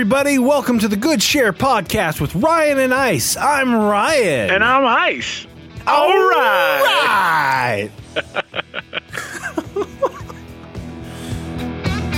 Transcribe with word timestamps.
everybody. 0.00 0.38
Welcome 0.38 0.78
to 0.78 0.88
the 0.88 0.96
Good 0.96 1.22
Share 1.22 1.52
podcast 1.52 2.22
with 2.22 2.34
Ryan 2.34 2.78
and 2.78 2.94
Ice. 2.94 3.36
I'm 3.36 3.74
Ryan. 3.74 4.48
And 4.48 4.64
I'm 4.64 4.86
Ice. 4.86 5.46
All 5.86 6.10
All 6.10 6.30
right. 6.30 7.90
right. 8.16 8.28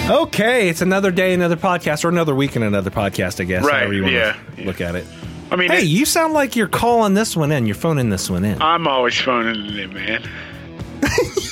okay, 0.11 0.69
it's 0.69 0.81
another 0.81 1.11
day, 1.11 1.35
another 1.35 1.57
podcast, 1.57 2.05
or 2.05 2.09
another 2.09 2.37
week 2.37 2.55
and 2.55 2.65
another 2.65 2.91
podcast, 2.91 3.41
I 3.41 3.45
guess. 3.45 3.65
Right, 3.65 3.81
However 3.81 3.95
you 3.95 4.03
want 4.03 4.15
yeah, 4.15 4.33
to 4.35 4.61
yeah. 4.61 4.67
look 4.69 4.81
at 4.81 4.95
it. 4.95 5.05
I 5.51 5.57
mean, 5.57 5.69
Hey, 5.69 5.83
you 5.83 6.07
sound 6.07 6.35
like 6.35 6.55
you're 6.55 6.69
calling 6.69 7.15
this 7.15 7.37
one 7.37 7.51
in. 7.51 7.67
You're 7.67 7.75
phoning 7.75 8.11
this 8.11 8.31
one 8.31 8.45
in. 8.45 8.63
I'm 8.63 8.87
always 8.87 9.21
phoning 9.21 9.61
it 9.61 9.77
in, 9.77 9.93
man. 9.93 10.23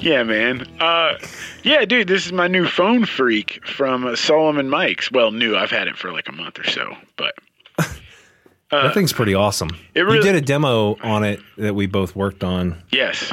yeah, 0.00 0.22
man. 0.22 0.66
Uh, 0.80 1.18
yeah, 1.62 1.84
dude, 1.84 2.08
this 2.08 2.26
is 2.26 2.32
my 2.32 2.48
new 2.48 2.66
phone 2.66 3.04
freak 3.06 3.64
from 3.66 4.06
uh, 4.06 4.16
Solomon 4.16 4.68
Mics. 4.68 5.12
Well, 5.12 5.30
new. 5.30 5.56
I've 5.56 5.70
had 5.70 5.88
it 5.88 5.96
for 5.96 6.12
like 6.12 6.28
a 6.28 6.32
month 6.32 6.58
or 6.58 6.64
so, 6.64 6.96
but 7.16 7.34
that 8.70 8.94
thing's 8.94 9.12
pretty 9.12 9.34
awesome. 9.34 9.70
uh, 9.70 9.76
it 9.94 10.08
you 10.08 10.22
did 10.22 10.34
a 10.34 10.40
demo 10.40 10.96
on 11.02 11.24
it 11.24 11.40
that 11.58 11.74
we 11.74 11.86
both 11.86 12.14
worked 12.16 12.44
on. 12.44 12.82
yes. 12.90 13.32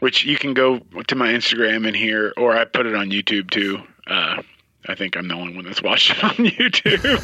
Which 0.00 0.24
you 0.24 0.36
can 0.36 0.52
go 0.52 0.80
to 1.06 1.14
my 1.14 1.28
Instagram 1.28 1.86
and 1.86 1.94
hear, 1.94 2.32
or 2.36 2.56
I 2.56 2.64
put 2.64 2.86
it 2.86 2.96
on 2.96 3.10
YouTube 3.10 3.50
too. 3.52 3.78
Uh, 4.08 4.42
I 4.88 4.96
think 4.96 5.16
I'm 5.16 5.28
the 5.28 5.34
only 5.34 5.54
one 5.54 5.64
that's 5.64 5.80
watched 5.80 6.10
it 6.16 6.24
on 6.24 6.30
YouTube. 6.32 7.22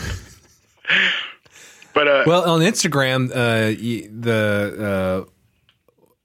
but 1.93 2.07
uh, 2.07 2.23
Well, 2.25 2.49
on 2.49 2.61
Instagram, 2.61 3.31
uh, 3.33 3.75
the 4.13 5.27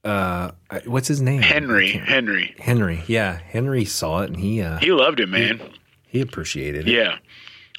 uh, 0.04 0.52
what's 0.86 1.08
his 1.08 1.22
name? 1.22 1.42
Henry, 1.42 1.92
Henry, 1.92 2.56
Henry. 2.60 3.04
Yeah, 3.08 3.38
Henry 3.38 3.86
saw 3.86 4.22
it 4.22 4.30
and 4.30 4.38
he 4.38 4.62
uh, 4.62 4.78
he 4.80 4.92
loved 4.92 5.20
it, 5.20 5.30
man. 5.30 5.62
he 6.08 6.22
appreciated 6.22 6.88
it. 6.88 6.92
Yeah, 6.92 7.18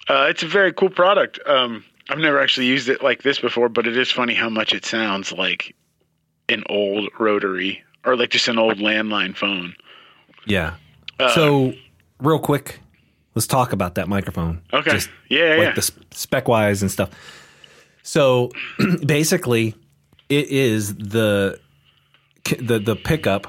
uh, 0.08 0.27
it's 0.28 0.42
a 0.42 0.48
very 0.48 0.72
cool 0.72 0.91
product. 0.91 1.39
Um, 1.47 1.84
I've 2.08 2.19
never 2.19 2.41
actually 2.41 2.67
used 2.67 2.89
it 2.89 3.02
like 3.02 3.22
this 3.22 3.39
before, 3.39 3.69
but 3.69 3.86
it 3.86 3.97
is 3.97 4.11
funny 4.11 4.34
how 4.34 4.48
much 4.48 4.72
it 4.72 4.84
sounds 4.84 5.33
like 5.33 5.75
an 6.48 6.62
old 6.69 7.08
rotary 7.19 7.83
or 8.05 8.17
like 8.17 8.30
just 8.30 8.48
an 8.48 8.58
old 8.58 8.78
landline 8.78 9.36
phone. 9.36 9.75
Yeah. 10.47 10.75
Uh, 11.19 11.34
so, 11.34 11.72
real 12.20 12.39
quick, 12.39 12.80
let's 13.34 13.47
talk 13.47 13.72
about 13.72 13.95
that 13.95 14.08
microphone. 14.08 14.61
Okay. 14.72 14.91
Just 14.91 15.11
yeah, 15.28 15.56
like 15.56 15.58
yeah. 15.58 15.72
the 15.75 15.92
spec 16.11 16.48
wise 16.48 16.83
and 16.83 16.91
stuff. 16.91 17.11
So, 18.02 18.50
basically, 19.06 19.75
it 20.28 20.48
is 20.48 20.95
the 20.97 21.58
the 22.59 22.78
the 22.78 22.97
pickup 22.97 23.47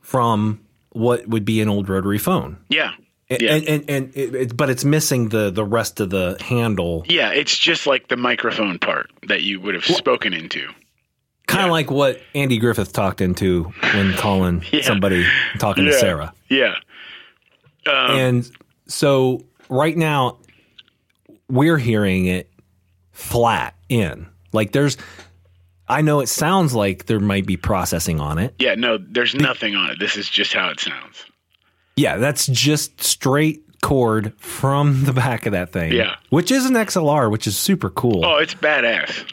from 0.00 0.60
what 0.90 1.26
would 1.28 1.44
be 1.44 1.60
an 1.60 1.68
old 1.68 1.88
rotary 1.88 2.18
phone. 2.18 2.58
yeah. 2.68 2.92
And, 3.30 3.42
Yeah. 3.42 3.54
and, 3.56 3.68
and, 3.68 3.90
and 3.90 4.16
it, 4.16 4.34
it- 4.34 4.56
but 4.56 4.70
it's 4.70 4.84
missing 4.86 5.28
the 5.28 5.50
the 5.50 5.64
rest 5.64 6.00
of 6.00 6.08
the 6.10 6.36
handle, 6.40 7.04
Yeah, 7.08 7.30
it's 7.30 7.56
just 7.56 7.86
like 7.86 8.08
the 8.08 8.16
microphone 8.16 8.78
part 8.78 9.10
that 9.28 9.42
you 9.42 9.60
would 9.60 9.74
have 9.74 9.84
spoken 9.84 10.32
into. 10.32 10.66
kind 11.46 11.60
of 11.64 11.66
Yeah. 11.68 11.72
like 11.72 11.90
what 11.90 12.20
Andy 12.34 12.56
Griffith 12.58 12.92
talked 12.94 13.20
into 13.20 13.64
when 13.92 14.14
calling 14.14 14.64
Yeah. 14.72 14.80
somebody 14.82 15.26
talking 15.58 15.84
to 15.84 15.92
Sarah. 15.92 16.32
Yeah. 16.48 16.76
Um, 17.86 18.10
And 18.18 18.50
so 18.86 19.44
right 19.68 19.96
now 19.96 20.38
we're 21.48 21.78
hearing 21.78 22.26
it 22.26 22.50
flat 23.12 23.74
in. 23.90 24.26
Like 24.52 24.72
there's 24.72 24.96
I 25.88 26.02
know 26.02 26.20
it 26.20 26.28
sounds 26.28 26.74
like 26.74 27.06
there 27.06 27.20
might 27.20 27.46
be 27.46 27.56
processing 27.56 28.20
on 28.20 28.38
it. 28.38 28.54
yeah, 28.58 28.74
no, 28.74 28.98
there's 28.98 29.34
nothing 29.34 29.74
on 29.74 29.90
it. 29.90 29.98
This 29.98 30.16
is 30.16 30.28
just 30.28 30.52
how 30.52 30.68
it 30.68 30.80
sounds. 30.80 31.24
Yeah, 31.96 32.16
that's 32.18 32.46
just 32.46 33.02
straight 33.02 33.62
cord 33.82 34.32
from 34.38 35.04
the 35.04 35.12
back 35.12 35.46
of 35.46 35.52
that 35.52 35.72
thing. 35.72 35.92
Yeah. 35.92 36.16
Which 36.30 36.50
is 36.50 36.66
an 36.66 36.74
XLR, 36.74 37.30
which 37.30 37.46
is 37.46 37.56
super 37.56 37.90
cool. 37.90 38.24
Oh, 38.24 38.36
it's 38.36 38.54
badass. 38.54 39.24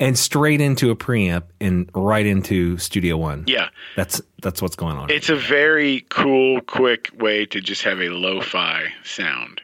And 0.00 0.18
straight 0.18 0.60
into 0.60 0.90
a 0.90 0.96
preamp 0.96 1.44
and 1.60 1.88
right 1.94 2.26
into 2.26 2.76
Studio 2.78 3.16
One. 3.16 3.44
Yeah. 3.46 3.68
That's 3.94 4.20
that's 4.42 4.60
what's 4.60 4.74
going 4.74 4.96
on. 4.96 5.10
It's 5.10 5.28
a 5.28 5.36
very 5.36 6.04
cool, 6.08 6.60
quick 6.62 7.10
way 7.18 7.46
to 7.46 7.60
just 7.60 7.82
have 7.84 8.00
a 8.00 8.08
lo-fi 8.08 8.92
sound. 9.04 9.60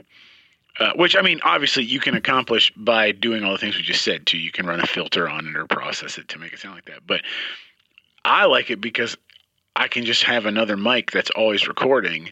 Uh, 0.78 0.92
which 0.94 1.16
I 1.16 1.22
mean, 1.22 1.40
obviously, 1.42 1.84
you 1.84 1.98
can 1.98 2.14
accomplish 2.14 2.72
by 2.76 3.10
doing 3.10 3.42
all 3.42 3.52
the 3.52 3.58
things 3.58 3.76
we 3.76 3.82
just 3.82 4.02
said. 4.02 4.26
Too, 4.26 4.38
you 4.38 4.52
can 4.52 4.66
run 4.66 4.80
a 4.80 4.86
filter 4.86 5.28
on 5.28 5.46
it 5.46 5.56
or 5.56 5.66
process 5.66 6.18
it 6.18 6.28
to 6.28 6.38
make 6.38 6.52
it 6.52 6.60
sound 6.60 6.76
like 6.76 6.84
that. 6.84 7.06
But 7.06 7.22
I 8.24 8.44
like 8.44 8.70
it 8.70 8.80
because 8.80 9.16
I 9.74 9.88
can 9.88 10.04
just 10.04 10.22
have 10.22 10.46
another 10.46 10.76
mic 10.76 11.10
that's 11.10 11.30
always 11.30 11.66
recording, 11.66 12.30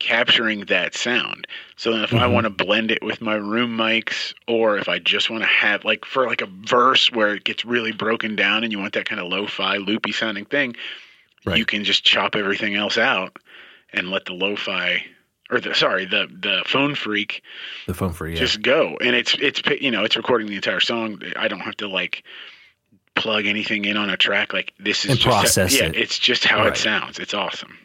capturing 0.00 0.66
that 0.66 0.94
sound. 0.94 1.46
So 1.76 1.92
then, 1.92 2.04
if 2.04 2.12
I 2.12 2.26
Mhm. 2.26 2.32
want 2.32 2.44
to 2.44 2.50
blend 2.50 2.90
it 2.90 3.02
with 3.02 3.22
my 3.22 3.36
room 3.36 3.74
mics, 3.76 4.34
or 4.46 4.76
if 4.76 4.88
I 4.88 4.98
just 4.98 5.30
want 5.30 5.42
to 5.42 5.48
have 5.48 5.84
like 5.84 6.04
for 6.04 6.26
like 6.26 6.42
a 6.42 6.46
verse 6.46 7.10
where 7.10 7.34
it 7.34 7.44
gets 7.44 7.64
really 7.64 7.92
broken 7.92 8.36
down 8.36 8.64
and 8.64 8.72
you 8.72 8.78
want 8.78 8.92
that 8.94 9.08
kind 9.08 9.20
of 9.20 9.28
lo-fi, 9.28 9.78
loopy 9.78 10.12
sounding 10.12 10.44
thing, 10.44 10.76
Right. 11.44 11.56
you 11.56 11.64
can 11.64 11.84
just 11.84 12.04
chop 12.04 12.36
everything 12.36 12.74
else 12.74 12.98
out 12.98 13.38
and 13.94 14.10
let 14.10 14.26
the 14.26 14.34
lo-fi 14.34 15.06
or 15.52 15.60
the 15.60 15.74
sorry 15.74 16.04
the 16.06 16.26
the 16.40 16.62
phone 16.66 16.94
freak 16.94 17.42
the 17.86 17.94
phone 17.94 18.12
freak. 18.12 18.32
you. 18.32 18.38
just 18.38 18.62
go 18.62 18.96
and 19.00 19.14
it's 19.14 19.34
it's 19.40 19.60
you 19.80 19.90
know 19.90 20.02
it's 20.04 20.16
recording 20.16 20.48
the 20.48 20.56
entire 20.56 20.80
song 20.80 21.20
i 21.36 21.46
don't 21.48 21.60
have 21.60 21.76
to 21.76 21.86
like 21.86 22.24
plug 23.14 23.44
anything 23.46 23.84
in 23.84 23.96
on 23.96 24.08
a 24.10 24.16
track 24.16 24.52
like 24.52 24.72
this 24.80 25.04
is 25.04 25.10
And 25.12 25.20
just 25.20 25.26
how- 25.34 25.40
process 25.40 25.78
yeah 25.78 25.86
it. 25.86 25.96
it's 25.96 26.18
just 26.18 26.44
how 26.44 26.58
Right. 26.64 26.68
it 26.72 26.76
sounds 26.78 27.18
it's 27.18 27.34
awesome 27.34 27.78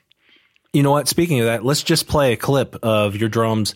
You 0.73 0.83
know 0.83 0.91
what? 0.91 1.07
Speaking 1.07 1.39
of 1.39 1.45
that, 1.47 1.63
let's 1.66 1.81
just 1.81 2.07
play 2.07 2.33
a 2.33 2.38
clip 2.38 2.75
of 2.83 3.16
your 3.16 3.29
drums 3.29 3.73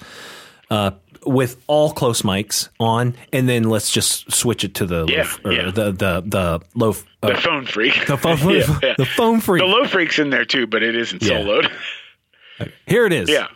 uh, 0.70 0.92
with 1.26 1.58
all 1.68 1.92
close 1.94 2.22
mics 2.22 2.70
on, 2.80 3.16
and 3.34 3.48
then 3.50 3.64
let's 3.64 3.92
just 3.92 4.32
switch 4.32 4.64
it 4.64 4.76
to 4.76 4.86
the 4.86 5.06
Yeah, 5.08 5.28
low, 5.44 5.52
or 5.52 5.54
yeah. 5.54 5.72
the 5.72 5.92
the 5.92 6.22
the 6.26 6.60
low 6.76 6.94
the 7.22 7.34
uh, 7.34 7.40
phone 7.40 7.66
freak 7.66 8.06
the 8.08 8.18
phone 8.18 8.38
yeah, 8.50 8.80
yeah. 8.84 8.94
the 8.98 9.06
phone 9.06 9.40
freak. 9.42 9.62
the 9.64 9.68
LoFreq's 9.68 10.20
in 10.20 10.30
there 10.30 10.46
too 10.46 10.68
but 10.68 10.84
it 10.84 10.96
isn't 10.96 11.24
Yeah. 11.24 11.40
soloed 11.40 11.72
Here 12.86 13.06
it 13.06 13.14
is. 13.14 13.30
yeah 13.30 13.48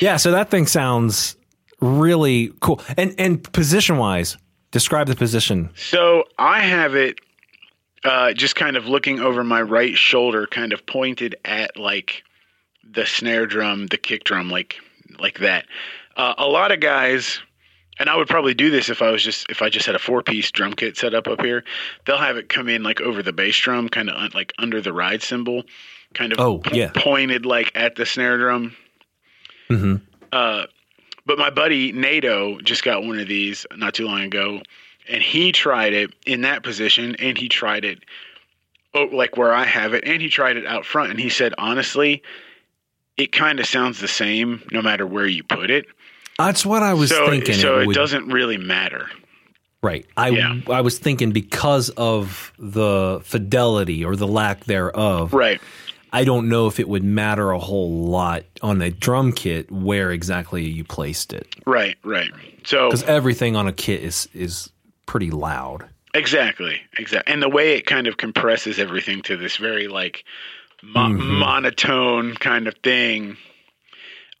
yeah. 0.00 0.16
So 0.16 0.32
that 0.32 0.50
thing 0.50 0.66
sounds 0.66 1.36
really 1.80 2.52
cool. 2.60 2.80
And 2.96 3.14
and 3.18 3.42
position 3.52 3.98
wise, 3.98 4.36
describe 4.70 5.06
the 5.06 5.16
position. 5.16 5.70
So 5.76 6.24
I 6.38 6.60
have 6.60 6.94
it 6.94 7.18
uh, 8.04 8.32
just 8.32 8.56
kind 8.56 8.76
of 8.76 8.86
looking 8.86 9.20
over 9.20 9.44
my 9.44 9.62
right 9.62 9.96
shoulder, 9.96 10.46
kind 10.46 10.72
of 10.72 10.84
pointed 10.86 11.36
at 11.44 11.76
like 11.76 12.22
the 12.90 13.06
snare 13.06 13.46
drum, 13.46 13.86
the 13.88 13.98
kick 13.98 14.24
drum, 14.24 14.48
like 14.50 14.76
like 15.18 15.38
that. 15.38 15.66
Uh, 16.16 16.34
a 16.38 16.46
lot 16.46 16.72
of 16.72 16.80
guys, 16.80 17.40
and 17.98 18.08
I 18.10 18.16
would 18.16 18.28
probably 18.28 18.52
do 18.54 18.70
this 18.70 18.88
if 18.90 19.00
I 19.00 19.10
was 19.10 19.22
just 19.22 19.48
if 19.50 19.62
I 19.62 19.68
just 19.70 19.86
had 19.86 19.94
a 19.94 19.98
four 19.98 20.22
piece 20.22 20.50
drum 20.50 20.72
kit 20.72 20.96
set 20.96 21.14
up 21.14 21.28
up 21.28 21.40
here. 21.42 21.64
They'll 22.04 22.18
have 22.18 22.36
it 22.36 22.48
come 22.48 22.68
in 22.68 22.82
like 22.82 23.00
over 23.00 23.22
the 23.22 23.32
bass 23.32 23.56
drum, 23.58 23.88
kind 23.88 24.08
of 24.10 24.16
un- 24.16 24.30
like 24.34 24.52
under 24.58 24.80
the 24.80 24.92
ride 24.92 25.22
cymbal, 25.22 25.62
kind 26.14 26.32
of 26.32 26.40
Oh, 26.40 26.62
yeah. 26.72 26.90
pointed 26.94 27.46
like 27.46 27.70
at 27.74 27.96
the 27.96 28.04
snare 28.06 28.38
drum. 28.38 28.74
Hmm 29.70 29.96
Uh, 30.32 30.66
but 31.26 31.38
my 31.38 31.50
buddy 31.50 31.92
Nato 31.92 32.60
just 32.60 32.82
got 32.82 33.04
one 33.04 33.18
of 33.18 33.28
these 33.28 33.66
not 33.76 33.94
too 33.94 34.06
long 34.06 34.22
ago, 34.22 34.62
and 35.08 35.22
he 35.22 35.52
tried 35.52 35.92
it 35.92 36.12
in 36.26 36.42
that 36.42 36.62
position, 36.62 37.16
and 37.16 37.36
he 37.38 37.48
tried 37.48 37.84
it 37.84 38.00
oh, 38.94 39.04
like 39.12 39.36
where 39.36 39.52
I 39.52 39.64
have 39.64 39.94
it, 39.94 40.04
and 40.04 40.20
he 40.20 40.28
tried 40.28 40.56
it 40.56 40.66
out 40.66 40.84
front, 40.84 41.10
and 41.10 41.20
he 41.20 41.28
said 41.28 41.54
honestly, 41.58 42.22
it 43.16 43.32
kind 43.32 43.60
of 43.60 43.66
sounds 43.66 44.00
the 44.00 44.08
same 44.08 44.62
no 44.72 44.82
matter 44.82 45.06
where 45.06 45.26
you 45.26 45.42
put 45.42 45.70
it. 45.70 45.86
That's 46.38 46.64
what 46.64 46.82
I 46.82 46.94
was 46.94 47.10
so 47.10 47.28
thinking. 47.28 47.54
so 47.54 47.80
it 47.80 47.90
it 47.90 47.94
doesn't 47.94 48.28
really 48.28 48.56
matter. 48.56 49.10
Right. 49.82 50.06
I 50.16 50.28
Yeah. 50.30 50.60
I 50.68 50.80
was 50.80 50.98
thinking 50.98 51.32
because 51.32 51.90
of 51.90 52.52
the 52.58 53.20
fidelity 53.24 54.04
or 54.04 54.16
the 54.16 54.26
lack 54.26 54.64
thereof. 54.64 55.32
Right. 55.32 55.60
I 56.12 56.24
don't 56.24 56.48
know 56.48 56.66
if 56.66 56.80
it 56.80 56.88
would 56.88 57.04
matter 57.04 57.50
a 57.52 57.58
whole 57.58 58.06
lot 58.06 58.44
on 58.62 58.82
a 58.82 58.90
drum 58.90 59.32
kit 59.32 59.70
where 59.70 60.10
exactly 60.10 60.64
you 60.64 60.82
placed 60.84 61.32
it. 61.32 61.46
Right. 61.66 61.96
Right. 62.04 62.30
So 62.64 62.88
Because 62.88 63.04
everything 63.04 63.56
on 63.56 63.66
a 63.68 63.72
kit 63.72 64.02
is 64.02 64.28
is 64.34 64.70
pretty 65.06 65.30
loud. 65.30 65.88
Exactly, 66.14 66.80
exactly. 66.98 67.32
And 67.32 67.40
the 67.42 67.48
way 67.48 67.74
it 67.76 67.86
kind 67.86 68.06
of 68.08 68.16
compresses 68.16 68.78
everything 68.80 69.22
to 69.22 69.36
this 69.36 69.56
very 69.56 69.86
like 69.86 70.24
mo- 70.82 71.08
Mhm. 71.10 71.38
monotone 71.38 72.34
kind 72.34 72.66
of 72.66 72.74
thing. 72.82 73.36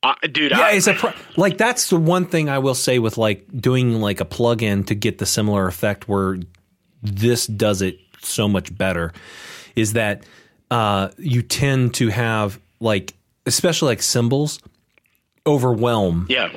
Uh, 0.02 0.14
dude, 0.32 0.50
Yeah, 0.50 0.60
I, 0.60 0.70
it's 0.72 0.86
a 0.86 0.94
pro- 0.94 1.12
like 1.36 1.58
that's 1.58 1.90
the 1.90 1.96
one 1.98 2.24
thing 2.26 2.48
I 2.48 2.58
will 2.58 2.74
say 2.74 2.98
with 2.98 3.18
like 3.18 3.46
doing 3.60 4.00
like 4.00 4.20
a 4.20 4.24
plug-in 4.24 4.82
to 4.84 4.94
get 4.94 5.18
the 5.18 5.26
similar 5.26 5.66
effect 5.68 6.08
where 6.08 6.38
this 7.02 7.46
does 7.46 7.82
it 7.82 7.98
so 8.22 8.48
much 8.48 8.76
better 8.76 9.12
is 9.76 9.92
that 9.92 10.24
uh, 10.70 11.08
you 11.18 11.42
tend 11.42 11.94
to 11.94 12.08
have 12.08 12.60
like, 12.80 13.14
especially 13.46 13.88
like 13.88 14.02
cymbals, 14.02 14.60
overwhelm, 15.46 16.26
Yeah. 16.28 16.50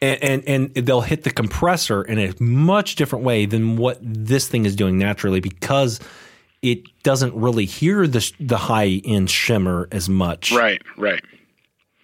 and, 0.00 0.22
and 0.46 0.70
and 0.76 0.86
they'll 0.86 1.00
hit 1.00 1.24
the 1.24 1.30
compressor 1.30 2.02
in 2.02 2.18
a 2.18 2.32
much 2.42 2.94
different 2.96 3.24
way 3.24 3.46
than 3.46 3.76
what 3.76 3.98
this 4.02 4.48
thing 4.48 4.64
is 4.64 4.76
doing 4.76 4.98
naturally 4.98 5.40
because 5.40 6.00
it 6.62 6.80
doesn't 7.02 7.34
really 7.34 7.64
hear 7.66 8.06
the 8.06 8.32
the 8.40 8.56
high 8.56 9.00
end 9.04 9.30
shimmer 9.30 9.88
as 9.92 10.08
much, 10.08 10.52
Right. 10.52 10.82
Right. 10.96 11.22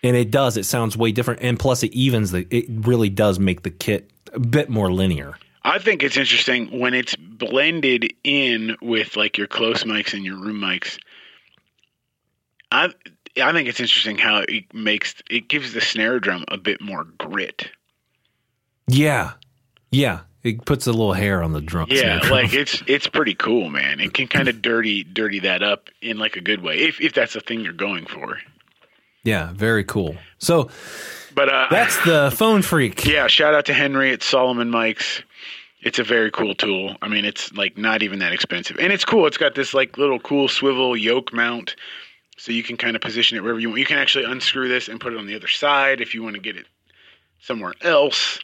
and 0.02 0.16
it 0.16 0.30
does. 0.30 0.56
It 0.56 0.64
sounds 0.64 0.96
way 0.96 1.12
different, 1.12 1.40
and 1.42 1.58
plus 1.58 1.82
it 1.82 1.92
evens 1.92 2.30
the. 2.32 2.46
It 2.50 2.66
really 2.68 3.08
does 3.08 3.38
make 3.38 3.62
the 3.62 3.70
kit 3.70 4.10
a 4.32 4.40
bit 4.40 4.68
more 4.68 4.92
linear. 4.92 5.36
I 5.64 5.78
think 5.78 6.02
it's 6.02 6.16
interesting 6.16 6.66
when 6.80 6.92
it's 6.92 7.14
blended 7.16 8.12
in 8.24 8.76
with 8.82 9.14
like 9.16 9.38
your 9.38 9.46
close 9.46 9.84
mics 9.84 10.12
and 10.12 10.24
your 10.24 10.36
room 10.36 10.60
mics. 10.60 10.98
I 12.72 12.88
I 13.40 13.52
think 13.52 13.68
it's 13.68 13.80
interesting 13.80 14.18
how 14.18 14.44
it 14.48 14.72
makes 14.74 15.14
it 15.30 15.48
gives 15.48 15.72
the 15.72 15.80
snare 15.80 16.18
drum 16.20 16.44
a 16.48 16.56
bit 16.58 16.80
more 16.80 17.04
grit. 17.04 17.70
Yeah, 18.88 19.32
yeah. 19.90 20.20
It 20.42 20.64
puts 20.64 20.88
a 20.88 20.90
little 20.90 21.12
hair 21.12 21.40
on 21.40 21.52
the 21.52 21.60
drum. 21.60 21.86
Yeah, 21.90 22.18
drum. 22.18 22.32
like 22.32 22.52
it's 22.52 22.82
it's 22.88 23.06
pretty 23.06 23.34
cool, 23.34 23.70
man. 23.70 24.00
It 24.00 24.12
can 24.12 24.26
kind 24.26 24.48
of 24.48 24.60
dirty 24.62 25.04
dirty 25.04 25.38
that 25.40 25.62
up 25.62 25.88
in 26.00 26.18
like 26.18 26.34
a 26.36 26.40
good 26.40 26.62
way 26.62 26.78
if 26.78 27.00
if 27.00 27.12
that's 27.12 27.34
the 27.34 27.40
thing 27.40 27.60
you're 27.60 27.72
going 27.72 28.06
for. 28.06 28.38
yeah, 29.22 29.52
very 29.52 29.84
cool. 29.84 30.16
So 30.38 30.68
But 31.34 31.48
uh, 31.48 31.68
that's 31.70 31.96
the 32.04 32.32
phone 32.36 32.62
freak. 32.62 33.04
yeah, 33.06 33.28
shout 33.28 33.54
out 33.54 33.66
to 33.66 33.72
Henry 33.72 34.12
at 34.12 34.22
Solomon 34.24 34.70
Mics. 34.70 35.22
It's 35.80 35.98
a 36.00 36.04
very 36.04 36.30
cool 36.32 36.54
tool. 36.56 36.96
I 37.02 37.08
mean, 37.08 37.24
it's 37.24 37.52
like 37.52 37.78
not 37.78 38.02
even 38.02 38.18
that 38.18 38.32
expensive, 38.32 38.78
and 38.78 38.92
it's 38.92 39.04
cool. 39.04 39.26
It's 39.26 39.38
got 39.38 39.54
this 39.54 39.72
like 39.74 39.96
little 39.96 40.18
cool 40.18 40.48
swivel 40.48 40.96
yoke 40.96 41.32
mount, 41.32 41.76
so 42.42 42.50
you 42.50 42.64
can 42.64 42.76
kind 42.76 42.96
of 42.96 43.02
position 43.02 43.36
it 43.36 43.42
wherever 43.42 43.60
you 43.60 43.68
want. 43.68 43.78
You 43.78 43.86
can 43.86 43.98
actually 43.98 44.24
unscrew 44.24 44.66
this 44.68 44.88
and 44.88 45.00
put 45.00 45.12
it 45.12 45.18
on 45.18 45.26
the 45.26 45.36
other 45.36 45.46
side 45.46 46.00
if 46.00 46.12
you 46.12 46.24
want 46.24 46.34
to 46.34 46.40
get 46.42 46.56
it 46.56 46.66
somewhere 47.40 47.72
else 47.82 48.40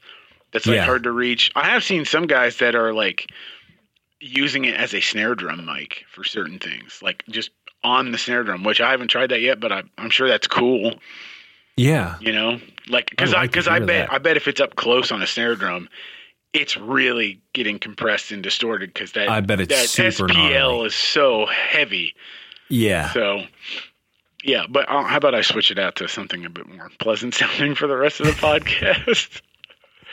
that's 0.52 0.66
like 0.66 0.76
Yeah. 0.76 0.84
hard 0.84 1.02
to 1.02 1.10
reach. 1.10 1.50
I 1.56 1.64
have 1.70 1.82
seen 1.82 2.04
some 2.04 2.28
guys 2.28 2.58
that 2.58 2.76
are 2.76 2.92
like 2.92 3.26
using 4.20 4.64
it 4.66 4.74
as 4.76 4.94
a 4.94 5.00
snare 5.00 5.34
drum 5.34 5.64
mic 5.66 6.04
for 6.12 6.22
certain 6.22 6.58
things, 6.60 7.00
like 7.02 7.24
just 7.28 7.50
on 7.82 8.12
the 8.12 8.18
snare 8.18 8.44
drum, 8.44 8.62
which 8.62 8.80
I 8.80 8.90
haven't 8.92 9.08
tried 9.08 9.30
that 9.30 9.40
yet, 9.40 9.58
but 9.58 9.72
I, 9.72 9.82
I'm 9.98 10.10
sure 10.10 10.28
that's 10.28 10.46
cool. 10.46 10.94
Yeah, 11.76 12.16
You 12.20 12.32
know, 12.32 12.60
like 12.88 13.06
oh, 13.06 13.10
because 13.10 13.34
I 13.34 13.38
I 13.38 13.40
like 13.42 13.50
because 13.50 13.68
I 13.68 13.78
bet 13.80 13.86
that. 14.08 14.12
I 14.12 14.18
bet 14.18 14.36
if 14.36 14.46
it's 14.48 14.60
up 14.60 14.74
close 14.76 15.10
on 15.12 15.22
a 15.22 15.26
snare 15.26 15.54
drum, 15.56 15.88
it's 16.52 16.76
really 16.76 17.40
getting 17.52 17.78
compressed 17.78 18.30
and 18.32 18.42
distorted 18.42 18.92
because 18.92 19.12
that 19.12 19.28
I 19.28 19.40
bet 19.40 19.60
it's 19.60 19.74
that 19.74 19.88
super 19.88 20.28
SPL 20.28 20.34
gnarly. 20.34 20.86
is 20.86 20.94
so 20.94 21.46
heavy. 21.46 22.14
yeah. 22.68 23.12
So 23.12 23.44
yeah, 24.44 24.66
but 24.68 24.88
uh, 24.88 25.02
how 25.04 25.16
about 25.18 25.34
I 25.34 25.40
switch 25.42 25.70
it 25.70 25.78
out 25.78 25.96
to 25.96 26.08
something 26.08 26.44
a 26.44 26.50
bit 26.50 26.66
more 26.68 26.90
pleasant 26.98 27.34
sounding 27.40 27.74
for 27.74 27.86
the 27.86 27.96
rest 27.96 28.20
of 28.20 28.26
the 28.26 28.32
podcast? 28.32 29.40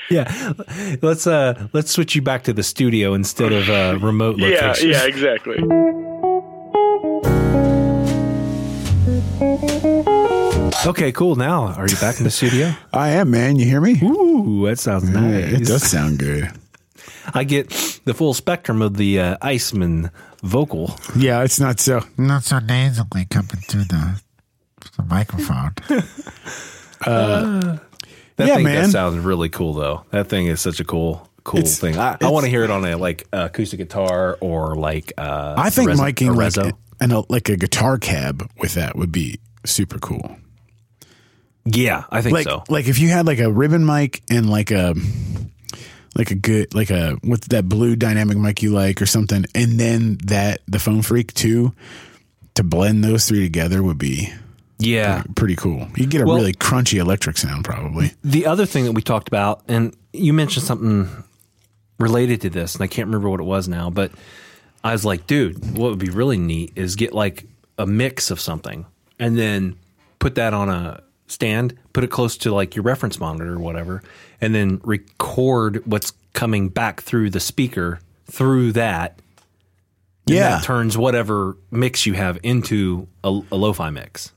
Yeah, 0.07 0.53
let's 1.01 1.25
uh 1.25 1.67
let's 1.73 1.89
switch 1.89 2.13
you 2.13 2.21
back 2.21 2.43
to 2.43 2.53
the 2.53 2.61
studio 2.61 3.15
instead 3.15 3.51
of 3.51 3.67
uh, 3.71 3.97
remote 4.05 4.37
yeah, 4.37 4.67
location. 4.67 4.91
yeah, 4.91 5.05
exactly. 5.07 5.57
Okay, 10.85 11.11
cool. 11.11 11.35
Now, 11.35 11.73
are 11.73 11.87
you 11.87 11.95
back 11.97 12.19
in 12.19 12.23
the 12.23 12.31
studio? 12.31 12.71
I 12.93 13.09
am, 13.09 13.31
man. 13.31 13.55
You 13.57 13.65
hear 13.65 13.81
me? 13.81 13.99
Ooh, 14.03 14.65
that 14.67 14.77
sounds 14.79 15.09
Yeah, 15.09 15.19
nice. 15.19 15.53
it 15.61 15.65
does 15.65 15.83
sound 15.83 16.19
good. 16.19 16.49
I 17.33 17.43
get 17.43 17.69
the 18.05 18.13
full 18.13 18.33
spectrum 18.33 18.81
of 18.81 18.97
the 18.97 19.19
uh, 19.19 19.37
Iceman 19.41 20.11
vocal. 20.43 20.95
Yeah, 21.17 21.43
it's 21.43 21.59
not 21.59 21.79
so. 21.79 22.01
not 22.17 22.43
so 22.43 22.59
nasally 22.59 23.25
coming 23.25 23.61
through 23.67 23.85
the 23.85 24.21
the 24.97 25.03
microphone. 25.03 25.73
That 28.37 28.47
Yeah, 28.49 28.55
thing 28.55 28.63
man. 28.65 28.83
that 28.83 28.89
sounds 28.91 29.17
really 29.19 29.49
cool 29.49 29.73
though. 29.73 30.03
That 30.11 30.27
thing 30.27 30.47
is 30.47 30.59
such 30.59 30.79
a 30.79 30.83
cool 30.83 31.29
cool 31.43 31.59
It's- 31.61 31.79
thing. 31.79 31.97
I, 31.97 32.17
I 32.21 32.29
want 32.29 32.43
to 32.45 32.49
hear 32.49 32.63
it 32.63 32.71
on 32.71 32.83
a 32.83 32.97
like 32.97 33.27
uh, 33.31 33.47
acoustic 33.49 33.79
guitar 33.79 34.37
or 34.41 34.75
like 34.75 35.13
uh 35.17 35.55
I 35.57 35.69
think 35.69 35.89
miking 35.91 36.29
a 36.29 36.33
like 36.33 36.57
a, 37.11 37.23
like 37.29 37.49
a 37.49 37.55
guitar 37.57 37.97
cab 37.97 38.49
with 38.59 38.73
that 38.73 38.95
would 38.97 39.11
be 39.11 39.39
super 39.65 39.99
cool. 39.99 40.35
yeah, 41.65 42.03
I 42.11 42.21
think 42.21 42.33
Like 42.33 42.43
so. 42.45 42.63
like 42.67 42.87
if 42.87 42.99
you 42.99 43.09
had 43.09 43.25
like 43.25 43.39
a 43.39 43.49
ribbon 43.51 43.85
mic 43.85 44.21
and 44.29 44.49
like 44.49 44.71
a 44.71 44.95
like 46.15 46.31
a 46.31 46.35
good 46.35 46.73
like 46.73 46.89
a 46.89 47.17
with 47.23 47.49
that 47.49 47.67
blue 47.69 47.95
dynamic 47.95 48.37
mic 48.37 48.61
you 48.63 48.71
like 48.71 49.01
or 49.01 49.05
something, 49.05 49.45
and 49.53 49.79
then 49.79 50.17
that 50.25 50.61
the 50.67 50.79
phone 50.79 51.01
freak 51.01 51.33
too. 51.33 51.73
To 52.55 52.63
blend 52.63 53.03
those 53.03 53.27
three 53.27 53.41
together 53.41 53.83
would 53.83 53.97
be 53.97 54.31
Yeah. 54.79 55.23
pretty 55.35 55.57
cool. 55.57 55.89
You 55.97 56.05
get 56.05 56.21
a 56.21 56.25
Well- 56.25 56.37
really 56.37 56.53
crunchy 56.53 56.99
electric 56.99 57.37
sound, 57.37 57.65
probably. 57.65 58.13
The 58.23 58.45
other 58.45 58.65
thing 58.65 58.85
that 58.85 58.93
we 58.93 59.01
talked 59.01 59.27
about, 59.27 59.63
and 59.67 59.93
you 60.13 60.31
mentioned 60.31 60.65
something 60.65 61.09
related 61.99 62.39
to 62.41 62.49
this, 62.49 62.75
and 62.75 62.81
I 62.83 62.87
can't 62.87 63.07
remember 63.07 63.29
what 63.29 63.41
it 63.41 63.45
was 63.45 63.67
now, 63.67 63.89
but 63.89 64.11
I 64.85 64.93
was 64.93 65.03
like, 65.03 65.27
dude, 65.27 65.77
what 65.77 65.89
would 65.89 65.99
be 65.99 66.09
really 66.09 66.37
neat 66.37 66.71
is 66.77 66.95
get 66.95 67.13
like 67.13 67.45
a 67.77 67.85
mix 67.85 68.31
of 68.31 68.39
something 68.39 68.85
and 69.19 69.37
then 69.37 69.75
put 70.19 70.35
that 70.35 70.53
on 70.53 70.69
a 70.69 71.01
stand, 71.27 71.77
put 71.93 72.03
it 72.03 72.09
close 72.11 72.37
to 72.37 72.53
like 72.53 72.75
your 72.75 72.83
reference 72.83 73.19
monitor 73.19 73.53
or 73.53 73.59
whatever, 73.59 74.01
and 74.41 74.53
then 74.53 74.79
record 74.83 75.81
what's 75.85 76.13
coming 76.33 76.69
back 76.69 77.01
through 77.01 77.29
the 77.29 77.39
speaker 77.39 77.99
through 78.29 78.71
that. 78.73 79.19
And 80.27 80.35
Yeah. 80.35 80.49
that 80.57 80.63
turns 80.63 80.97
whatever 80.97 81.55
mix 81.71 82.05
you 82.05 82.13
have 82.13 82.37
into 82.43 83.07
a, 83.23 83.29
a 83.51 83.55
lo-fi 83.55 83.89
mix. 83.89 84.31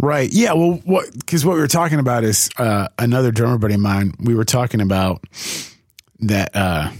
Right. 0.00 0.32
Yeah. 0.32 0.52
Well, 0.52 0.80
what 0.84 1.12
because 1.12 1.44
what 1.44 1.54
we 1.54 1.60
were 1.60 1.66
talking 1.68 1.98
about 1.98 2.22
is 2.24 2.48
uh, 2.56 2.88
another 2.98 3.30
drummer 3.32 3.58
buddy 3.58 3.74
of 3.74 3.80
mine. 3.80 4.14
We 4.20 4.34
were 4.34 4.44
talking 4.44 4.80
about 4.80 5.24
that 6.20 6.54
uh, 6.54 6.90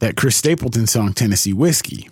that 0.00 0.16
Chris 0.16 0.34
Stapleton 0.36 0.88
song 0.88 1.12
Tennessee 1.12 1.52
Whiskey, 1.52 2.08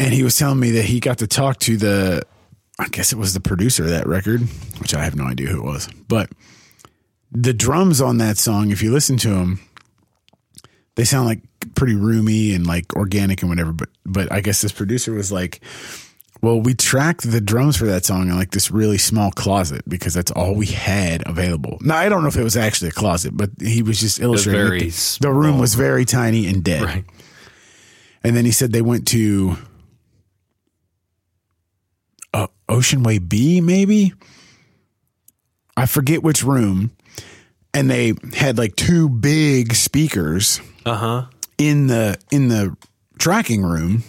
and 0.00 0.12
he 0.12 0.24
was 0.24 0.36
telling 0.36 0.58
me 0.58 0.72
that 0.72 0.84
he 0.84 0.98
got 0.98 1.18
to 1.18 1.26
talk 1.28 1.60
to 1.60 1.76
the, 1.76 2.22
I 2.78 2.88
guess 2.88 3.12
it 3.12 3.16
was 3.16 3.34
the 3.34 3.40
producer 3.40 3.84
of 3.84 3.90
that 3.90 4.06
record, 4.06 4.42
which 4.78 4.94
I 4.94 5.04
have 5.04 5.14
no 5.14 5.24
idea 5.24 5.48
who 5.48 5.58
it 5.58 5.64
was, 5.64 5.88
but 6.08 6.30
the 7.30 7.52
drums 7.52 8.00
on 8.00 8.18
that 8.18 8.38
song, 8.38 8.70
if 8.70 8.82
you 8.82 8.92
listen 8.92 9.16
to 9.18 9.28
them, 9.28 9.60
they 10.94 11.04
sound 11.04 11.26
like 11.26 11.40
pretty 11.74 11.94
roomy 11.94 12.54
and 12.54 12.66
like 12.66 12.94
organic 12.94 13.42
and 13.42 13.50
whatever. 13.50 13.72
But 13.72 13.88
but 14.06 14.32
I 14.32 14.40
guess 14.40 14.62
this 14.62 14.72
producer 14.72 15.12
was 15.12 15.32
like. 15.32 15.60
Well, 16.42 16.60
we 16.60 16.74
tracked 16.74 17.30
the 17.30 17.40
drums 17.40 17.78
for 17.78 17.86
that 17.86 18.04
song 18.04 18.28
in 18.28 18.36
like 18.36 18.50
this 18.50 18.70
really 18.70 18.98
small 18.98 19.30
closet 19.30 19.80
because 19.88 20.12
that's 20.12 20.30
all 20.30 20.54
we 20.54 20.66
had 20.66 21.26
available. 21.26 21.78
Now 21.80 21.96
I 21.96 22.10
don't 22.10 22.20
know 22.20 22.28
if 22.28 22.36
it 22.36 22.42
was 22.42 22.54
actually 22.54 22.88
a 22.88 22.92
closet, 22.92 23.34
but 23.34 23.48
he 23.62 23.82
was 23.82 23.98
just 23.98 24.20
illustrating. 24.20 24.90
the, 24.90 25.18
the 25.22 25.32
room 25.32 25.58
was 25.58 25.74
very 25.74 26.04
tiny 26.04 26.46
and 26.46 26.62
dead. 26.62 26.82
Right. 26.82 27.04
And 28.22 28.36
then 28.36 28.44
he 28.44 28.50
said 28.50 28.72
they 28.72 28.82
went 28.82 29.06
to 29.08 29.56
uh, 32.68 32.72
Ocean 32.72 33.02
Way 33.02 33.18
B, 33.18 33.60
maybe. 33.60 34.12
I 35.76 35.86
forget 35.86 36.22
which 36.22 36.42
room, 36.44 36.92
and 37.72 37.90
they 37.90 38.12
had 38.34 38.58
like 38.58 38.76
two 38.76 39.08
big 39.08 39.74
speakers 39.74 40.60
Uh 40.86 40.94
huh. 40.96 41.26
in 41.58 41.88
the 41.88 42.16
in 42.30 42.48
the 42.48 42.76
tracking 43.18 43.62
room 43.62 44.02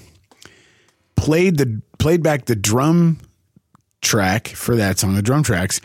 played 1.15 1.57
the 1.57 1.81
played 1.99 2.21
back 2.21 2.45
the 2.45 2.55
drum 2.55 3.17
track 4.01 4.47
for 4.49 4.75
that 4.75 4.99
song 4.99 5.15
the 5.15 5.21
drum 5.21 5.41
tracks 5.43 5.79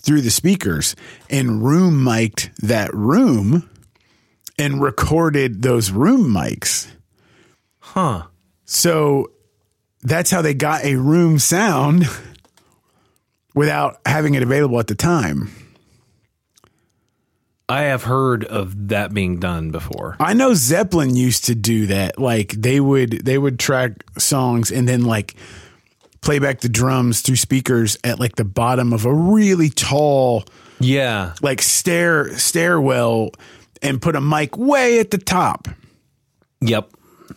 through 0.00 0.20
the 0.20 0.30
speakers 0.30 0.96
and 1.30 1.62
room 1.64 2.02
mic'd 2.02 2.50
that 2.62 2.92
room 2.94 3.68
and 4.58 4.82
recorded 4.82 5.62
those 5.62 5.90
room 5.90 6.28
mics 6.28 6.88
Huh. 7.78 8.24
so 8.64 9.31
that's 10.02 10.30
how 10.30 10.42
they 10.42 10.54
got 10.54 10.84
a 10.84 10.96
room 10.96 11.38
sound 11.38 12.06
without 13.54 13.98
having 14.06 14.34
it 14.34 14.42
available 14.42 14.78
at 14.80 14.86
the 14.86 14.94
time 14.94 15.50
I 17.68 17.82
have 17.84 18.02
heard 18.02 18.44
of 18.44 18.88
that 18.88 19.14
being 19.14 19.38
done 19.40 19.70
before. 19.70 20.16
I 20.20 20.34
know 20.34 20.52
Zeppelin 20.52 21.16
used 21.16 21.46
to 21.46 21.54
do 21.54 21.86
that. 21.86 22.18
Like 22.18 22.50
they 22.52 22.80
would 22.80 23.24
they 23.24 23.38
would 23.38 23.58
track 23.58 23.92
songs 24.18 24.70
and 24.70 24.86
then 24.86 25.04
like 25.04 25.34
play 26.20 26.38
back 26.38 26.60
the 26.60 26.68
drums 26.68 27.22
through 27.22 27.36
speakers 27.36 27.96
at 28.04 28.20
like 28.20 28.36
the 28.36 28.44
bottom 28.44 28.92
of 28.92 29.06
a 29.06 29.14
really 29.14 29.70
tall 29.70 30.44
Yeah. 30.80 31.32
like 31.40 31.62
stair 31.62 32.36
stairwell 32.36 33.30
and 33.80 34.02
put 34.02 34.16
a 34.16 34.20
mic 34.20 34.56
way 34.58 34.98
at 34.98 35.10
the 35.10 35.18
top 35.18 35.66
Yep. 36.60 36.90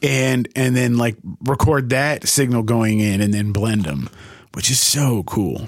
And 0.03 0.47
and 0.55 0.75
then 0.75 0.97
like 0.97 1.15
record 1.41 1.89
that 1.89 2.27
signal 2.27 2.63
going 2.63 2.99
in 2.99 3.21
and 3.21 3.33
then 3.33 3.51
blend 3.51 3.85
them, 3.85 4.09
which 4.53 4.69
is 4.71 4.79
so 4.79 5.23
cool. 5.23 5.67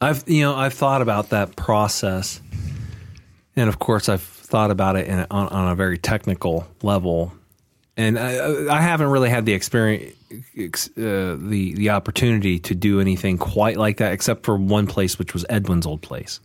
I've 0.00 0.24
you 0.28 0.42
know 0.42 0.54
I've 0.54 0.74
thought 0.74 1.02
about 1.02 1.30
that 1.30 1.56
process, 1.56 2.40
and 3.56 3.68
of 3.68 3.78
course 3.78 4.08
I've 4.08 4.22
thought 4.22 4.70
about 4.70 4.96
it 4.96 5.06
in, 5.08 5.26
on 5.30 5.48
on 5.48 5.72
a 5.72 5.74
very 5.74 5.98
technical 5.98 6.66
level. 6.82 7.32
and 7.96 8.18
I, 8.18 8.66
I 8.76 8.80
haven't 8.80 9.08
really 9.08 9.30
had 9.30 9.46
the 9.46 9.52
experience, 9.54 10.14
uh, 10.98 11.36
the 11.38 11.74
the 11.76 11.90
opportunity 11.90 12.58
to 12.60 12.74
do 12.74 13.00
anything 13.00 13.38
quite 13.38 13.76
like 13.76 13.98
that, 13.98 14.12
except 14.12 14.44
for 14.44 14.56
one 14.56 14.86
place, 14.86 15.18
which 15.18 15.32
was 15.32 15.44
Edwin's 15.48 15.86
old 15.86 16.02
place, 16.02 16.40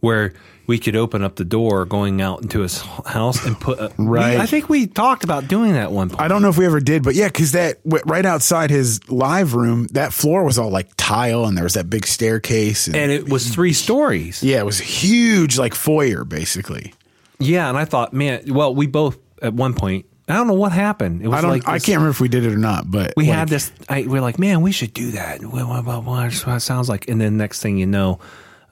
where 0.00 0.32
we 0.66 0.78
could 0.78 0.96
open 0.96 1.22
up 1.22 1.36
the 1.36 1.44
door 1.44 1.84
going 1.84 2.20
out 2.20 2.42
into 2.42 2.60
his 2.60 2.80
house 3.06 3.44
and 3.46 3.58
put. 3.58 3.78
A, 3.78 3.92
Right. 3.98 4.34
we- 4.36 4.40
I 4.42 4.46
think 4.46 4.68
we 4.68 4.86
talked 4.86 5.22
about 5.24 5.46
doing 5.48 5.72
that 5.74 5.92
one 5.92 6.08
point. 6.10 6.20
I 6.20 6.28
don't 6.28 6.42
know 6.42 6.48
if 6.48 6.58
we 6.58 6.66
ever 6.66 6.80
did, 6.80 7.02
but 7.04 7.14
yeah, 7.14 7.28
because 7.28 7.52
that 7.52 7.82
w- 7.84 8.02
right 8.06 8.26
outside 8.26 8.70
his 8.70 9.00
live 9.08 9.54
room, 9.54 9.86
that 9.92 10.12
floor 10.12 10.44
was 10.44 10.58
all 10.58 10.70
like 10.70 10.88
tile, 10.96 11.44
and 11.46 11.56
there 11.56 11.64
was 11.64 11.74
that 11.74 11.88
big 11.88 12.06
staircase, 12.06 12.88
and, 12.88 12.96
and 12.96 13.12
it 13.12 13.28
was 13.28 13.48
three 13.48 13.72
stories. 13.72 14.42
yeah, 14.42 14.58
it 14.58 14.66
was 14.66 14.78
huge, 14.78 15.56
like 15.56 15.74
foyer, 15.74 16.24
basically. 16.24 16.92
Yeah, 17.38 17.68
and 17.68 17.78
I 17.78 17.84
thought, 17.84 18.12
man, 18.12 18.42
well, 18.48 18.74
we 18.74 18.86
both 18.86 19.18
at 19.42 19.54
one 19.54 19.72
point. 19.74 20.06
I 20.28 20.32
don't 20.34 20.48
know 20.48 20.54
what 20.54 20.72
happened. 20.72 21.22
It 21.22 21.28
was 21.28 21.38
I 21.38 21.40
don't, 21.42 21.50
like 21.50 21.68
I 21.68 21.78
can't 21.78 21.98
remember 21.98 22.10
if 22.10 22.20
we 22.20 22.26
did 22.28 22.44
it 22.44 22.52
or 22.52 22.58
not, 22.58 22.90
but 22.90 23.12
We 23.16 23.28
like, 23.28 23.36
had 23.38 23.48
this. 23.48 23.70
I, 23.88 24.04
we're 24.08 24.20
like, 24.20 24.40
man, 24.40 24.60
we 24.62 24.72
should 24.72 24.92
do 24.92 25.12
that. 25.12 25.40
What, 25.44 26.62
sounds 26.62 26.88
like. 26.88 27.08
And 27.08 27.20
then 27.20 27.36
next 27.36 27.60
thing 27.62 27.76
you 27.76 27.86
know, 27.86 28.18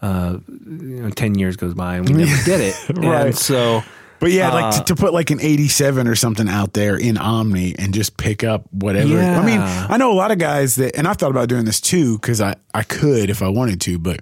uh, 0.04 0.38
you 0.48 1.02
know, 1.02 1.10
ten 1.10 1.34
years 1.38 1.56
goes 1.56 1.74
by 1.74 1.96
and 1.96 2.08
we 2.08 2.14
never 2.14 2.44
did 2.44 2.60
it. 2.60 2.74
Right. 2.96 3.26
And 3.26 3.36
so, 3.36 3.82
But 4.20 4.30
yeah, 4.30 4.52
like 4.52 4.64
Uh, 4.64 4.78
to, 4.78 4.84
to 4.84 4.96
put 4.96 5.12
like 5.12 5.30
an 5.30 5.40
87 5.40 6.06
or 6.06 6.14
something 6.14 6.48
out 6.48 6.72
there 6.72 6.96
in 6.96 7.16
Omni 7.18 7.74
and 7.78 7.92
just 7.94 8.16
pick 8.16 8.44
up 8.44 8.62
whatever. 8.72 9.18
I 9.18 9.44
mean, 9.44 9.60
I 9.60 9.96
know 9.96 10.12
a 10.12 10.14
lot 10.14 10.30
of 10.30 10.38
guys 10.38 10.76
that, 10.76 10.96
and 10.96 11.06
I've 11.08 11.16
thought 11.16 11.30
about 11.30 11.48
doing 11.48 11.64
this 11.64 11.80
too 11.80 12.16
because 12.18 12.40
I, 12.40 12.54
I 12.72 12.82
could 12.82 13.30
if 13.30 13.42
I 13.42 13.48
wanted 13.48 13.80
to, 13.82 13.98
but 13.98 14.20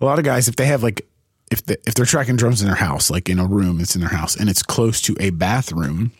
a 0.00 0.04
lot 0.04 0.18
of 0.18 0.24
guys, 0.24 0.48
if 0.48 0.56
they 0.56 0.66
have 0.66 0.82
like, 0.82 1.06
if, 1.50 1.64
the, 1.64 1.78
if 1.88 1.94
they're 1.94 2.04
tracking 2.06 2.36
drums 2.36 2.60
in 2.60 2.66
their 2.68 2.76
house, 2.76 3.10
like 3.10 3.28
in 3.28 3.38
a 3.38 3.46
room 3.46 3.80
it's 3.80 3.94
in 3.94 4.00
their 4.00 4.10
house 4.10 4.36
and 4.36 4.48
it's 4.50 4.62
close 4.62 5.00
to 5.02 5.16
a 5.20 5.30
bathroom, 5.30 6.12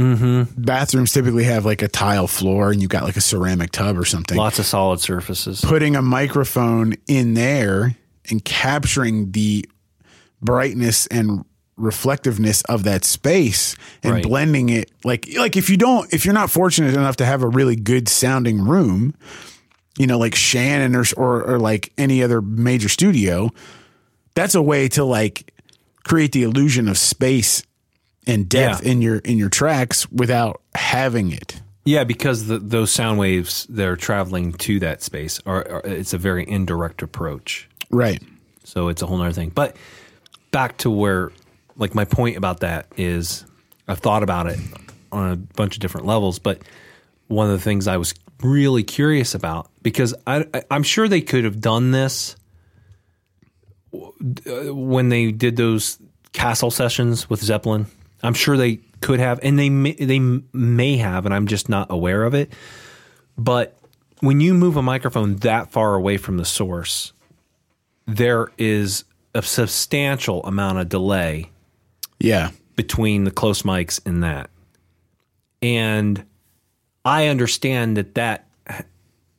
Mm-hmm. 0.00 0.62
bathrooms 0.62 1.12
typically 1.12 1.44
have 1.44 1.64
like 1.64 1.82
a 1.82 1.88
tile 1.88 2.26
floor 2.26 2.70
and 2.72 2.80
you've 2.80 2.90
got 2.90 3.04
like 3.04 3.16
a 3.16 3.20
ceramic 3.20 3.70
tub 3.70 3.98
or 3.98 4.04
something. 4.04 4.36
lots 4.36 4.58
of 4.58 4.66
solid 4.66 5.00
surfaces. 5.00 5.60
Putting 5.60 5.94
a 5.96 6.02
microphone 6.02 6.94
in 7.06 7.34
there 7.34 7.94
and 8.30 8.44
capturing 8.44 9.32
the 9.32 9.64
brightness 10.40 11.06
and 11.08 11.44
reflectiveness 11.76 12.62
of 12.62 12.84
that 12.84 13.04
space 13.04 13.74
and 14.02 14.12
Right. 14.14 14.22
blending 14.22 14.68
it 14.68 14.90
like 15.02 15.28
like 15.38 15.56
if 15.56 15.70
you 15.70 15.78
don't 15.78 16.12
if 16.12 16.24
you're 16.26 16.34
not 16.34 16.50
fortunate 16.50 16.92
enough 16.94 17.16
to 17.16 17.24
have 17.24 17.42
a 17.42 17.48
really 17.48 17.74
good 17.74 18.06
sounding 18.06 18.60
room 18.66 19.14
you 19.98 20.06
know 20.06 20.18
like 20.18 20.34
Shannon 20.34 20.94
or 20.94 21.04
or, 21.16 21.42
or 21.42 21.58
like 21.58 21.90
any 21.96 22.22
other 22.22 22.42
major 22.42 22.90
studio 22.90 23.48
that's 24.34 24.54
a 24.54 24.60
way 24.60 24.88
to 24.88 25.04
like 25.04 25.54
create 26.04 26.32
the 26.32 26.42
illusion 26.42 26.86
of 26.86 26.98
space 26.98 27.62
and 28.26 28.48
depth 28.48 28.84
Yeah. 28.84 28.90
in 28.92 29.02
your 29.02 29.16
in 29.18 29.38
your 29.38 29.48
tracks 29.48 30.10
without 30.12 30.60
having 30.74 31.32
it 31.32 31.60
Yeah, 31.84 32.04
because 32.04 32.46
the, 32.46 32.58
those 32.58 32.90
sound 32.90 33.18
waves 33.18 33.66
they're 33.70 33.96
traveling 33.96 34.52
to 34.54 34.78
that 34.80 35.02
space 35.02 35.40
are, 35.46 35.66
are 35.70 35.80
it's 35.84 36.12
a 36.12 36.18
very 36.18 36.48
indirect 36.48 37.02
approach. 37.02 37.68
right 37.90 38.22
So 38.64 38.88
it's 38.88 39.02
a 39.02 39.06
whole 39.06 39.20
other 39.20 39.32
thing. 39.32 39.50
But 39.50 39.76
back 40.52 40.76
to 40.78 40.90
where, 40.90 41.32
like, 41.76 41.94
my 41.94 42.04
point 42.04 42.36
about 42.36 42.60
that 42.60 42.86
is 42.96 43.44
I've 43.88 43.98
thought 44.00 44.22
about 44.22 44.46
it 44.46 44.58
on 45.10 45.32
a 45.32 45.36
bunch 45.36 45.74
of 45.76 45.80
different 45.80 46.06
levels. 46.06 46.38
But 46.38 46.62
one 47.28 47.46
of 47.46 47.52
the 47.52 47.64
things 47.64 47.88
I 47.88 47.96
was 47.96 48.14
really 48.42 48.82
curious 48.84 49.34
about, 49.34 49.70
because 49.82 50.14
I, 50.26 50.44
I, 50.54 50.62
I'm 50.70 50.82
sure 50.82 51.08
they 51.08 51.20
could 51.22 51.44
have 51.44 51.60
done 51.60 51.90
this 51.90 52.36
uh, 53.94 54.74
when 54.74 55.08
they 55.08 55.32
did 55.32 55.56
those 55.56 55.98
castle 56.32 56.70
sessions 56.70 57.28
with 57.28 57.40
Zeppelin. 57.42 57.86
I'm 58.22 58.34
sure 58.34 58.56
they 58.56 58.80
could 59.00 59.20
have, 59.20 59.40
and 59.42 59.58
they 59.58 59.70
may, 59.70 59.92
they 59.92 60.18
may 60.18 60.96
have, 60.98 61.24
and 61.24 61.34
I'm 61.34 61.46
just 61.46 61.68
not 61.68 61.90
aware 61.90 62.24
of 62.24 62.34
it. 62.34 62.52
But 63.38 63.76
when 64.20 64.40
you 64.40 64.54
move 64.54 64.76
a 64.76 64.82
microphone 64.82 65.36
that 65.36 65.70
far 65.70 65.94
away 65.94 66.16
from 66.16 66.36
the 66.36 66.44
source, 66.44 67.12
there 68.06 68.48
is 68.58 69.04
a 69.34 69.42
substantial 69.42 70.42
amount 70.44 70.78
of 70.78 70.88
delay 70.88 71.48
yeah 72.18 72.50
between 72.76 73.24
the 73.24 73.30
close 73.30 73.62
mics 73.62 74.00
and 74.06 74.22
that. 74.22 74.50
And 75.62 76.24
I 77.04 77.26
understand 77.26 77.96
that 77.96 78.14
that 78.14 78.46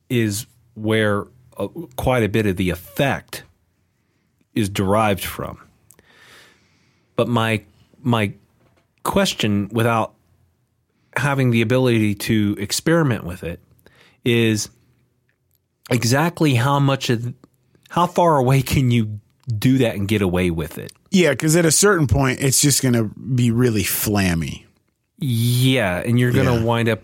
is 0.08 0.46
where 0.74 1.26
uh, 1.56 1.68
quite 1.96 2.22
a 2.22 2.28
bit 2.28 2.46
of 2.46 2.56
the 2.56 2.70
effect 2.70 3.42
is 4.54 4.68
derived 4.68 5.24
from. 5.24 5.58
But 7.16 7.28
my 7.28 7.64
my 8.00 8.32
question 9.02 9.68
without 9.72 10.14
having 11.16 11.50
the 11.50 11.62
ability 11.62 12.14
to 12.14 12.56
experiment 12.58 13.24
with 13.24 13.42
it 13.44 13.60
is 14.24 14.68
exactly 15.90 16.54
how 16.54 16.78
much 16.78 17.10
of 17.10 17.34
how 17.90 18.06
far 18.06 18.38
away 18.38 18.62
can 18.62 18.90
you 18.90 19.20
do 19.58 19.78
that 19.78 19.96
and 19.96 20.08
get 20.08 20.22
away 20.22 20.50
with 20.50 20.78
it? 20.78 20.92
Yeah, 21.10 21.30
because 21.30 21.56
at 21.56 21.66
a 21.66 21.70
certain 21.72 22.06
point, 22.06 22.40
it's 22.40 22.60
just 22.62 22.82
going 22.82 22.94
to 22.94 23.04
be 23.04 23.50
really 23.50 23.82
flammy. 23.82 24.64
Yeah, 25.18 25.98
and 25.98 26.18
you're 26.18 26.32
going 26.32 26.46
to 26.46 26.54
Yeah. 26.54 26.64
wind 26.64 26.88
up. 26.88 27.02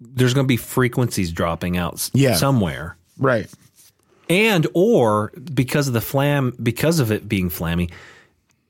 There's 0.00 0.32
going 0.34 0.44
to 0.46 0.48
be 0.48 0.56
frequencies 0.56 1.32
dropping 1.32 1.76
out 1.76 2.08
Yeah. 2.14 2.36
somewhere, 2.36 2.96
Right. 3.18 3.48
and 4.30 4.66
or 4.74 5.32
because 5.52 5.86
of 5.88 5.94
the 5.94 6.00
flam, 6.00 6.54
because 6.62 6.98
of 7.00 7.10
it 7.12 7.28
being 7.28 7.50
flammy, 7.50 7.90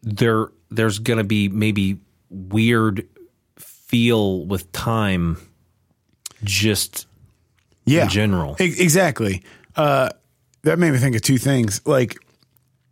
there 0.02 0.48
there's 0.70 0.98
going 0.98 1.18
to 1.18 1.24
be 1.24 1.48
maybe 1.48 1.98
weird 2.30 3.06
feel 3.56 4.44
with 4.46 4.70
time, 4.72 5.36
just 6.42 7.06
Yeah. 7.84 8.04
in 8.04 8.08
general. 8.10 8.56
E- 8.60 8.64
exactly. 8.78 9.42
Uh, 9.76 10.10
that 10.62 10.78
made 10.78 10.92
me 10.92 10.98
think 10.98 11.14
of 11.16 11.22
two 11.22 11.38
things. 11.38 11.80
Like, 11.84 12.16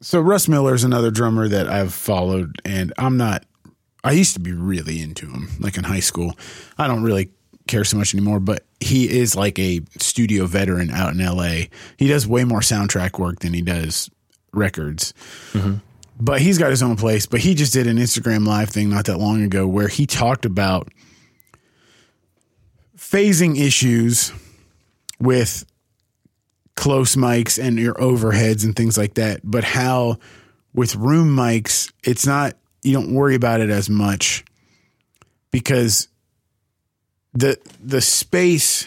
so 0.01 0.21
Russ 0.21 0.49
Miller 0.49 0.75
is 0.75 0.85
another 0.85 1.11
drummer 1.11 1.49
that 1.49 1.69
I've 1.69 1.95
followed, 1.95 2.57
and 2.65 2.93
I'm 2.99 3.17
not. 3.17 3.45
I 4.05 4.13
used 4.13 4.35
to 4.35 4.41
be 4.41 4.53
really 4.53 5.01
into 5.01 5.27
him, 5.31 5.49
like 5.61 5.77
in 5.77 5.85
high 5.85 6.01
school. 6.01 6.37
I 6.77 6.89
don't 6.89 7.05
really 7.05 7.31
care 7.69 7.85
so 7.85 7.97
much 7.97 8.13
anymore, 8.15 8.41
but 8.41 8.65
he 8.81 9.09
is 9.09 9.37
like 9.37 9.59
a 9.61 9.81
studio 10.01 10.47
veteran 10.47 10.91
out 10.91 11.13
in 11.15 11.21
LA. 11.25 11.67
He 11.97 12.09
does 12.09 12.27
way 12.27 12.43
more 12.45 12.61
soundtrack 12.61 13.19
work 13.21 13.39
than 13.41 13.55
he 13.55 13.63
does 13.63 14.11
records. 14.53 15.15
But 16.25 16.41
he's 16.41 16.57
got 16.57 16.71
his 16.71 16.85
own 16.85 16.95
place. 16.95 17.27
But 17.27 17.41
he 17.41 17.57
just 17.57 17.73
did 17.73 17.89
an 17.89 17.97
Instagram 17.97 18.47
live 18.47 18.71
thing 18.71 18.89
not 18.89 19.07
that 19.07 19.19
long 19.19 19.43
ago 19.43 19.67
where 19.67 19.89
he 19.89 20.07
talked 20.07 20.45
about 20.45 20.89
phasing 22.97 23.59
issues 23.59 24.33
with 25.19 25.67
close 26.77 27.17
mics 27.17 27.61
and 27.61 27.77
your 27.77 27.95
overheads 27.95 28.65
and 28.65 28.77
things 28.77 28.97
like 28.97 29.15
that, 29.15 29.41
but 29.43 29.65
how 29.65 30.17
with 30.73 30.95
room 30.95 31.35
mics, 31.35 31.93
it's 32.05 32.25
not, 32.25 32.57
you 32.83 32.93
don't 32.93 33.13
worry 33.13 33.35
about 33.35 33.61
it 33.61 33.69
as 33.69 33.91
much 33.91 34.45
because 35.51 36.07
the, 37.35 37.59
the 37.83 38.01
space 38.01 38.87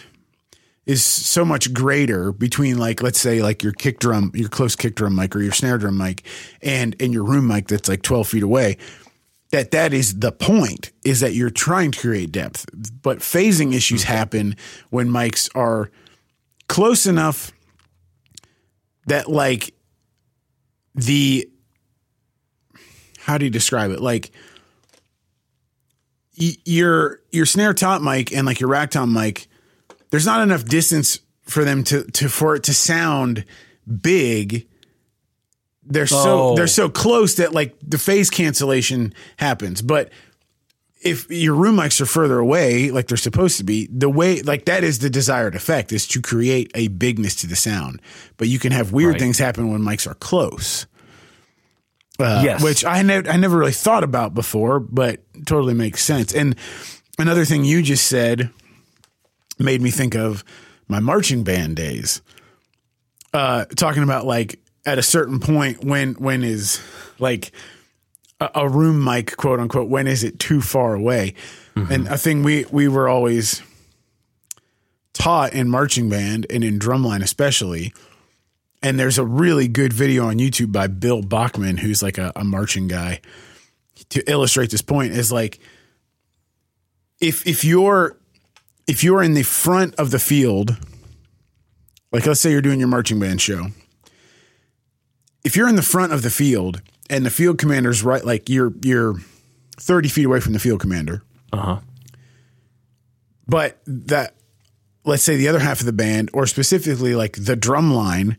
is 0.85 1.03
so 1.03 1.43
much 1.43 1.73
greater 1.73 2.31
between 2.31 2.77
like, 2.77 3.01
let's 3.01 3.19
say 3.19 3.41
like 3.41 3.63
your 3.63 3.73
kick 3.73 3.99
drum, 3.99 4.31
your 4.35 4.49
close 4.49 4.75
kick 4.75 4.95
drum 4.95 5.15
mic 5.15 5.35
or 5.35 5.41
your 5.41 5.51
snare 5.51 5.77
drum 5.77 5.97
mic 5.97 6.23
and, 6.61 6.95
and 6.99 7.13
your 7.13 7.23
room 7.23 7.47
mic 7.47 7.67
that's 7.67 7.89
like 7.89 8.03
12 8.03 8.27
feet 8.27 8.43
away 8.43 8.77
that 9.55 9.71
that 9.71 9.93
is 9.93 10.19
the 10.19 10.31
point 10.31 10.91
is 11.03 11.21
that 11.21 11.33
you're 11.33 11.49
trying 11.49 11.91
to 11.91 11.99
create 11.99 12.31
depth. 12.31 12.65
But 13.01 13.19
phasing 13.19 13.73
issues 13.73 14.03
mm-hmm. 14.03 14.13
happen 14.13 14.55
when 14.89 15.07
mics 15.07 15.49
are 15.55 15.91
close 16.67 17.05
enough 17.05 17.51
that 19.07 19.29
like 19.29 19.73
the 20.93 21.49
how 23.19 23.37
do 23.37 23.45
you 23.45 23.51
describe 23.51 23.91
it? 23.91 24.01
Like 24.01 24.31
y- 26.39 26.57
your 26.65 27.21
your 27.31 27.45
snare 27.45 27.73
top 27.73 28.01
mic 28.01 28.33
and 28.33 28.45
like 28.45 28.59
your 28.59 28.69
rack 28.69 28.91
top 28.91 29.07
mic 29.07 29.47
there's 30.15 30.25
not 30.25 30.41
enough 30.41 30.63
distance 30.63 31.19
for 31.43 31.65
them 31.65 31.83
to 31.83 32.03
to 32.11 32.29
for 32.29 32.55
it 32.55 32.63
to 32.63 32.73
sound 32.73 33.43
big 34.01 34.65
they're 35.83 36.07
so 36.07 36.39
Oh. 36.51 36.55
they're 36.55 36.67
so 36.67 36.87
close 36.89 37.35
that 37.35 37.53
like 37.53 37.75
the 37.85 37.97
phase 37.97 38.29
cancellation 38.29 39.13
happens 39.37 39.81
but 39.81 40.09
if 41.01 41.29
your 41.29 41.53
room 41.53 41.75
mics 41.75 41.99
are 41.99 42.05
further 42.05 42.39
away 42.39 42.89
like 42.91 43.07
they're 43.07 43.17
supposed 43.17 43.57
to 43.57 43.63
be 43.65 43.87
the 43.91 44.09
way 44.09 44.41
like 44.41 44.65
that 44.65 44.83
is 44.85 44.99
the 44.99 45.09
desired 45.09 45.53
effect 45.53 45.91
is 45.91 46.07
to 46.07 46.21
create 46.21 46.71
a 46.75 46.87
bigness 46.87 47.35
to 47.35 47.47
the 47.47 47.55
sound 47.57 48.01
but 48.37 48.47
you 48.47 48.57
can 48.57 48.71
have 48.71 48.93
weird 48.93 49.11
Right. 49.15 49.19
things 49.21 49.37
happen 49.37 49.69
when 49.69 49.81
mics 49.81 50.09
are 50.09 50.15
close 50.15 50.87
uh, 52.17 52.41
Yes. 52.45 52.63
which 52.63 52.85
I, 52.85 53.01
ne- 53.01 53.27
I 53.29 53.35
never 53.37 53.57
really 53.57 53.73
thought 53.73 54.03
about 54.05 54.33
before 54.33 54.79
but 54.79 55.19
totally 55.45 55.73
makes 55.73 56.01
sense 56.03 56.33
and 56.33 56.55
another 57.19 57.43
thing 57.45 57.65
you 57.65 57.81
just 57.83 58.07
said 58.07 58.49
made 59.59 59.81
me 59.81 59.91
think 59.91 60.15
of 60.15 60.43
my 60.87 60.99
marching 60.99 61.43
band 61.43 61.75
days 61.75 62.21
uh, 63.35 63.65
talking 63.75 64.01
about 64.01 64.25
like 64.25 64.59
at 64.85 64.97
a 64.97 65.03
certain 65.03 65.39
point 65.39 65.83
when 65.83 66.13
when 66.13 66.43
is 66.43 66.81
like 67.19 67.51
a, 68.39 68.49
a 68.55 68.69
room 68.69 69.03
mic, 69.03 69.35
quote 69.35 69.59
unquote. 69.59 69.89
When 69.89 70.07
is 70.07 70.23
it 70.23 70.39
too 70.39 70.61
far 70.61 70.93
away? 70.95 71.33
And 71.75 72.07
a 72.07 72.17
thing 72.17 72.43
we 72.43 72.65
we 72.71 72.87
were 72.87 73.09
always 73.09 73.61
taught 75.11 75.53
in 75.53 75.69
marching 75.69 76.07
band 76.07 76.45
and 76.49 76.63
in 76.63 76.79
drumline 76.79 77.21
especially. 77.21 77.93
And 78.81 78.97
there's 78.97 79.17
a 79.17 79.25
really 79.25 79.67
good 79.67 79.91
video 79.91 80.27
on 80.27 80.37
YouTube 80.37 80.71
by 80.71 80.87
Bill 80.87 81.21
Bachman, 81.21 81.77
who's 81.77 82.01
like 82.01 82.17
a, 82.17 82.31
a 82.35 82.45
marching 82.45 82.87
guy, 82.87 83.19
to 84.09 84.23
illustrate 84.31 84.69
this 84.69 84.81
point. 84.81 85.11
Is 85.11 85.33
like 85.33 85.59
if 87.19 87.45
if 87.45 87.65
you're 87.65 88.17
if 88.87 89.03
you're 89.03 89.23
in 89.23 89.33
the 89.33 89.43
front 89.43 89.95
of 89.95 90.11
the 90.11 90.19
field, 90.19 90.77
like 92.11 92.25
let's 92.25 92.39
say 92.41 92.51
you're 92.51 92.61
doing 92.61 92.79
your 92.79 92.87
marching 92.87 93.19
band 93.19 93.41
show, 93.41 93.67
if 95.43 95.55
you're 95.55 95.67
in 95.69 95.75
the 95.75 95.81
front 95.81 96.11
of 96.13 96.21
the 96.21 96.29
field 96.29 96.81
and 97.09 97.25
the 97.25 97.29
field 97.29 97.57
commander's 97.57 98.03
right, 98.03 98.23
like 98.25 98.49
you're 98.49 98.73
you're 98.81 99.15
30 99.77 100.09
feet 100.09 100.25
away 100.25 100.39
from 100.39 100.53
the 100.53 100.59
field 100.59 100.79
commander, 100.79 101.21
Uh 101.53 101.57
huh. 101.57 101.79
but 103.47 103.79
that 103.85 104.35
let's 105.03 105.21
say 105.23 105.35
the 105.37 105.47
other 105.47 105.59
half 105.59 105.79
of 105.81 105.85
the 105.85 105.93
band 105.93 106.29
or 106.33 106.47
specifically 106.47 107.13
like 107.13 107.33
the 107.43 107.55
drum 107.55 107.93
line 107.93 108.37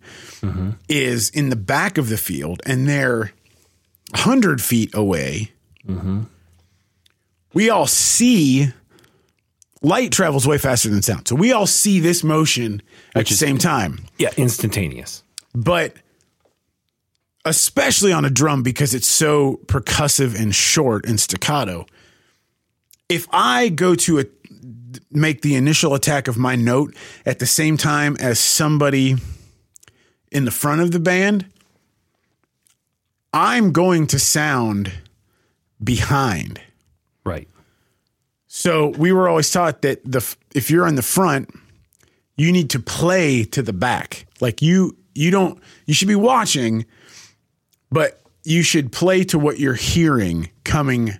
is 0.88 1.31
in 1.31 1.49
the 1.50 1.57
back 1.57 1.97
of 1.99 2.09
the 2.09 2.17
field 2.17 2.61
and 2.67 2.88
they're 2.88 3.31
100 4.12 4.61
feet 4.62 4.91
away 4.95 5.53
Hmm. 5.87 6.23
we 7.55 7.71
all 7.71 7.87
see 7.87 8.73
light 9.87 10.11
travels 10.12 10.47
way 10.47 10.59
faster 10.59 10.88
than 10.90 11.02
sound 11.02 11.26
so 11.28 11.35
we 11.35 11.52
all 11.52 11.66
see 11.66 12.00
this 12.00 12.23
motion 12.25 12.81
at 13.14 13.26
the 13.26 13.35
same 13.35 13.59
time 13.59 13.93
Yeah, 14.19 14.31
instantaneous. 14.37 15.23
but 15.55 15.95
especially 17.45 18.12
on 18.12 18.25
a 18.25 18.31
drum 18.31 18.62
because 18.62 18.93
it's 18.95 19.07
so 19.07 19.61
percussive 19.66 20.35
and 20.40 20.52
short 20.52 21.07
and 21.07 21.21
staccato. 21.21 21.87
If 23.09 23.28
I 23.33 23.69
go 23.69 23.95
to 23.95 24.19
a, 24.19 24.25
make 25.12 25.43
the 25.43 25.55
initial 25.55 25.95
attack 25.95 26.26
of 26.26 26.37
my 26.37 26.57
note 26.57 26.97
at 27.25 27.38
the 27.38 27.47
same 27.47 27.76
time 27.76 28.16
as 28.19 28.40
somebody 28.40 29.14
in 30.33 30.45
the 30.45 30.50
front 30.50 30.81
of 30.81 30.90
the 30.90 30.99
band, 30.99 31.47
I'm 33.33 33.71
going 33.71 34.09
to 34.09 34.19
sound 34.19 34.90
behind. 35.83 36.61
Right. 37.25 37.47
So 38.57 38.89
we 38.89 39.13
were 39.13 39.29
always 39.29 39.51
taught 39.51 39.83
that 39.83 40.01
the 40.11 40.35
if 40.55 40.71
you're 40.71 40.87
on 40.87 40.95
the 40.95 41.03
front, 41.03 41.51
you 42.39 42.51
need 42.51 42.71
to 42.71 42.81
play 42.81 43.45
to 43.45 43.61
the 43.61 43.75
back. 43.75 44.25
Like 44.41 44.63
you 44.63 44.97
you 45.15 45.31
don't 45.31 45.61
you 45.85 45.93
should 45.93 46.09
be 46.09 46.17
watching, 46.17 46.87
but 47.93 48.19
you 48.45 48.63
should 48.63 48.93
play 48.93 49.25
to 49.25 49.39
what 49.39 49.59
you're 49.59 49.75
hearing 49.75 50.49
coming 50.65 51.19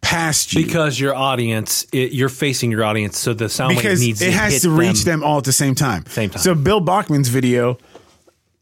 past 0.00 0.54
you. 0.54 0.64
Because 0.64 0.98
your 0.98 1.14
audience, 1.14 1.86
it, 1.92 2.10
you're 2.10 2.28
facing 2.28 2.72
your 2.72 2.82
audience, 2.82 3.16
so 3.16 3.32
the 3.32 3.48
sound 3.48 3.68
wave 3.68 3.78
because 3.78 4.00
needs 4.00 4.20
it 4.20 4.26
to 4.26 4.32
has 4.32 4.62
to 4.62 4.70
reach 4.70 5.04
them. 5.04 5.22
all 5.22 5.38
at 5.38 5.44
the 5.44 5.52
same 5.52 5.76
time. 5.76 6.04
Same 6.06 6.30
time. 6.30 6.42
So 6.42 6.56
Bill 6.56 6.80
Bachman's 6.80 7.28
video, 7.28 7.78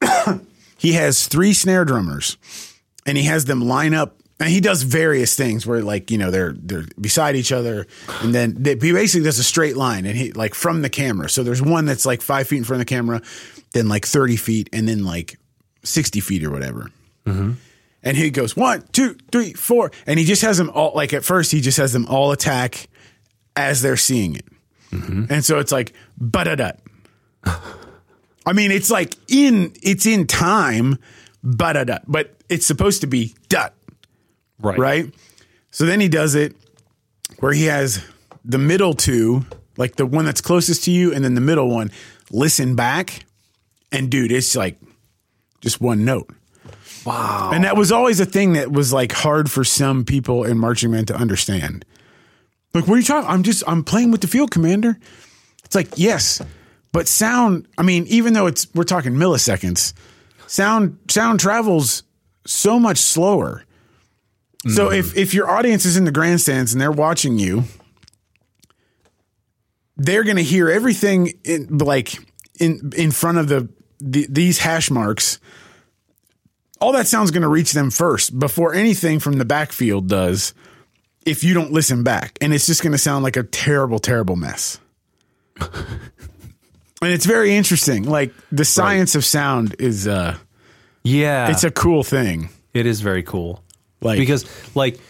he 0.77 0.93
has 0.93 1.27
three 1.27 1.55
snare 1.55 1.87
drummers, 1.87 2.37
and 3.07 3.17
he 3.17 3.25
has 3.25 3.47
them 3.47 3.63
line 3.63 3.95
up. 3.95 4.19
And 4.41 4.49
he 4.49 4.61
does 4.61 4.83
various 4.83 5.37
things 5.37 5.65
where, 5.67 5.81
like 5.81 6.11
you 6.11 6.19
know, 6.19 6.31
they're 6.31 6.55
they're 6.59 6.85
beside 7.01 7.37
each 7.37 7.53
other, 7.53 7.87
and 8.21 8.35
then 8.35 8.55
they, 8.59 8.71
he 8.71 8.93
basically 8.93 9.25
does 9.25 9.39
a 9.39 9.45
straight 9.45 9.77
line, 9.77 10.07
and 10.07 10.17
he 10.17 10.33
like 10.33 10.55
from 10.55 10.83
the 10.83 10.91
camera. 10.91 11.29
So 11.29 11.45
there's 11.45 11.63
one 11.63 11.85
that's 11.85 12.05
like 12.05 12.21
five 12.21 12.49
feet 12.49 12.59
in 12.59 12.65
front 12.65 12.81
of 12.81 12.87
the 12.87 12.95
camera, 12.95 13.23
then 13.73 13.89
like 13.89 14.05
thirty 14.05 14.37
feet, 14.37 14.69
and 14.73 14.89
then 14.89 15.05
like 15.05 15.39
sixty 15.85 16.21
feet 16.21 16.43
or 16.43 16.51
whatever. 16.51 16.91
Mm-hmm. 17.27 17.53
And 18.03 18.17
he 18.17 18.31
goes 18.31 18.57
one, 18.57 18.83
two, 18.93 19.17
three, 19.31 19.53
four, 19.53 19.93
and 20.07 20.19
he 20.19 20.25
just 20.25 20.43
has 20.43 20.59
them 20.59 20.69
all. 20.71 20.93
Like 20.95 21.13
at 21.13 21.25
first, 21.25 21.53
he 21.53 21.61
just 21.61 21.79
has 21.79 21.93
them 21.93 22.05
all 22.07 22.33
attack 22.33 22.89
as 23.57 23.83
they're 23.83 23.97
seeing 23.97 24.35
it. 24.35 24.47
Mm-hmm. 24.91 25.25
And 25.31 25.45
so 25.45 25.59
it's 25.59 25.73
like 25.73 25.93
da. 26.31 26.73
I 28.47 28.53
mean, 28.53 28.73
it's 28.73 28.91
like 28.91 29.15
in 29.29 29.73
it's 29.83 30.07
in 30.07 30.27
time, 30.27 30.99
da, 31.49 31.99
but 32.07 32.35
it's 32.49 32.67
supposed 32.67 33.01
to 33.01 33.07
be 33.07 33.35
dot, 33.49 33.75
right. 34.61 34.79
right? 34.79 35.15
So 35.71 35.87
then 35.87 36.01
he 36.01 36.09
does 36.09 36.35
it 36.35 36.55
where 37.41 37.53
he 37.53 37.65
has 37.65 38.05
the 38.45 38.59
middle 38.59 38.95
two, 38.95 39.45
like 39.77 39.97
the 39.97 40.07
one 40.07 40.25
that's 40.25 40.41
closest 40.41 40.85
to 40.85 40.91
you, 40.91 41.13
and 41.13 41.25
then 41.25 41.35
the 41.35 41.41
middle 41.41 41.69
one, 41.69 41.91
listen 42.31 42.77
back. 42.77 43.25
And 43.91 44.11
dude, 44.11 44.33
it's 44.33 44.55
like 44.57 44.79
just 45.61 45.81
one 45.81 46.05
note. 46.05 46.31
Wow. 47.05 47.51
And 47.53 47.65
that 47.65 47.77
was 47.77 47.93
always 47.93 48.21
a 48.21 48.25
thing 48.25 48.55
that 48.55 48.73
was 48.73 48.93
like 48.93 49.13
hard 49.13 49.51
for 49.51 49.65
some 49.65 50.05
people 50.05 50.45
in 50.45 50.59
marching 50.59 50.93
band 50.93 51.09
to 51.09 51.17
understand. 51.17 51.85
Like, 52.73 52.89
what 52.89 52.95
are 52.95 52.99
you 52.99 53.05
talking? 53.05 53.29
I'm 53.29 53.43
just 53.43 53.63
I'm 53.67 53.85
playing 53.85 54.11
with 54.11 54.21
the 54.21 54.27
field 54.27 54.51
commander. 54.51 54.99
It's 55.65 55.75
like 55.75 55.89
yes, 55.97 56.43
but 56.93 57.07
sound. 57.07 57.69
I 57.79 57.83
mean, 57.83 58.07
even 58.09 58.33
though 58.33 58.47
it's 58.47 58.67
we're 58.75 58.85
talking 58.85 59.13
milliseconds, 59.13 59.93
sound 60.47 60.99
sound 61.09 61.41
travels 61.41 62.03
so 62.47 62.79
much 62.79 62.99
slower. 62.99 63.65
So 64.69 64.91
if 64.91 65.17
if 65.17 65.35
your 65.35 65.51
audience 65.51 65.85
is 65.85 65.97
in 65.97 66.05
the 66.05 66.13
grandstands 66.13 66.73
and 66.73 66.81
they're 66.81 66.91
watching 66.93 67.39
you, 67.39 67.65
they're 69.97 70.25
going 70.25 70.37
to 70.37 70.43
hear 70.43 70.71
everything 70.71 71.33
in 71.45 71.79
like 71.79 72.15
in 72.59 72.93
in 72.97 73.11
front 73.11 73.39
of 73.39 73.49
the, 73.49 73.69
the 74.01 74.27
these 74.31 74.59
hash 74.59 74.91
marks. 74.91 75.39
All 76.81 76.93
that 76.93 77.07
sound's 77.07 77.31
going 77.31 77.43
to 77.43 77.49
reach 77.49 77.73
them 77.73 77.91
first 77.91 78.39
before 78.39 78.75
anything 78.75 79.19
from 79.19 79.39
the 79.39 79.45
backfield 79.45 80.09
does 80.09 80.55
if 81.25 81.43
you 81.45 81.55
don't 81.55 81.73
listen 81.73 82.03
back. 82.03 82.37
And 82.41 82.53
it's 82.53 82.67
just 82.67 82.83
going 82.83 82.93
to 82.93 82.99
sound 82.99 83.23
like 83.25 83.37
a 83.37 83.43
terrible 83.43 83.99
terrible 83.99 84.37
mess. 84.37 84.79
And 87.03 87.13
it's 87.13 87.27
very 87.27 87.55
interesting. 87.55 88.05
Like 88.05 88.33
the 88.51 88.65
science 88.65 89.15
of 89.15 89.25
sound 89.27 89.77
is 89.79 90.09
uh 90.09 90.39
Yeah. 91.03 91.51
it's 91.51 91.65
a 91.65 91.71
cool 91.71 92.03
thing. 92.03 92.49
It 92.73 92.87
is 92.87 93.03
very 93.03 93.23
cool. 93.23 93.63
Like- 94.05 94.19
because 94.19 94.45
like 94.77 95.01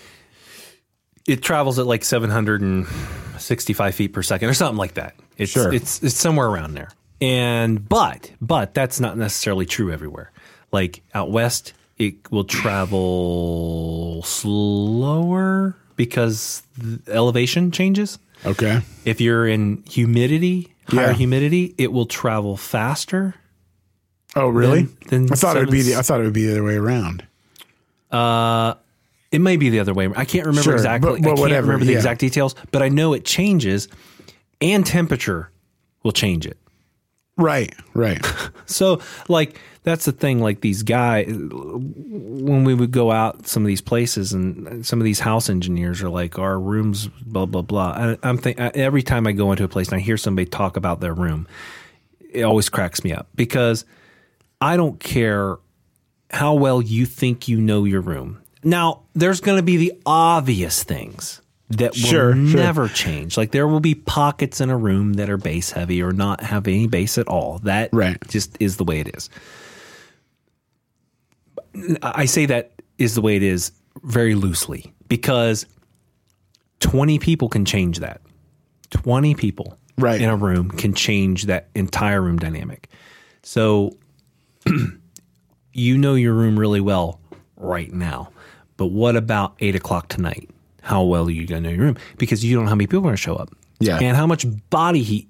it 1.27 1.43
travels 1.43 1.79
at 1.79 1.87
like 1.87 2.05
765 2.05 3.95
feet 3.95 4.13
per 4.13 4.23
second 4.23 4.49
or 4.49 4.55
something 4.55 4.77
like 4.79 4.95
that. 4.95 5.15
It's 5.37 5.51
Sure. 5.53 5.73
it's 5.73 6.03
it's 6.03 6.15
somewhere 6.17 6.47
around 6.49 6.75
there. 6.75 6.91
And 7.21 7.89
but 7.89 8.31
but 8.41 8.75
that's 8.75 9.01
not 9.01 9.17
necessarily 9.19 9.67
true 9.67 9.91
everywhere. 9.93 10.31
Like 10.73 11.03
out 11.15 11.31
west, 11.31 11.73
it 11.99 12.31
will 12.31 12.45
travel 12.45 14.23
slower 14.25 15.77
because 15.97 16.63
the 16.77 17.01
elevation 17.13 17.71
changes. 17.71 18.19
okay 18.45 18.83
If 19.05 19.21
you're 19.21 19.47
in 19.47 19.83
humidity, 19.89 20.75
higher 20.89 21.09
Yeah. 21.09 21.13
humidity, 21.15 21.75
it 21.79 21.93
will 21.93 22.07
travel 22.07 22.57
faster. 22.57 23.35
oh 24.37 24.49
really 24.49 24.83
Then- 25.09 25.27
then 25.27 25.33
i 25.33 25.37
thought 25.37 25.57
it 25.57 25.61
would 25.61 25.71
be 25.71 25.83
the 25.83 25.95
i 25.97 26.03
thought 26.03 26.21
it 26.21 26.25
would 26.25 26.33
be 26.33 26.47
the 26.47 26.53
other 26.53 26.65
way 26.65 26.75
around 26.77 27.25
Uh, 28.11 28.75
it 29.35 29.41
may 29.41 29.57
be 29.57 29.69
the 29.71 29.81
other 29.81 29.93
way. 29.95 30.09
I 30.15 30.25
can't 30.25 30.47
remember 30.47 30.63
Sure, 30.63 30.75
exactly. 30.75 31.11
but- 31.11 31.23
but 31.23 31.27
I 31.27 31.29
can't 31.31 31.41
whatever, 31.41 31.67
remember 31.69 31.85
the 31.87 31.93
yeah. 31.93 31.99
exact 31.99 32.21
details, 32.21 32.55
but 32.71 32.83
I 32.83 32.89
know 32.89 33.13
it 33.15 33.25
changes, 33.25 33.89
and 34.61 34.85
temperature 34.87 35.51
will 36.03 36.13
change 36.13 36.47
it. 36.47 36.57
right 37.37 37.75
right 37.95 38.25
So, 38.67 39.01
like 39.29 39.59
that's 39.83 40.05
the 40.07 40.13
thing. 40.13 40.41
Like 40.41 40.61
these 40.63 40.83
guys, 40.83 41.27
when 41.29 42.65
we 42.65 42.73
would 42.75 42.91
go 42.91 43.11
out 43.11 43.47
some 43.47 43.63
of 43.63 43.67
these 43.67 43.81
places, 43.83 44.33
and 44.33 44.87
some 44.87 44.99
of 45.01 45.05
these 45.05 45.21
house 45.21 45.51
engineers 45.51 46.01
are 46.03 46.09
like, 46.09 46.39
"Our 46.39 46.59
rooms, 46.59 47.09
blah 47.27 47.45
blah 47.47 47.63
blah." 47.63 47.91
I, 47.91 48.19
I'm 48.23 48.39
think 48.39 48.59
every 48.59 49.03
time 49.03 49.27
I 49.27 49.33
go 49.33 49.51
into 49.53 49.65
a 49.65 49.69
place 49.69 49.89
and 49.89 49.97
I 49.97 50.01
hear 50.01 50.17
somebody 50.17 50.47
talk 50.47 50.77
about 50.79 51.01
their 51.01 51.13
room, 51.13 51.47
it 52.33 52.43
always 52.45 52.69
cracks 52.71 53.05
me 53.05 53.13
up 53.13 53.29
because 53.35 53.85
I 54.61 54.77
don't 54.79 54.99
care 55.01 55.59
how 56.31 56.55
well 56.55 56.81
you 56.81 57.05
think 57.05 57.49
you 57.49 57.61
know 57.61 57.85
your 57.85 58.01
room. 58.01 58.41
Now, 58.65 59.03
there's 59.15 59.41
going 59.41 59.59
to 59.59 59.63
be 59.63 59.77
the 59.77 59.93
obvious 60.07 60.83
things 60.83 61.41
that 61.71 61.93
will 61.93 61.99
Sure, 62.01 62.33
sure. 62.33 62.61
never 62.61 62.89
change. 62.89 63.37
Like 63.37 63.51
there 63.51 63.67
will 63.69 63.81
be 63.81 63.95
pockets 63.95 64.61
in 64.61 64.71
a 64.71 64.77
room 64.77 65.15
that 65.15 65.29
are 65.31 65.37
bass 65.37 65.71
heavy 65.71 66.03
or 66.03 66.13
not 66.13 66.43
have 66.43 66.67
any 66.67 66.87
bass 66.87 67.19
at 67.19 67.27
all. 67.29 67.59
That 67.61 67.91
Right. 67.93 68.17
just 68.29 68.57
is 68.61 68.77
the 68.77 68.85
way 68.85 69.01
it 69.01 69.15
is. 69.15 69.29
I 72.03 72.25
say 72.27 72.47
that 72.47 72.73
is 72.99 73.15
the 73.15 73.21
way 73.21 73.37
it 73.37 73.43
is 73.43 73.73
very 74.03 74.35
loosely 74.35 74.93
because 75.09 75.67
20 76.81 77.19
people 77.19 77.49
can 77.49 77.65
change 77.65 77.99
that. 78.01 78.21
20 78.91 79.35
people 79.35 79.79
Right. 79.99 80.21
in 80.21 80.29
a 80.29 80.37
room 80.37 80.71
can 80.71 80.95
change 80.95 81.45
that 81.47 81.69
entire 81.75 82.21
room 82.23 82.39
dynamic. 82.39 82.89
So 83.43 83.97
you 85.73 85.99
know 85.99 86.15
your 86.15 86.35
room 86.35 86.59
really 86.59 86.81
well 86.81 87.21
right 87.57 87.93
now. 87.93 88.31
But 88.77 88.87
what 88.87 89.17
about 89.17 89.55
eight 89.61 89.75
o'clock 89.75 90.09
tonight? 90.09 90.51
How 90.83 91.03
well 91.03 91.27
are 91.27 91.31
you 91.31 91.47
going 91.47 91.63
to 91.63 91.71
know 91.71 91.75
your 91.75 91.85
room? 91.85 91.97
Because 92.19 92.45
you 92.45 92.55
don't 92.55 92.65
know 92.65 92.71
how 92.71 92.75
many 92.77 92.87
people 92.87 93.01
are 93.01 93.03
going 93.03 93.15
to 93.17 93.23
show 93.23 93.37
up. 93.37 93.51
Yeah. 93.81 93.99
And 94.01 94.17
how 94.17 94.27
much 94.27 94.47
body 94.71 95.03
heat 95.03 95.29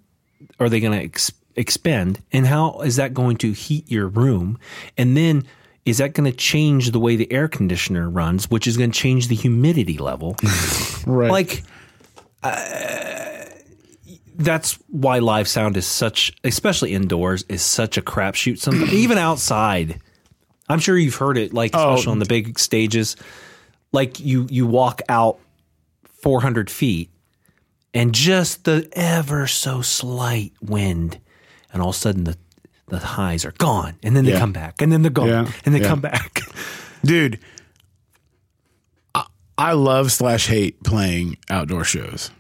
are 0.59 0.69
they 0.69 0.81
going 0.81 0.99
to 0.99 1.05
ex- 1.05 1.33
expend? 1.57 2.21
And 2.33 2.47
how 2.47 2.81
is 2.81 2.97
that 2.97 3.15
going 3.15 3.37
to 3.39 3.53
heat 3.53 3.91
your 3.91 4.09
room? 4.09 4.59
And 4.99 5.17
then 5.17 5.47
is 5.85 5.99
that 5.99 6.15
going 6.15 6.31
to 6.31 6.37
change 6.37 6.91
the 6.91 6.99
way 6.99 7.15
the 7.17 7.31
air 7.31 7.47
conditioner 7.47 8.09
runs, 8.09 8.51
which 8.51 8.67
is 8.67 8.77
going 8.77 8.91
to 8.91 8.99
change 8.99 9.29
the 9.29 9.35
humidity 9.35 9.99
level? 9.99 10.37
Right. 11.07 11.31
like 11.31 11.65
uh, 12.43 13.45
that's 14.37 14.79
why 14.89 15.19
live 15.19 15.47
sound 15.47 15.77
is 15.77 15.87
such 15.87 16.33
especially 16.43 16.95
indoors 16.95 17.45
is 17.51 17.61
such 17.63 17.99
a 17.99 18.03
crapshoot 18.03 18.59
sometimes 18.59 18.93
even 18.93 19.19
outside 19.19 20.01
i'm 20.69 20.79
sure 20.79 20.97
you've 20.99 21.15
heard 21.17 21.37
it 21.39 21.53
like 21.55 21.71
Oh. 21.75 21.93
especially 21.95 22.13
on 22.13 22.19
the 22.19 22.27
big 22.27 22.59
stages 22.59 23.17
like 23.93 24.19
you 24.21 24.47
you 24.51 24.67
walk 24.67 25.01
out 25.09 25.39
400 26.23 26.71
feet 26.71 27.11
and 27.93 28.15
just 28.15 28.65
the 28.65 28.89
ever 28.93 29.47
so 29.47 29.83
slight 29.83 30.53
wind 30.63 31.19
and 31.73 31.81
all 31.83 31.91
of 31.91 31.95
a 31.95 31.99
sudden 31.99 32.25
the 32.25 32.37
the 32.89 32.99
highs 32.99 33.45
are 33.45 33.53
gone 33.53 33.97
and 34.03 34.15
then 34.17 34.25
they 34.25 34.33
Yeah. 34.33 34.39
come 34.41 34.53
back 34.53 34.81
and 34.83 34.91
then 34.93 35.03
they're 35.03 35.11
gone 35.11 35.29
Yeah. 35.29 35.53
and 35.65 35.75
they 35.75 35.81
Yeah. 35.81 35.89
come 35.89 36.01
back 36.01 36.41
dude 37.05 37.39
I, 39.15 39.25
I 39.59 39.73
love 39.73 40.13
slash 40.13 40.47
hate 40.47 40.83
playing 40.83 41.37
outdoor 41.51 41.85
shows 41.85 42.31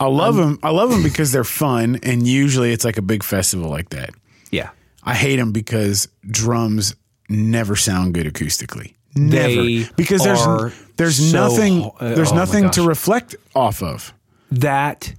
i 0.00 0.06
love 0.06 0.38
um, 0.38 0.50
them 0.52 0.58
i 0.62 0.70
love 0.70 0.90
them 0.90 1.02
because 1.10 1.32
they're 1.32 1.44
fun 1.44 1.98
and 2.02 2.26
usually 2.26 2.72
it's 2.72 2.84
like 2.84 2.96
a 2.98 3.02
big 3.02 3.22
festival 3.22 3.68
like 3.70 3.90
that 3.90 4.10
yeah 4.50 4.70
i 5.06 5.14
hate 5.14 5.36
them 5.36 5.52
because 5.52 6.08
drums 6.28 6.94
never 7.28 7.74
sound 7.76 8.14
good 8.14 8.26
acoustically. 8.26 8.94
Never. 9.14 9.62
They 9.62 9.88
because 9.96 10.22
there's 10.22 10.74
there's 10.96 11.30
so 11.30 11.48
nothing 11.48 11.90
uh, 11.98 12.14
there's 12.14 12.32
oh 12.32 12.36
nothing 12.36 12.70
to 12.72 12.82
reflect 12.86 13.34
off 13.54 13.82
of. 13.82 14.12
That 14.50 15.14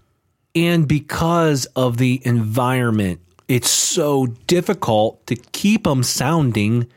and 0.54 0.88
because 0.88 1.66
of 1.76 1.98
the 1.98 2.22
environment 2.24 3.22
it's 3.48 3.70
so 3.70 4.28
difficult 4.46 5.26
to 5.28 5.36
keep 5.36 5.86
them 5.86 6.04
sounding 6.04 6.88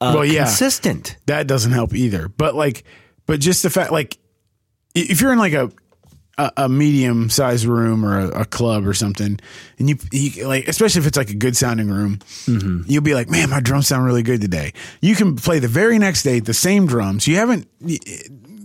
uh, 0.00 0.12
Well, 0.14 0.24
yeah. 0.24 0.44
consistent. 0.44 1.16
That 1.26 1.46
doesn't 1.46 1.72
help 1.72 1.94
either. 1.94 2.28
But 2.28 2.54
like, 2.54 2.84
but 3.26 3.40
just 3.40 3.62
the 3.62 3.70
fact, 3.70 3.90
like, 3.92 4.18
if 4.94 5.20
you're 5.20 5.32
in 5.32 5.38
like 5.38 5.54
a 5.54 5.72
a, 6.38 6.52
a 6.56 6.68
medium 6.68 7.30
sized 7.30 7.64
room 7.66 8.04
or 8.04 8.18
a, 8.18 8.42
a 8.42 8.44
club 8.44 8.86
or 8.86 8.94
something, 8.94 9.38
and 9.78 9.88
you, 9.88 9.96
you 10.12 10.46
like, 10.46 10.68
especially 10.68 11.00
if 11.00 11.06
it's 11.06 11.16
like 11.16 11.30
a 11.30 11.34
good 11.34 11.56
sounding 11.56 11.88
room, 11.88 12.18
mm-hmm. 12.46 12.82
you'll 12.86 13.02
be 13.02 13.14
like, 13.14 13.30
man, 13.30 13.50
my 13.50 13.60
drums 13.60 13.88
sound 13.88 14.04
really 14.04 14.22
good 14.22 14.40
today. 14.40 14.72
You 15.00 15.14
can 15.14 15.36
play 15.36 15.58
the 15.58 15.68
very 15.68 15.98
next 15.98 16.22
day 16.22 16.40
the 16.40 16.54
same 16.54 16.86
drums. 16.86 17.26
You 17.26 17.36
haven't. 17.36 17.68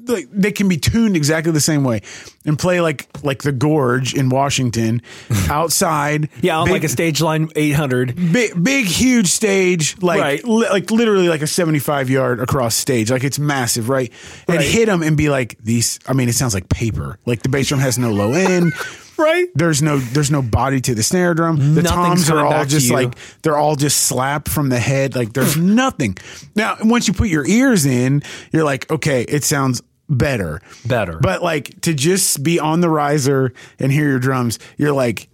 Like 0.07 0.27
they 0.31 0.51
can 0.51 0.67
be 0.69 0.77
tuned 0.77 1.15
exactly 1.15 1.51
the 1.51 1.59
same 1.61 1.83
way, 1.83 2.01
and 2.45 2.57
play 2.57 2.81
like 2.81 3.07
like 3.23 3.43
the 3.43 3.51
Gorge 3.51 4.13
in 4.13 4.29
Washington, 4.29 5.01
outside. 5.49 6.29
yeah 6.41 6.57
on 6.57 6.65
big- 6.65 6.73
like 6.73 6.83
a 6.83 6.89
stage 6.89 7.21
line 7.21 7.49
800 7.55 8.15
big, 8.33 8.63
big, 8.63 8.85
huge 8.85 9.27
stage, 9.27 10.01
like 10.01 10.19
Right. 10.19 10.43
li- 10.43 10.69
like 10.69 10.91
literally 10.91 11.29
like 11.29 11.41
a 11.41 11.47
seventy-five 11.47 12.09
yard 12.09 12.39
across 12.39 12.75
stage, 12.75 13.11
like 13.11 13.23
it's 13.23 13.39
massive, 13.39 13.89
right? 13.89 14.11
And 14.47 14.57
Right. 14.57 14.65
hit 14.67 14.85
them 14.87 15.01
and 15.03 15.15
be 15.17 15.29
like 15.29 15.57
these. 15.63 15.99
I 16.07 16.13
mean, 16.13 16.29
it 16.29 16.33
sounds 16.33 16.53
like 16.53 16.69
paper. 16.69 17.17
Like 17.25 17.41
the 17.43 17.49
bass 17.49 17.67
drum 17.67 17.79
has 17.81 17.97
no 17.97 18.11
low 18.11 18.33
end. 18.33 18.73
right 19.17 19.47
There's 19.55 19.81
no 19.81 19.97
there's 19.97 20.29
no 20.29 20.43
body 20.43 20.79
to 20.81 20.93
the 20.93 21.01
snare 21.01 21.33
drum. 21.33 21.57
The 21.73 21.81
Nothing's 21.81 22.27
toms 22.27 22.29
are 22.29 22.45
all 22.45 22.65
just 22.65 22.91
like 22.91 23.15
they're 23.41 23.57
all 23.57 23.75
just 23.75 24.01
slapped 24.03 24.47
from 24.47 24.69
the 24.69 24.79
head. 24.79 25.15
Like 25.15 25.33
there's 25.33 25.57
nothing. 25.57 26.17
Now, 26.55 26.77
once 26.81 27.07
you 27.07 27.15
put 27.15 27.27
your 27.29 27.45
ears 27.47 27.85
in, 27.87 28.21
you're 28.51 28.63
like, 28.63 28.89
okay, 28.91 29.23
it 29.23 29.43
sounds 29.43 29.81
better. 30.09 30.61
Better. 30.85 31.19
But 31.19 31.41
like 31.43 31.81
to 31.81 31.93
just 31.93 32.43
be 32.43 32.59
on 32.59 32.81
the 32.81 32.89
riser 32.89 33.53
and 33.79 33.91
hear 33.91 34.07
your 34.09 34.19
drums, 34.19 34.59
you're 34.77 34.93
like, 34.93 35.29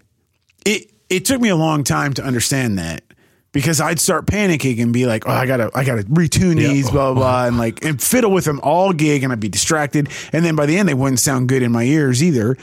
it. 0.66 0.90
It 1.10 1.26
took 1.26 1.40
me 1.40 1.50
a 1.50 1.56
long 1.56 1.84
time 1.84 2.14
to 2.16 2.24
understand 2.24 2.80
that 2.80 3.04
because 3.52 3.80
I'd 3.80 4.00
start 4.00 4.26
panicking 4.26 4.82
and 4.82 4.92
be 4.92 5.06
like, 5.06 5.28
oh, 5.28 5.32
I 5.32 5.46
gotta, 5.46 5.70
I 5.76 5.84
gotta 5.84 6.04
retune 6.04 6.56
these, 6.56 6.90
blah 6.90 7.14
blah 7.14 7.22
blah, 7.22 7.46
and 7.46 7.58
like 7.60 7.86
and 7.86 8.02
fiddle 8.02 8.32
with 8.32 8.46
them 8.46 8.60
all 8.64 8.94
gig, 8.94 9.22
and 9.22 9.32
I'd 9.32 9.40
be 9.40 9.50
distracted, 9.50 10.10
and 10.32 10.44
then 10.44 10.56
by 10.56 10.66
the 10.66 10.76
end 10.76 10.90
they 10.90 10.96
wouldn't 10.96 11.20
sound 11.20 11.50
good 11.50 11.62
in 11.62 11.72
my 11.72 11.84
ears 11.84 12.24
either 12.24 12.58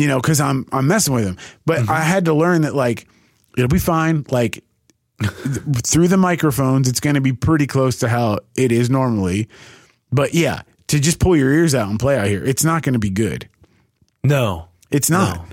you 0.00 0.06
know, 0.06 0.20
because 0.20 0.40
I'm 0.40 0.66
I'm 0.72 0.86
messing 0.86 1.14
with 1.14 1.24
them. 1.24 1.36
But 1.66 1.80
mm-hmm. 1.80 1.90
I 1.90 2.00
had 2.00 2.24
to 2.26 2.34
learn 2.34 2.62
that 2.62 2.74
like 2.74 3.06
it'll 3.56 3.68
be 3.68 3.78
fine. 3.78 4.24
Like 4.30 4.64
through 5.22 6.08
the 6.08 6.16
microphones, 6.16 6.88
it's 6.88 7.00
going 7.00 7.14
to 7.14 7.20
be 7.20 7.32
pretty 7.32 7.66
close 7.66 7.98
to 7.98 8.08
how 8.08 8.38
it 8.56 8.72
is 8.72 8.88
normally. 8.88 9.48
But 10.12 10.34
yeah, 10.34 10.62
to 10.90 11.00
just 11.00 11.18
pull 11.18 11.36
your 11.36 11.50
ears 11.52 11.74
out 11.74 11.88
and 11.90 11.98
play 11.98 12.16
out 12.16 12.26
here, 12.26 12.44
it's 12.44 12.62
not 12.64 12.82
going 12.82 12.92
to 12.94 12.98
be 13.00 13.10
good. 13.10 13.48
no 14.22 14.68
It's 14.90 15.10
not. 15.10 15.44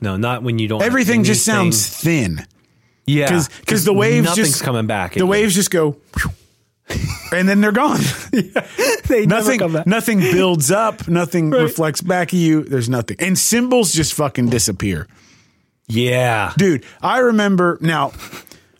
no 0.00 0.16
not 0.16 0.42
when 0.42 0.58
you 0.58 0.68
don't 0.68 0.80
have 0.80 0.86
Everything 0.86 1.24
just 1.24 1.44
sounds 1.44 1.86
thin 1.86 2.44
yeah 3.06 3.42
because 3.60 3.84
the 3.84 3.92
waves 3.92 4.24
nothing's 4.24 4.48
just 4.50 4.62
coming 4.62 4.86
back 4.86 5.14
The 5.14 5.26
waves 5.26 5.54
just 5.54 5.70
go. 5.70 5.96
And 7.32 7.48
then 7.48 7.62
they're 7.62 7.72
gone. 7.72 8.00
they 8.32 9.24
never 9.24 9.26
nothing, 9.26 9.58
come 9.60 9.72
back. 9.72 9.86
nothing 9.86 10.20
builds 10.20 10.70
up. 10.70 11.08
Nothing 11.08 11.48
reflects 11.50 12.02
back 12.02 12.28
at 12.28 12.38
you. 12.38 12.64
There's 12.64 12.90
nothing, 12.90 13.16
and 13.20 13.38
symbols 13.38 13.94
just 13.94 14.12
fucking 14.12 14.50
disappear. 14.50 15.06
yeah 15.88 16.52
dude 16.58 16.84
i 17.00 17.18
remember 17.18 17.78
now 17.80 18.12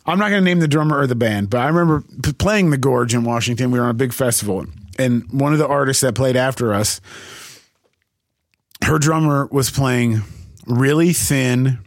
i'm 0.05 0.19
not 0.19 0.29
going 0.29 0.41
to 0.41 0.45
name 0.45 0.61
the 0.61 0.69
drummer 0.69 0.99
or 0.99 1.07
the 1.07 1.15
band 1.15 1.49
but 1.51 1.61
i 1.63 1.67
remember 1.67 2.03
p- 2.23 2.33
playing 2.35 2.71
the 2.71 2.77
gorge 2.79 3.15
in 3.15 3.25
washington 3.25 3.71
we 3.71 3.79
were 3.79 3.85
on 3.87 3.91
a 3.91 3.95
big 3.95 4.13
festival 4.13 4.61
and 4.61 4.73
one 5.31 5.53
of 5.53 5.59
the 5.59 5.67
artists 5.67 6.01
that 6.03 6.15
played 6.15 6.37
after 6.37 6.73
us 6.73 7.01
her 8.85 8.99
drummer 8.99 9.47
was 9.51 9.71
playing 9.71 10.23
really 10.67 11.13
thin 11.13 11.79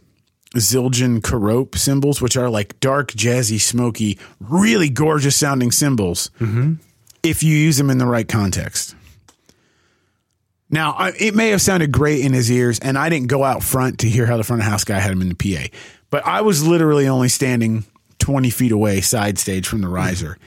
zildjian 0.54 1.20
Kerope 1.20 1.76
cymbals 1.76 2.20
which 2.20 2.36
are 2.36 2.48
like 2.48 2.78
dark 2.80 3.12
jazzy 3.12 3.60
smoky 3.60 4.18
really 4.40 4.88
gorgeous 4.88 5.36
sounding 5.36 5.70
cymbals 5.70 6.30
mm-hmm. 6.40 6.74
if 7.22 7.42
you 7.42 7.56
use 7.56 7.76
them 7.76 7.90
in 7.90 7.98
the 7.98 8.06
right 8.06 8.28
context 8.28 8.94
now, 10.68 10.92
I, 10.92 11.12
it 11.18 11.34
may 11.34 11.50
have 11.50 11.62
sounded 11.62 11.92
great 11.92 12.24
in 12.24 12.32
his 12.32 12.50
ears, 12.50 12.78
and 12.80 12.98
I 12.98 13.08
didn't 13.08 13.28
go 13.28 13.44
out 13.44 13.62
front 13.62 14.00
to 14.00 14.08
hear 14.08 14.26
how 14.26 14.36
the 14.36 14.44
front 14.44 14.62
of 14.62 14.68
house 14.68 14.84
guy 14.84 14.98
had 14.98 15.12
him 15.12 15.22
in 15.22 15.28
the 15.28 15.34
PA. 15.34 15.68
But 16.10 16.26
I 16.26 16.40
was 16.40 16.66
literally 16.66 17.06
only 17.06 17.28
standing 17.28 17.84
20 18.18 18.50
feet 18.50 18.72
away, 18.72 19.00
side 19.00 19.38
stage 19.38 19.68
from 19.68 19.80
the 19.80 19.88
riser. 19.88 20.38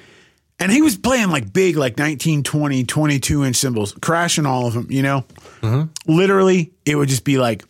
And 0.60 0.72
he 0.72 0.82
was 0.82 0.98
playing 0.98 1.30
like 1.30 1.54
big, 1.54 1.78
like 1.78 1.98
19, 1.98 2.44
20, 2.44 2.84
22 2.84 3.46
inch 3.46 3.56
cymbals, 3.56 3.94
crashing 4.02 4.46
all 4.46 4.68
of 4.68 4.74
them, 4.74 4.88
you 4.90 5.02
know? 5.02 5.26
Mm-hmm. 5.62 6.12
Literally, 6.12 6.74
it 6.86 6.96
would 6.96 7.08
just 7.10 7.24
be 7.24 7.38
like, 7.38 7.64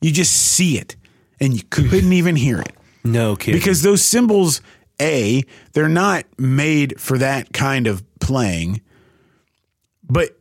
you 0.00 0.10
just 0.10 0.32
see 0.32 0.78
it, 0.78 0.96
and 1.40 1.54
you 1.54 1.62
couldn't 1.68 2.12
even 2.12 2.36
hear 2.36 2.60
it. 2.60 2.72
No 3.04 3.36
kid 3.36 3.52
because 3.52 3.82
those 3.82 4.04
cymbals 4.04 4.60
a 5.00 5.44
they're 5.72 5.88
not 5.88 6.24
made 6.38 7.00
for 7.00 7.18
that 7.18 7.52
kind 7.52 7.86
of 7.86 8.02
playing. 8.18 8.80
But 10.02 10.36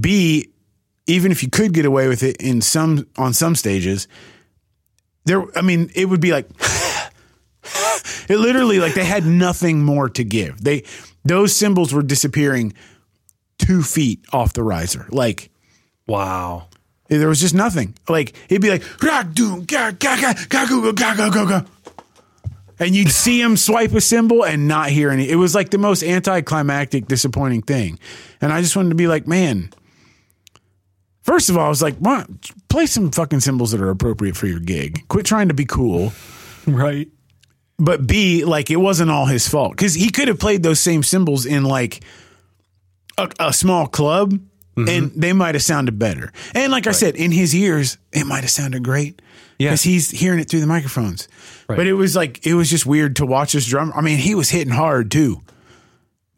b 0.00 0.48
even 1.06 1.32
if 1.32 1.42
you 1.42 1.48
could 1.48 1.72
get 1.72 1.86
away 1.86 2.06
with 2.06 2.22
it 2.22 2.36
in 2.36 2.60
some 2.60 3.06
on 3.16 3.32
some 3.32 3.54
stages 3.54 4.06
there 5.24 5.44
i 5.56 5.62
mean 5.62 5.90
it 5.94 6.04
would 6.04 6.20
be 6.20 6.30
like 6.30 6.46
it 8.28 8.38
literally 8.38 8.78
like 8.78 8.94
they 8.94 9.04
had 9.04 9.24
nothing 9.24 9.82
more 9.84 10.08
to 10.08 10.24
give 10.24 10.62
they 10.62 10.82
those 11.24 11.54
symbols 11.54 11.92
were 11.92 12.02
disappearing 12.02 12.72
two 13.58 13.82
feet 13.82 14.24
off 14.32 14.52
the 14.52 14.62
riser 14.62 15.06
like 15.10 15.50
wow 16.06 16.68
there 17.08 17.28
was 17.28 17.40
just 17.40 17.54
nothing. 17.54 17.94
Like 18.08 18.34
it'd 18.48 18.62
be 18.62 18.70
like 18.70 19.02
"Rock, 19.02 19.32
doom, 19.32 19.64
ga, 19.64 19.92
ga, 19.92 20.20
ga, 20.20 20.34
ga, 20.48 20.66
go, 20.66 20.80
go, 20.82 20.92
ga, 20.92 21.14
ga, 21.16 21.30
go, 21.30 21.46
go." 21.46 21.64
and 22.78 22.94
you'd 22.94 23.10
see 23.10 23.40
him 23.40 23.56
swipe 23.56 23.92
a 23.92 24.00
symbol 24.00 24.44
and 24.44 24.68
not 24.68 24.90
hear 24.90 25.10
any. 25.10 25.28
It 25.28 25.34
was 25.34 25.54
like 25.54 25.70
the 25.70 25.78
most 25.78 26.04
anticlimactic, 26.04 27.08
disappointing 27.08 27.62
thing. 27.62 27.98
And 28.40 28.52
I 28.52 28.60
just 28.60 28.76
wanted 28.76 28.90
to 28.90 28.94
be 28.94 29.08
like, 29.08 29.26
man. 29.26 29.70
First 31.22 31.50
of 31.50 31.58
all, 31.58 31.66
I 31.66 31.68
was 31.68 31.82
like, 31.82 31.96
"Why 31.98 32.24
play 32.70 32.86
some 32.86 33.10
fucking 33.10 33.40
symbols 33.40 33.72
that 33.72 33.82
are 33.82 33.90
appropriate 33.90 34.34
for 34.34 34.46
your 34.46 34.60
gig? 34.60 35.06
Quit 35.08 35.26
trying 35.26 35.48
to 35.48 35.54
be 35.54 35.66
cool." 35.66 36.12
right 36.66 37.08
But 37.78 38.06
B, 38.06 38.44
like 38.44 38.70
it 38.70 38.76
wasn't 38.76 39.10
all 39.10 39.26
his 39.26 39.48
fault 39.48 39.72
because 39.72 39.94
he 39.94 40.10
could 40.10 40.28
have 40.28 40.38
played 40.38 40.62
those 40.62 40.80
same 40.80 41.02
symbols 41.02 41.46
in 41.46 41.64
like 41.64 42.02
a, 43.16 43.30
a 43.38 43.52
small 43.52 43.86
club, 43.86 44.32
mm-hmm. 44.32 44.88
and 44.88 45.12
they 45.12 45.32
might 45.32 45.54
have 45.54 45.62
sounded 45.62 45.98
better. 45.98 46.32
And 46.54 46.72
like 46.72 46.86
I 46.86 46.92
said, 46.92 47.14
in 47.14 47.30
his 47.30 47.54
ears, 47.54 47.96
it 48.12 48.24
might 48.26 48.40
have 48.40 48.50
sounded 48.50 48.82
great. 48.82 49.22
Yeah. 49.58 49.70
because 49.70 49.82
he's 49.82 50.10
hearing 50.10 50.38
it 50.38 50.48
through 50.48 50.60
the 50.60 50.68
microphones. 50.68 51.26
Right. 51.68 51.74
But 51.76 51.88
it 51.88 51.94
was 51.94 52.14
like 52.14 52.46
it 52.46 52.54
was 52.54 52.70
just 52.70 52.86
weird 52.86 53.16
to 53.16 53.26
watch 53.26 53.54
this 53.54 53.66
drummer. 53.66 53.92
I 53.92 54.02
mean, 54.02 54.18
he 54.18 54.36
was 54.36 54.50
hitting 54.50 54.72
hard 54.72 55.10
too, 55.10 55.40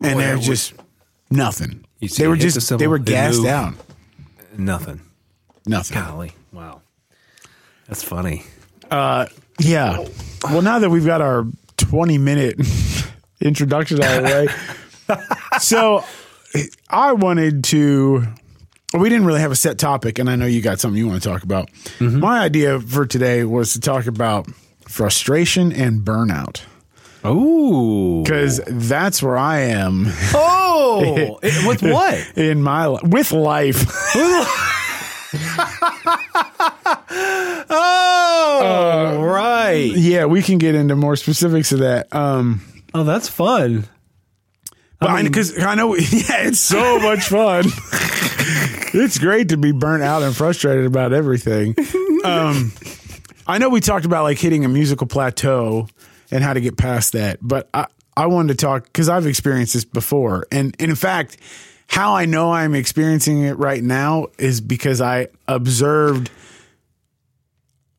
and 0.03 0.19
they're 0.19 0.39
just 0.39 0.73
nothing. 1.31 1.85
You 2.01 2.09
see 2.09 2.23
They 2.23 2.29
were 2.29 2.37
the 2.37 2.43
just 2.43 2.67
cymbal, 2.67 2.79
they 2.79 2.87
were 2.87 2.99
gassed 2.99 3.45
out. 3.45 3.75
nothing 4.57 5.03
Nothing. 5.67 5.99
golly 5.99 6.33
wow 6.51 6.81
that's 7.87 8.03
funny 8.03 8.45
uh, 8.91 9.27
Yeah. 9.61 10.05
Well, 10.45 10.63
now 10.63 10.79
that 10.79 10.91
we've 10.91 11.05
got 11.07 11.21
our 11.21 11.45
20 11.77 12.19
minute 12.19 12.59
introduction 13.41 14.03
out 14.03 14.19
of 14.19 14.25
the 14.25 14.31
way, 15.11 15.59
so 15.61 16.05
I 16.89 17.13
wanted 17.13 17.65
to. 17.65 18.25
We 18.93 19.09
didn't 19.09 19.25
really 19.25 19.41
have 19.41 19.53
a 19.53 19.57
set 19.57 19.79
topic, 19.79 20.19
and 20.19 20.29
I 20.29 20.35
know 20.35 20.47
you 20.47 20.61
got 20.61 20.81
something 20.81 20.99
you 20.99 21.07
want 21.07 21.23
to 21.23 21.29
talk 21.29 21.45
about. 21.45 21.71
Mm-hmm. 22.01 22.19
My 22.19 22.41
idea 22.41 22.81
for 22.81 23.07
today 23.07 23.45
was 23.45 23.75
to 23.75 23.81
talk 23.81 24.07
about 24.07 24.49
frustration 24.89 25.73
and 25.73 26.01
burnout. 26.01 26.63
Ooh. 27.25 28.23
because 28.25 28.63
that's 28.67 29.23
where 29.23 29.37
I 29.37 29.59
am 29.61 30.07
Oh, 30.33 31.39
it- 31.43 31.67
with 31.69 31.83
what? 31.83 32.19
in 32.35 32.63
my 32.63 32.87
li- 32.87 33.01
with 33.03 33.31
life. 33.33 33.85
Oh, 37.73 39.23
right. 39.23 39.93
yeah, 39.95 40.25
we 40.27 40.43
can 40.43 40.59
get 40.59 40.75
into 40.75 40.97
more 40.97 41.17
specifics 41.17 41.73
of 41.73 41.81
that. 41.81 42.13
Um, 42.15 42.61
Oh, 42.93 43.05
that's 43.05 43.29
fun. 43.29 43.85
but 44.99 45.23
because 45.23 45.57
I, 45.63 45.77
know, 45.77 45.95
yeah, 45.97 46.43
it's 46.49 46.59
so 46.59 46.99
much 46.99 47.29
fun. 47.29 47.65
it's 48.93 49.19
great 49.19 49.51
to 49.51 49.57
be 49.57 49.71
burnt 49.71 50.03
out 50.03 50.25
and 50.25 50.35
frustrated 50.37 50.87
about 50.87 51.13
everything. 51.13 51.77
Um, 52.25 52.73
I 53.47 53.59
know 53.59 53.69
we 53.69 53.79
talked 53.81 54.07
about 54.07 54.25
like 54.25 54.39
hitting 54.39 54.65
a 54.65 54.69
musical 54.69 55.07
plateau 55.07 55.87
and 56.33 56.43
how 56.43 56.53
to 56.53 56.61
get 56.61 56.77
past 56.77 57.13
that, 57.13 57.39
but 57.41 57.69
I, 57.73 57.87
I 58.17 58.27
wanted 58.27 58.59
to 58.59 58.65
talk 58.67 58.85
because 58.85 59.09
I've 59.09 59.27
experienced 59.27 59.75
this 59.75 59.85
before. 59.85 60.47
And, 60.51 60.75
and 60.81 60.91
in 60.91 60.97
fact, 60.97 61.37
how 61.91 62.15
I 62.15 62.25
know 62.25 62.53
I'm 62.53 62.75
experiencing 62.75 63.43
it 63.43 63.59
right 63.59 63.83
now 63.83 64.29
is 64.39 64.61
because 64.61 65.01
I 65.01 65.29
observed 65.49 66.31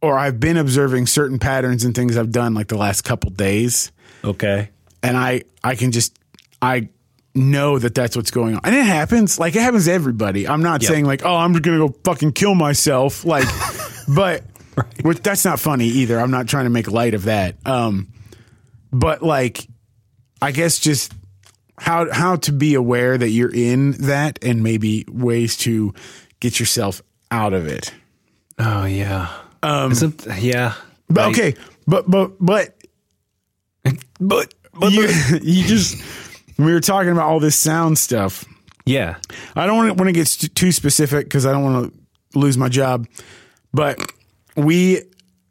or 0.01 0.17
I've 0.17 0.39
been 0.39 0.57
observing 0.57 1.07
certain 1.07 1.37
patterns 1.39 1.83
and 1.83 1.93
things 1.93 2.17
I've 2.17 2.31
done 2.31 2.53
like 2.53 2.67
the 2.67 2.77
last 2.77 3.01
couple 3.03 3.29
days 3.31 3.91
Okay. 4.23 4.69
and 5.03 5.17
I 5.17 5.43
I 5.63 5.75
can 5.75 5.91
just 5.91 6.17
I 6.61 6.89
know 7.35 7.79
that 7.79 7.93
that's 7.95 8.15
what's 8.15 8.29
going 8.31 8.55
on, 8.55 8.61
and 8.65 8.75
it 8.75 8.85
happens. 8.85 9.39
Like 9.39 9.55
it 9.55 9.61
happens 9.61 9.85
to 9.85 9.91
everybody. 9.93 10.47
I'm 10.47 10.61
not 10.61 10.81
Yep. 10.83 10.91
saying 10.91 11.05
like, 11.05 11.23
oh, 11.25 11.35
I'm 11.35 11.53
gonna 11.53 11.77
go 11.77 11.95
fucking 12.03 12.33
kill 12.33 12.55
myself. 12.55 13.23
Like, 13.25 13.47
but 14.15 14.43
which 15.01 15.19
that's 15.21 15.43
not 15.45 15.59
funny 15.59 15.85
either. 15.85 16.19
I'm 16.19 16.29
not 16.31 16.47
trying 16.47 16.65
to 16.65 16.69
make 16.69 16.89
light 16.91 17.13
of 17.13 17.23
that. 17.23 17.55
Um, 17.65 18.09
but 18.91 19.23
like, 19.23 19.65
I 20.41 20.51
guess 20.51 20.77
just 20.79 21.13
how 21.81 22.11
how 22.11 22.35
to 22.37 22.51
be 22.51 22.75
aware 22.75 23.17
that 23.17 23.29
you're 23.29 23.53
in 23.53 23.91
that, 24.03 24.39
and 24.41 24.63
maybe 24.63 25.05
ways 25.09 25.57
to 25.57 25.93
get 26.39 26.59
yourself 26.59 27.01
out 27.29 27.53
of 27.53 27.67
it. 27.67 27.93
Oh 28.57 28.85
yeah. 28.85 29.31
Um. 29.63 29.91
Isn't, 29.91 30.25
yeah. 30.39 30.75
But 31.09 31.29
okay, 31.31 31.55
but 31.87 32.09
but 32.09 32.33
but 32.39 32.75
But 34.19 34.53
but 34.73 34.91
you 34.91 35.01
you 35.41 35.63
just 35.65 35.97
we 36.57 36.71
were 36.71 36.79
talking 36.79 37.11
about 37.11 37.25
all 37.27 37.39
this 37.39 37.57
sound 37.57 37.97
stuff. 37.97 38.45
yeah. 38.85 39.17
I 39.55 39.65
don't 39.65 39.97
want 39.97 40.07
to, 40.07 40.11
get 40.11 40.27
st- 40.27 40.53
too 40.55 40.71
specific 40.71 41.25
because 41.25 41.45
I 41.45 41.51
don't 41.51 41.63
want 41.63 41.93
to 41.93 42.39
lose 42.39 42.57
my 42.57 42.69
job. 42.69 43.07
But 43.73 43.99
we 44.55 45.01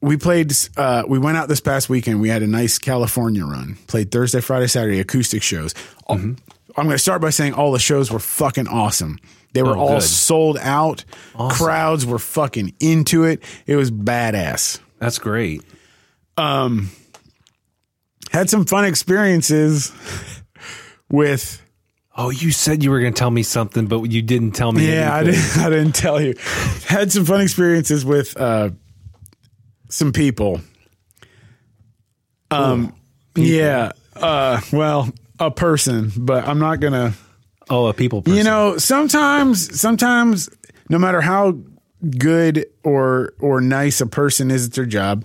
we 0.01 0.17
played. 0.17 0.53
Uh, 0.77 1.03
we 1.09 1.19
went 1.19 1.37
out 1.37 1.49
this 1.49 1.61
past 1.61 1.89
weekend. 1.89 2.21
We 2.21 2.29
had 2.29 2.43
a 2.43 2.47
nice 2.47 2.79
California 2.79 3.45
run. 3.45 3.77
Played 3.87 4.11
Thursday, 4.11 4.41
Friday, 4.41 4.67
Saturday 4.67 5.01
acoustic 5.01 5.43
shows. 5.43 5.75
All- 6.11 6.17
Mm-hmm. 6.19 6.33
I'm 6.77 6.85
going 6.87 6.95
to 6.95 6.99
start 7.03 7.21
by 7.21 7.31
saying 7.31 7.55
all 7.55 7.73
the 7.73 7.79
shows 7.81 8.13
were 8.13 8.21
fucking 8.21 8.69
awesome. 8.69 9.19
They 9.53 9.63
were 9.65 9.77
Oh, 9.77 9.81
all 9.81 9.95
good. 9.95 10.03
sold 10.05 10.57
out. 10.59 11.05
Crowds 11.51 12.07
were 12.07 12.21
fucking 12.21 12.75
into 12.79 13.25
it. 13.25 13.43
It 13.67 13.75
was 13.75 13.91
badass. 13.91 14.79
That's 15.01 15.19
great. 15.19 15.63
Um, 16.37 16.91
Had 18.31 18.49
some 18.49 18.65
fun 18.67 18.85
experiences 18.85 19.93
with. 21.11 21.61
Oh, 22.17 22.31
you 22.31 22.53
said 22.53 22.85
you 22.85 22.91
were 22.93 23.01
going 23.01 23.15
to 23.15 23.19
tell 23.19 23.31
me 23.33 23.43
something, 23.43 23.87
but 23.87 24.03
you 24.05 24.23
didn't 24.23 24.53
tell 24.53 24.71
me. 24.73 24.87
Yeah, 24.93 25.13
I 25.15 25.25
didn't. 25.25 25.59
I 25.59 25.71
didn't 25.71 25.95
tell 25.97 26.21
you. 26.21 26.35
Had 26.87 27.11
some 27.11 27.25
fun 27.25 27.41
experiences 27.41 28.05
with 28.05 28.37
uh, 28.41 28.71
some 29.89 30.13
people. 30.13 30.61
Um. 32.51 32.95
Yeah. 33.37 33.93
Uh. 34.15 34.61
Well, 34.73 35.13
a 35.41 35.51
person, 35.51 36.13
but 36.17 36.47
I'm 36.47 36.59
not 36.59 36.81
gonna. 36.81 37.15
Oh, 37.69 37.87
a 37.87 37.95
people 37.95 38.23
person. 38.23 38.37
You 38.39 38.45
know, 38.45 38.79
sometimes, 38.79 39.81
sometimes, 39.81 40.49
no 40.89 40.99
matter 40.99 41.21
how 41.21 41.59
good 42.19 42.67
or 42.85 43.33
or 43.41 43.61
nice 43.61 44.01
a 44.01 44.07
person 44.07 44.51
is 44.51 44.67
at 44.67 44.73
their 44.73 44.87
job, 44.87 45.25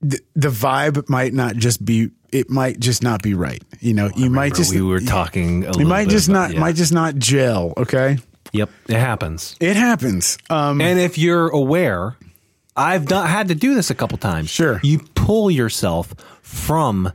the, 0.00 0.20
the 0.34 0.48
vibe 0.48 1.08
might 1.08 1.32
not 1.32 1.56
just 1.56 1.84
be. 1.84 2.10
It 2.32 2.48
might 2.48 2.80
just 2.80 3.02
not 3.02 3.22
be 3.22 3.34
right. 3.34 3.62
You 3.80 3.92
know, 3.92 4.10
you 4.16 4.30
might 4.30 4.54
just. 4.54 4.72
we 4.74 4.80
were 4.80 5.00
talking. 5.00 5.64
A 5.64 5.66
You 5.66 5.72
little 5.72 5.88
might 5.88 6.04
bit 6.04 6.12
just 6.12 6.28
about- 6.28 6.48
not. 6.48 6.54
yeah. 6.54 6.60
Might 6.60 6.76
just 6.76 6.92
not 6.92 7.16
gel. 7.16 7.74
Okay. 7.76 8.18
Yep, 8.54 8.70
it 8.88 8.96
happens. 8.98 9.56
It 9.60 9.76
happens. 9.76 10.38
Um. 10.50 10.80
And 10.80 10.98
if 10.98 11.18
you're 11.18 11.48
aware, 11.48 12.16
I've 12.76 13.06
done, 13.06 13.26
had 13.26 13.48
to 13.48 13.54
do 13.54 13.74
this 13.74 13.90
a 13.90 13.94
couple 13.94 14.18
times. 14.18 14.50
Sure. 14.50 14.80
You 14.82 15.00
pull 15.14 15.50
yourself 15.50 16.14
from 16.42 17.12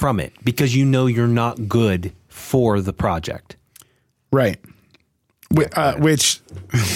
from 0.00 0.18
it 0.18 0.32
because 0.42 0.74
you 0.74 0.86
know 0.86 1.04
you're 1.06 1.28
not 1.28 1.68
good 1.68 2.12
for 2.26 2.80
the 2.80 2.92
project. 2.92 3.56
Right. 4.32 4.58
Wh- 5.54 5.76
uh, 5.76 5.96
which, 5.98 6.40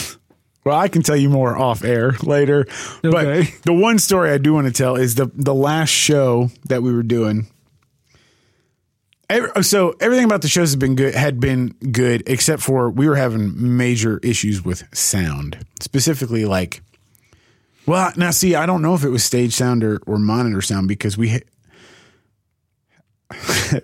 well, 0.64 0.78
I 0.78 0.88
can 0.88 1.02
tell 1.02 1.14
you 1.14 1.28
more 1.28 1.54
off 1.54 1.84
air 1.84 2.12
later. 2.22 2.66
But 3.02 3.46
the 3.64 3.74
one 3.74 3.98
story 3.98 4.30
I 4.30 4.38
do 4.38 4.54
want 4.54 4.68
to 4.68 4.72
tell 4.72 4.96
is 4.96 5.16
the 5.16 5.30
the 5.34 5.54
last 5.54 5.90
show 5.90 6.50
that 6.68 6.82
we 6.82 6.94
were 6.94 7.02
doing. 7.02 7.46
Every, 9.28 9.62
so 9.62 9.94
everything 10.00 10.24
about 10.24 10.40
the 10.40 10.48
shows 10.48 10.70
has 10.70 10.76
been 10.76 10.96
good, 10.96 11.14
had 11.14 11.40
been 11.40 11.74
good, 11.92 12.22
except 12.26 12.62
for 12.62 12.88
we 12.88 13.06
were 13.06 13.16
having 13.16 13.76
major 13.76 14.18
issues 14.22 14.64
with 14.64 14.82
sound, 14.96 15.58
specifically 15.80 16.46
like. 16.46 16.80
Well, 17.86 18.12
now 18.16 18.30
see, 18.30 18.54
I 18.54 18.64
don't 18.64 18.80
know 18.80 18.94
if 18.94 19.04
it 19.04 19.10
was 19.10 19.22
stage 19.24 19.52
sound 19.52 19.84
or, 19.84 20.00
or 20.06 20.18
monitor 20.18 20.62
sound 20.62 20.88
because 20.88 21.18
we 21.18 21.42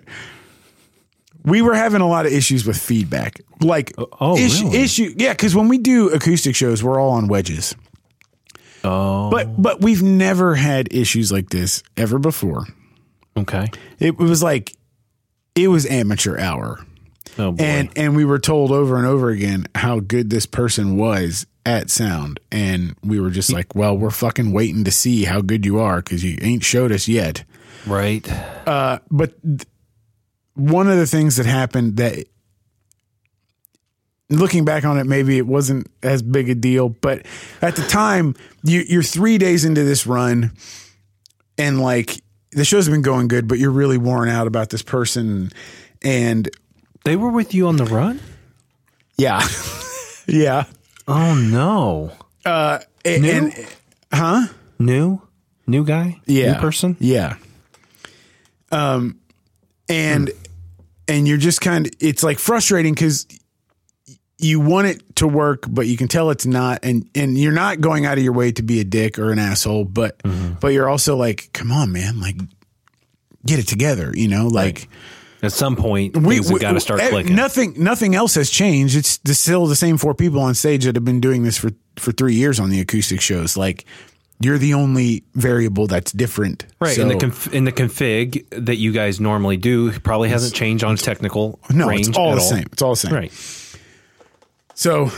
we 1.45 1.61
were 1.61 1.73
having 1.73 2.01
a 2.01 2.07
lot 2.07 2.25
of 2.25 2.31
issues 2.31 2.65
with 2.65 2.77
feedback. 2.77 3.41
Like, 3.61 3.93
oh, 3.97 4.07
oh 4.19 4.37
issue, 4.37 4.65
really? 4.65 4.79
issue, 4.79 5.13
yeah, 5.17 5.33
because 5.33 5.55
when 5.55 5.67
we 5.67 5.77
do 5.77 6.09
acoustic 6.09 6.55
shows, 6.55 6.83
we're 6.83 6.99
all 6.99 7.11
on 7.11 7.27
wedges. 7.27 7.75
Oh, 8.83 9.29
But 9.29 9.61
but 9.61 9.81
we've 9.81 10.01
never 10.01 10.55
had 10.55 10.91
issues 10.93 11.31
like 11.31 11.49
this 11.49 11.83
ever 11.97 12.17
before. 12.17 12.65
okay. 13.37 13.67
It 13.99 14.17
was 14.17 14.41
like 14.41 14.75
it 15.55 15.67
was 15.67 15.85
amateur 15.85 16.37
hour. 16.39 16.83
Oh 17.37 17.51
boy. 17.51 17.63
And 17.63 17.89
and 17.95 18.15
we 18.15 18.25
were 18.25 18.39
told 18.39 18.71
over 18.71 18.97
and 18.97 19.05
over 19.05 19.29
again 19.29 19.67
how 19.75 19.99
good 19.99 20.31
this 20.31 20.47
person 20.47 20.97
was 20.97 21.45
at 21.63 21.91
sound. 21.91 22.39
And 22.51 22.95
we 23.03 23.19
were 23.19 23.29
just 23.29 23.53
like, 23.53 23.75
well, 23.75 23.95
we're 23.95 24.09
fucking 24.09 24.51
waiting 24.51 24.83
to 24.85 24.91
see 24.91 25.25
how 25.25 25.41
good 25.41 25.63
you 25.63 25.79
are 25.79 25.97
because 26.01 26.23
you 26.23 26.37
ain't 26.41 26.63
showed 26.63 26.91
us 26.91 27.07
yet. 27.07 27.43
Right. 27.87 28.27
Uh, 28.67 28.99
but 29.09 29.41
th- 29.43 29.63
one 30.55 30.89
of 30.89 30.97
the 30.97 31.07
things 31.07 31.37
that 31.37 31.45
happened 31.45 31.97
that 31.97 32.25
looking 34.29 34.63
back 34.63 34.85
on 34.85 34.97
it 34.97 35.05
maybe 35.05 35.37
it 35.37 35.45
wasn't 35.45 35.87
as 36.03 36.21
big 36.21 36.49
a 36.49 36.55
deal 36.55 36.87
but 36.87 37.25
at 37.61 37.75
the 37.75 37.83
time 37.83 38.33
you, 38.63 38.81
you're 38.87 39.03
three 39.03 39.37
days 39.37 39.65
into 39.65 39.83
this 39.83 40.07
run 40.07 40.51
and 41.57 41.81
like 41.81 42.21
the 42.51 42.63
show's 42.63 42.87
been 42.87 43.01
going 43.01 43.27
good 43.27 43.45
but 43.47 43.59
you're 43.59 43.71
really 43.71 43.97
worn 43.97 44.29
out 44.29 44.47
about 44.47 44.69
this 44.69 44.81
person 44.81 45.51
and 46.01 46.49
They 47.03 47.15
were 47.17 47.29
with 47.29 47.53
you 47.53 47.67
on 47.67 47.75
the 47.75 47.85
run. 47.85 48.19
yeah 49.17 49.41
yeah 50.27 50.63
Oh 51.07 51.33
no. 51.35 52.11
Uh, 52.45 52.79
and, 53.03 53.21
New? 53.23 53.29
and- 53.31 53.53
uh, 54.13 54.15
huh 54.15 54.47
New, 54.79 55.21
new 55.67 55.83
guy. 55.83 56.21
yeah 56.25 56.53
New 56.53 56.59
person. 56.59 56.95
yeah 57.01 57.35
um 58.71 59.19
and 59.89 60.31
and 61.07 61.27
you're 61.27 61.37
just 61.37 61.61
kind 61.61 61.87
of 61.87 61.93
it's 61.99 62.23
like 62.23 62.39
frustrating 62.39 62.93
because 62.93 63.27
you 64.37 64.59
want 64.59 64.87
it 64.87 65.15
to 65.17 65.27
work 65.27 65.65
but 65.69 65.85
you 65.87 65.97
can 65.97 66.07
tell 66.07 66.29
it's 66.31 66.45
not 66.45 66.79
and 66.83 67.07
and 67.13 67.37
you're 67.37 67.51
not 67.51 67.79
going 67.81 68.05
out 68.05 68.17
of 68.17 68.23
your 68.23 68.33
way 68.33 68.51
to 68.51 68.63
be 68.63 68.79
a 68.79 68.83
dick 68.83 69.19
or 69.19 69.31
an 69.31 69.39
asshole 69.39 69.85
but 69.85 70.19
but 70.59 70.69
you're 70.69 70.89
also 70.89 71.15
like 71.15 71.49
come 71.53 71.71
on 71.71 71.91
man 71.91 72.19
like 72.19 72.37
get 73.45 73.59
it 73.59 73.67
together 73.67 74.11
you 74.15 74.27
know 74.27 74.47
like 74.47 74.87
At 75.43 75.51
some 75.51 75.75
point, 75.75 76.13
things 76.13 76.49
have 76.49 76.59
got 76.61 76.73
to 76.73 76.79
start 76.79 77.01
clicking. 77.01 77.35
nothing 77.35 77.73
nothing 77.75 78.13
else 78.13 78.35
has 78.35 78.51
changed. 78.51 78.95
It's 78.95 79.19
still 79.39 79.65
the 79.65 79.75
same 79.75 79.97
four 79.97 80.13
people 80.13 80.39
on 80.39 80.53
stage 80.53 80.85
that 80.85 80.95
have 80.95 81.03
been 81.03 81.19
doing 81.19 81.41
this 81.41 81.57
for 81.57 81.71
for 81.97 82.11
three 82.11 82.35
years 82.35 82.59
on 82.59 82.69
the 82.69 82.79
acoustic 82.79 83.21
shows. 83.21 83.57
Like 83.57 83.85
you're 84.41 84.57
the 84.57 84.73
only 84.73 85.23
variable 85.35 85.87
that's 85.87 86.11
different. 86.11 86.65
Right, 86.79 86.95
So- 86.95 87.03
and 87.03 87.11
the 87.11 87.15
conf- 87.15 87.53
and 87.53 87.67
the 87.67 87.71
config 87.71 88.45
that 88.65 88.77
you 88.77 88.91
guys 88.91 89.19
normally 89.19 89.57
do 89.57 89.91
probably 89.99 90.29
hasn't 90.29 90.53
changed 90.53 90.83
on 90.83 90.95
technical 90.97 91.59
no 91.69 91.87
range 91.87 92.09
it's 92.09 92.17
all 92.17 92.35
the 92.35 92.41
same. 92.41 92.65
It's 92.71 92.81
all 92.81 92.91
the 92.91 92.95
same. 92.97 93.13
Right. 93.13 93.31
So 94.73 95.05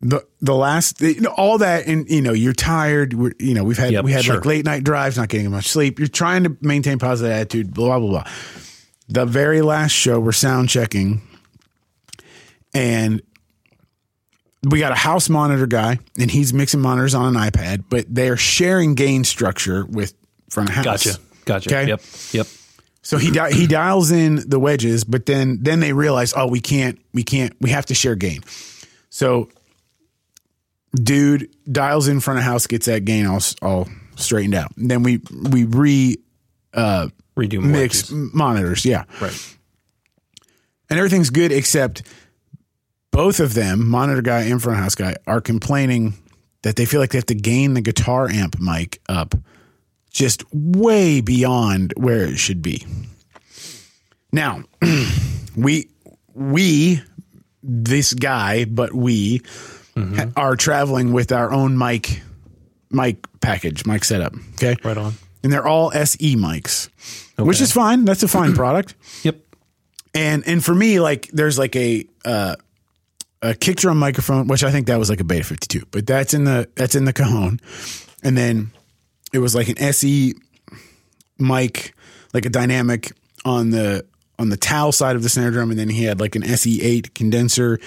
the 0.00 0.24
the 0.40 0.54
last 0.54 1.00
you 1.00 1.20
know, 1.20 1.30
all 1.36 1.58
that 1.58 1.86
and 1.86 2.08
you 2.10 2.20
know 2.20 2.32
you're 2.32 2.52
tired 2.52 3.14
we're, 3.14 3.32
you 3.38 3.54
know 3.54 3.64
we've 3.64 3.78
had 3.78 3.92
Yep, 3.92 4.04
we 4.04 4.12
had 4.12 4.24
sure. 4.24 4.36
like 4.36 4.44
late 4.44 4.64
night 4.64 4.84
drives 4.84 5.16
not 5.16 5.28
getting 5.28 5.50
much 5.50 5.68
sleep. 5.68 5.98
You're 5.98 6.08
trying 6.08 6.44
to 6.44 6.56
maintain 6.60 6.98
positive 6.98 7.32
attitude 7.32 7.72
blah 7.72 7.98
blah 7.98 8.08
blah. 8.08 8.24
The 9.08 9.26
very 9.26 9.62
last 9.62 9.92
show 9.92 10.20
we're 10.20 10.32
sound 10.32 10.68
checking 10.68 11.22
and 12.74 13.22
we 14.68 14.78
got 14.78 14.92
a 14.92 14.96
house 14.96 15.28
monitor 15.28 15.66
guy 15.66 15.98
and 16.18 16.30
he's 16.30 16.52
mixing 16.54 16.80
monitors 16.80 17.14
on 17.14 17.36
an 17.36 17.42
iPad 17.50 17.84
but 17.90 18.06
they're 18.08 18.36
sharing 18.36 18.94
gain 18.94 19.24
structure 19.24 19.84
with 19.84 20.14
front 20.50 20.68
of 20.70 20.74
house. 20.76 20.84
Gotcha. 20.84 21.18
Gotcha. 21.44 21.68
Okay. 21.70 21.88
Yep. 21.88 22.00
Yep. 22.32 22.46
So 23.02 23.18
he 23.18 23.30
di- 23.30 23.52
he 23.52 23.66
dials 23.66 24.10
in 24.10 24.48
the 24.48 24.58
wedges, 24.58 25.04
but 25.04 25.26
then 25.26 25.58
then 25.60 25.80
they 25.80 25.92
realize, 25.92 26.32
oh, 26.34 26.46
we 26.48 26.60
can't, 26.60 26.98
we 27.12 27.22
can't, 27.22 27.54
we 27.60 27.68
have 27.68 27.84
to 27.86 27.94
share 27.94 28.14
gain. 28.14 28.42
So, 29.10 29.50
dude 30.94 31.50
dials 31.70 32.08
in 32.08 32.20
front 32.20 32.38
of 32.38 32.44
house, 32.44 32.66
gets 32.66 32.86
that 32.86 33.04
gain 33.04 33.26
all 33.26 33.40
all 33.60 33.88
straightened 34.16 34.54
out. 34.54 34.74
And 34.76 34.90
then 34.90 35.02
we 35.02 35.20
we 35.50 35.64
re 35.64 36.16
uh, 36.72 37.08
Redo 37.36 37.62
mix 37.62 38.10
monitors, 38.10 38.84
yeah, 38.86 39.04
Right. 39.20 39.56
and 40.88 40.98
everything's 40.98 41.30
good 41.30 41.52
except 41.52 42.02
both 43.14 43.38
of 43.40 43.54
them, 43.54 43.86
monitor 43.88 44.20
guy 44.22 44.42
and 44.42 44.60
front 44.62 44.78
house 44.80 44.94
guy, 44.96 45.14
are 45.26 45.40
complaining 45.40 46.14
that 46.62 46.76
they 46.76 46.84
feel 46.84 47.00
like 47.00 47.10
they 47.12 47.18
have 47.18 47.26
to 47.26 47.34
gain 47.34 47.74
the 47.74 47.80
guitar 47.80 48.28
amp 48.28 48.56
mic 48.60 49.00
up 49.08 49.34
just 50.10 50.42
way 50.52 51.20
beyond 51.20 51.92
where 51.96 52.24
it 52.26 52.36
should 52.38 52.60
be. 52.62 52.84
Now, 54.32 54.64
we 55.56 55.88
we 56.34 57.00
this 57.62 58.12
guy, 58.14 58.64
but 58.64 58.92
we 58.92 59.42
ha- 59.96 60.26
are 60.36 60.56
traveling 60.56 61.12
with 61.12 61.32
our 61.32 61.52
own 61.52 61.78
mic 61.78 62.20
mic 62.90 63.26
package, 63.40 63.86
mic 63.86 64.04
setup. 64.04 64.34
Okay, 64.54 64.76
Right 64.84 64.96
on. 64.96 65.14
and 65.42 65.52
they're 65.52 65.66
all 65.66 65.92
SE 65.92 66.36
mics, 66.36 66.88
which 67.38 67.60
is 67.60 67.72
fine. 67.72 68.04
That's 68.04 68.22
a 68.22 68.28
fine 68.28 68.54
product. 68.56 68.94
Yep. 69.22 69.38
And 70.14 70.46
and 70.46 70.64
for 70.64 70.74
me, 70.74 71.00
like 71.00 71.28
there's 71.32 71.58
like 71.58 71.74
a 71.76 72.06
uh, 72.24 72.56
a 73.44 73.54
kick 73.54 73.76
drum 73.76 73.98
microphone, 73.98 74.46
which 74.48 74.64
I 74.64 74.70
think 74.70 74.86
that 74.86 74.98
was 74.98 75.10
like 75.10 75.20
a 75.20 75.24
Beta 75.24 75.44
52, 75.44 75.84
but 75.90 76.06
that's 76.06 76.34
in 76.34 76.44
the 76.44 76.68
that's 76.74 76.94
in 76.94 77.04
the 77.04 77.12
Cajon, 77.12 77.60
and 78.22 78.36
then 78.36 78.70
it 79.32 79.38
was 79.38 79.54
like 79.54 79.68
an 79.68 79.78
SE 79.78 80.34
mic, 81.38 81.94
like 82.32 82.46
a 82.46 82.50
dynamic 82.50 83.12
on 83.44 83.70
the 83.70 84.04
on 84.38 84.48
the 84.48 84.56
towel 84.56 84.92
side 84.92 85.14
of 85.16 85.22
the 85.22 85.28
snare 85.28 85.50
drum, 85.50 85.70
and 85.70 85.78
then 85.78 85.88
he 85.88 86.04
had 86.04 86.20
like 86.20 86.34
an 86.36 86.42
SE8 86.42 87.14
condenser, 87.14 87.78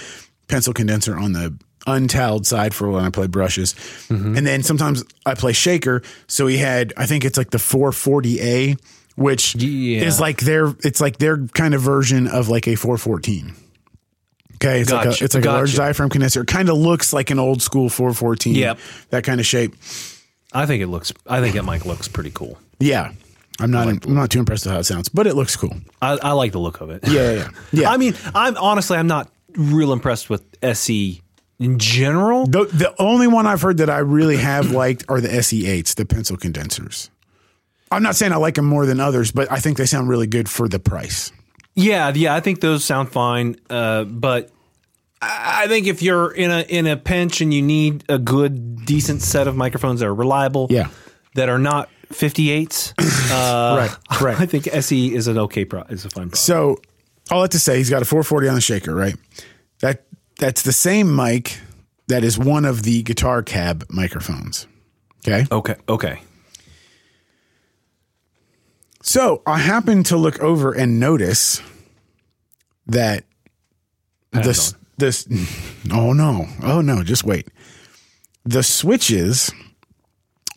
pencil 0.48 0.74
condenser 0.74 1.18
on 1.18 1.34
the 1.34 1.54
untoweled 1.86 2.46
side 2.46 2.74
for 2.74 2.90
when 2.92 3.04
I 3.04 3.10
play 3.10 3.28
brushes, 3.28 3.74
mm-hmm. 4.10 4.38
and 4.38 4.46
then 4.46 4.64
sometimes 4.64 5.04
I 5.26 5.34
play 5.36 5.54
shaker. 5.54 6.02
So 6.28 6.48
he 6.48 6.58
had, 6.58 6.94
I 6.98 7.06
think 7.06 7.26
it's 7.26 7.38
like 7.38 7.50
the 7.52 7.58
440A, 7.58 8.78
which 9.16 9.56
Yeah. 9.56 10.04
is 10.04 10.20
like 10.20 10.42
their 10.42 10.74
it's 10.84 11.02
like 11.02 11.18
their 11.18 11.38
kind 11.48 11.74
of 11.74 11.82
version 11.82 12.28
of 12.28 12.50
like 12.50 12.68
a 12.68 12.76
414. 12.76 13.56
Okay, 14.58 14.82
it's 14.82 14.92
like 14.92 15.06
a, 15.06 15.24
it's 15.24 15.36
like 15.36 15.46
a 15.46 15.52
large 15.52 15.76
diaphragm 15.76 16.10
condenser. 16.10 16.42
It 16.42 16.48
kind 16.48 16.70
of 16.70 16.78
looks 16.78 17.14
like 17.14 17.30
an 17.30 17.40
old 17.40 17.62
school 17.62 17.90
414. 17.90 18.56
Yep. 18.56 18.80
that 19.12 19.24
kind 19.24 19.40
of 19.40 19.46
shape. 19.46 19.76
I 20.52 20.66
think 20.66 20.82
it 20.82 20.88
looks. 20.88 21.14
I 21.28 21.42
think 21.42 21.56
that 21.56 21.64
mic 21.64 21.86
looks 21.86 22.08
pretty 22.08 22.32
cool. 22.32 22.58
Yeah, 22.80 23.12
I'm 23.60 23.72
not 23.72 23.88
I'm 23.88 24.16
not 24.16 24.30
too 24.30 24.40
impressed 24.40 24.66
with 24.66 24.74
how 24.74 24.80
it 24.80 24.86
sounds, 24.86 25.10
but 25.10 25.28
it 25.28 25.36
looks 25.36 25.56
cool. 25.56 25.76
I, 26.02 26.18
I 26.22 26.32
like 26.32 26.52
the 26.52 26.60
look 26.60 26.82
of 26.82 26.90
it. 26.90 27.08
Yeah, 27.08 27.14
yeah, 27.14 27.32
yeah. 27.32 27.50
yeah. 27.72 27.92
I 27.92 27.98
mean, 27.98 28.16
I'm 28.34 28.58
honestly, 28.58 28.98
I'm 28.98 29.08
not 29.08 29.30
real 29.56 29.94
impressed 29.94 30.30
with 30.30 30.44
SE 30.62 31.22
in 31.60 31.80
general. 31.80 32.46
the 32.46 32.66
the 32.66 32.94
only 33.00 33.28
one 33.28 33.46
I've 33.48 33.62
heard 33.62 33.78
that 33.78 33.90
I 33.90 34.00
really 34.00 34.38
have 34.38 34.72
liked 34.72 35.06
are 35.10 35.20
the 35.20 35.30
SE8s, 35.30 35.96
the 35.96 36.06
pencil 36.06 36.38
condensers. 36.38 37.10
I'm 37.92 38.04
not 38.04 38.16
saying 38.16 38.32
I 38.34 38.36
like 38.38 38.56
them 38.56 38.66
more 38.66 38.86
than 38.86 39.00
others, 39.00 39.32
but 39.32 39.52
I 39.52 39.60
think 39.60 39.78
they 39.78 39.86
sound 39.86 40.10
really 40.10 40.28
good 40.28 40.50
for 40.50 40.68
the 40.68 40.80
price. 40.80 41.32
Yeah, 41.78 42.12
yeah, 42.16 42.34
I 42.36 42.40
think 42.40 42.60
those 42.60 42.84
sound 42.84 43.10
fine. 43.12 43.56
Uh, 43.70 44.04
but 44.04 44.50
I 45.22 45.68
think 45.68 45.86
if 45.88 46.02
you're 46.02 46.32
in 46.32 46.50
a 46.52 46.62
in 46.62 46.88
a 46.88 46.98
pinch 46.98 47.40
and 47.40 47.54
you 47.54 47.62
need 47.62 48.04
a 48.10 48.18
good, 48.18 48.86
decent 48.86 49.22
set 49.22 49.48
of 49.48 49.56
microphones 49.56 50.00
that 50.00 50.08
are 50.08 50.14
reliable, 50.14 50.68
Yeah. 50.70 50.90
that 51.36 51.50
are 51.50 51.60
not 51.60 51.90
58s, 52.10 52.94
uh, 53.32 53.78
Right, 53.78 54.22
right. 54.22 54.40
I 54.42 54.46
think 54.48 54.68
SE 54.68 55.14
is 55.16 55.28
an 55.28 55.38
okay 55.38 55.66
pro, 55.66 55.84
is 55.84 56.04
a 56.04 56.10
fine 56.10 56.30
product. 56.30 56.38
So 56.38 56.78
all 57.30 57.44
that 57.44 57.52
to 57.52 57.60
say, 57.60 57.78
he's 57.78 57.90
got 57.92 58.02
a 58.02 58.06
440 58.06 58.48
on 58.50 58.56
the 58.56 58.62
shaker, 58.62 58.96
right? 58.96 59.16
That 59.82 60.04
that's 60.40 60.64
the 60.64 60.74
same 60.74 61.16
mic 61.16 61.60
that 62.08 62.24
is 62.24 62.40
one 62.40 62.66
of 62.66 62.84
the 62.84 63.04
guitar 63.04 63.44
cab 63.44 63.86
microphones. 63.90 64.66
Okay. 65.28 65.46
Okay, 65.52 65.76
okay, 65.90 66.22
So 69.08 69.42
I 69.46 69.58
happened 69.60 70.08
to 70.08 70.18
look 70.18 70.42
over 70.42 70.74
and 70.74 71.00
notice 71.00 71.62
that 72.88 73.24
this 74.34 74.76
this 74.98 75.26
oh 75.94 76.12
no. 76.12 76.46
Oh 76.62 76.82
no. 76.82 77.04
Just 77.04 77.24
wait. 77.24 77.48
The 78.44 78.64
switches 78.64 79.50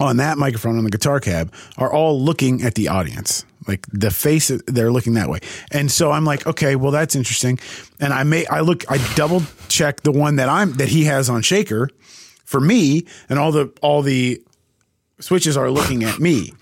on 0.00 0.16
that 0.16 0.36
microphone 0.36 0.76
on 0.78 0.82
the 0.82 0.90
guitar 0.90 1.20
cab 1.20 1.54
are 1.78 1.92
all 1.92 2.20
looking 2.20 2.62
at 2.62 2.74
the 2.74 2.88
audience. 2.88 3.44
Like 3.68 3.86
the 3.92 4.10
face 4.10 4.50
they're 4.66 4.90
looking 4.90 5.14
that 5.14 5.28
way. 5.28 5.38
And 5.70 5.88
so 5.88 6.10
i'm 6.10 6.24
like 6.24 6.44
okay 6.44 6.74
well 6.74 6.90
that's 6.90 7.14
interesting. 7.14 7.60
And 8.00 8.12
i 8.12 8.24
may 8.24 8.46
i 8.46 8.60
look 8.62 8.90
i 8.90 8.98
double 9.14 9.42
check 9.68 10.00
the 10.00 10.10
one 10.10 10.36
that 10.36 10.48
i'm 10.48 10.72
that 10.72 10.88
he 10.88 11.04
has 11.04 11.30
on 11.30 11.42
shaker 11.42 11.88
for 12.44 12.60
me 12.60 13.06
and 13.28 13.38
all 13.38 13.52
the 13.52 13.72
all 13.80 14.02
the 14.02 14.42
switches 15.20 15.56
are 15.56 15.70
looking 15.70 16.02
at 16.02 16.18
me 16.18 16.52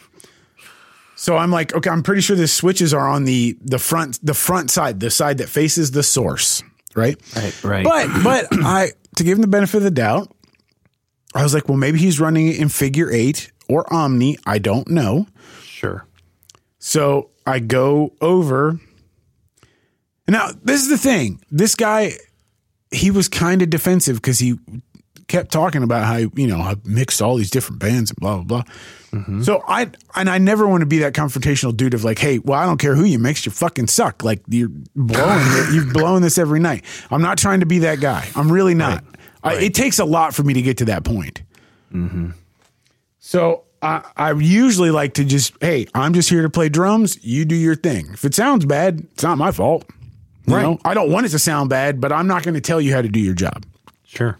so 1.18 1.36
I'm 1.36 1.50
like, 1.50 1.74
okay, 1.74 1.90
I'm 1.90 2.04
pretty 2.04 2.20
sure 2.20 2.36
the 2.36 2.46
switches 2.46 2.94
are 2.94 3.08
on 3.08 3.24
the 3.24 3.58
the 3.60 3.80
front 3.80 4.24
the 4.24 4.34
front 4.34 4.70
side, 4.70 5.00
the 5.00 5.10
side 5.10 5.38
that 5.38 5.48
faces 5.48 5.90
the 5.90 6.04
source, 6.04 6.62
right? 6.94 7.20
Right, 7.34 7.64
right. 7.64 7.84
But 7.84 8.22
but 8.22 8.46
I 8.52 8.92
to 9.16 9.24
give 9.24 9.36
him 9.36 9.42
the 9.42 9.48
benefit 9.48 9.78
of 9.78 9.82
the 9.82 9.90
doubt, 9.90 10.32
I 11.34 11.42
was 11.42 11.54
like, 11.54 11.68
well, 11.68 11.76
maybe 11.76 11.98
he's 11.98 12.20
running 12.20 12.46
it 12.46 12.60
in 12.60 12.68
figure 12.68 13.10
eight 13.10 13.50
or 13.68 13.92
omni. 13.92 14.38
I 14.46 14.58
don't 14.58 14.88
know. 14.88 15.26
sure. 15.64 16.06
So 16.78 17.30
I 17.44 17.58
go 17.58 18.12
over. 18.20 18.78
Now, 20.28 20.50
this 20.62 20.82
is 20.82 20.88
the 20.88 20.98
thing. 20.98 21.42
This 21.50 21.74
guy, 21.74 22.12
he 22.92 23.10
was 23.10 23.28
kind 23.28 23.60
of 23.60 23.70
defensive 23.70 24.16
because 24.16 24.38
he 24.38 24.56
kept 25.28 25.52
talking 25.52 25.82
about 25.82 26.04
how, 26.04 26.16
you 26.16 26.46
know, 26.46 26.58
I 26.58 26.74
mixed 26.84 27.20
all 27.22 27.36
these 27.36 27.50
different 27.50 27.78
bands 27.80 28.10
and 28.10 28.18
blah, 28.18 28.38
blah, 28.42 28.62
blah. 28.62 29.42
So 29.42 29.62
I, 29.66 29.90
and 30.16 30.28
I 30.28 30.36
never 30.38 30.66
want 30.68 30.80
to 30.82 30.86
be 30.86 30.98
that 30.98 31.14
confrontational 31.14 31.74
dude 31.74 31.94
of 31.94 32.04
like, 32.04 32.18
hey, 32.18 32.38
well, 32.40 32.58
I 32.58 32.66
don't 32.66 32.76
care 32.78 32.94
who 32.94 33.04
you 33.04 33.18
mix, 33.18 33.46
you 33.46 33.52
fucking 33.52 33.86
suck. 33.86 34.22
Like 34.22 34.42
you're 34.48 34.68
blowing 34.94 35.38
it, 35.40 35.72
you've 35.74 35.92
blown 35.94 36.20
this 36.22 36.36
every 36.36 36.60
night. 36.60 36.84
I'm 37.10 37.22
not 37.22 37.38
trying 37.38 37.60
to 37.60 37.66
be 37.66 37.78
that 37.80 38.00
guy. 38.00 38.28
I'm 38.36 38.50
really 38.52 38.74
not. 38.74 39.02
I, 39.42 39.54
it 39.54 39.74
takes 39.74 39.98
a 39.98 40.04
lot 40.04 40.34
for 40.34 40.42
me 40.42 40.52
to 40.54 40.62
get 40.62 40.78
to 40.78 40.84
that 40.86 41.04
point. 41.04 41.42
Mm-hmm. 41.92 42.30
So 43.18 43.64
I, 43.80 44.04
I 44.16 44.32
usually 44.32 44.90
like 44.90 45.14
to 45.14 45.24
just, 45.24 45.54
hey, 45.60 45.86
I'm 45.94 46.12
just 46.12 46.28
here 46.28 46.42
to 46.42 46.50
play 46.50 46.68
drums. 46.68 47.22
You 47.24 47.44
do 47.44 47.54
your 47.54 47.76
thing. 47.76 48.08
If 48.12 48.24
it 48.24 48.34
sounds 48.34 48.64
bad, 48.64 49.00
it's 49.12 49.22
not 49.22 49.38
my 49.38 49.52
fault. 49.52 49.84
You 50.46 50.54
Right. 50.54 50.62
know, 50.62 50.78
I 50.84 50.94
don't 50.94 51.10
want 51.12 51.26
it 51.26 51.30
to 51.30 51.38
sound 51.38 51.68
bad, 51.70 52.00
but 52.00 52.10
I'm 52.12 52.26
not 52.26 52.42
going 52.42 52.54
to 52.54 52.60
tell 52.60 52.80
you 52.80 52.92
how 52.94 53.02
to 53.02 53.08
do 53.08 53.20
your 53.20 53.34
job. 53.34 53.64
Sure. 54.04 54.38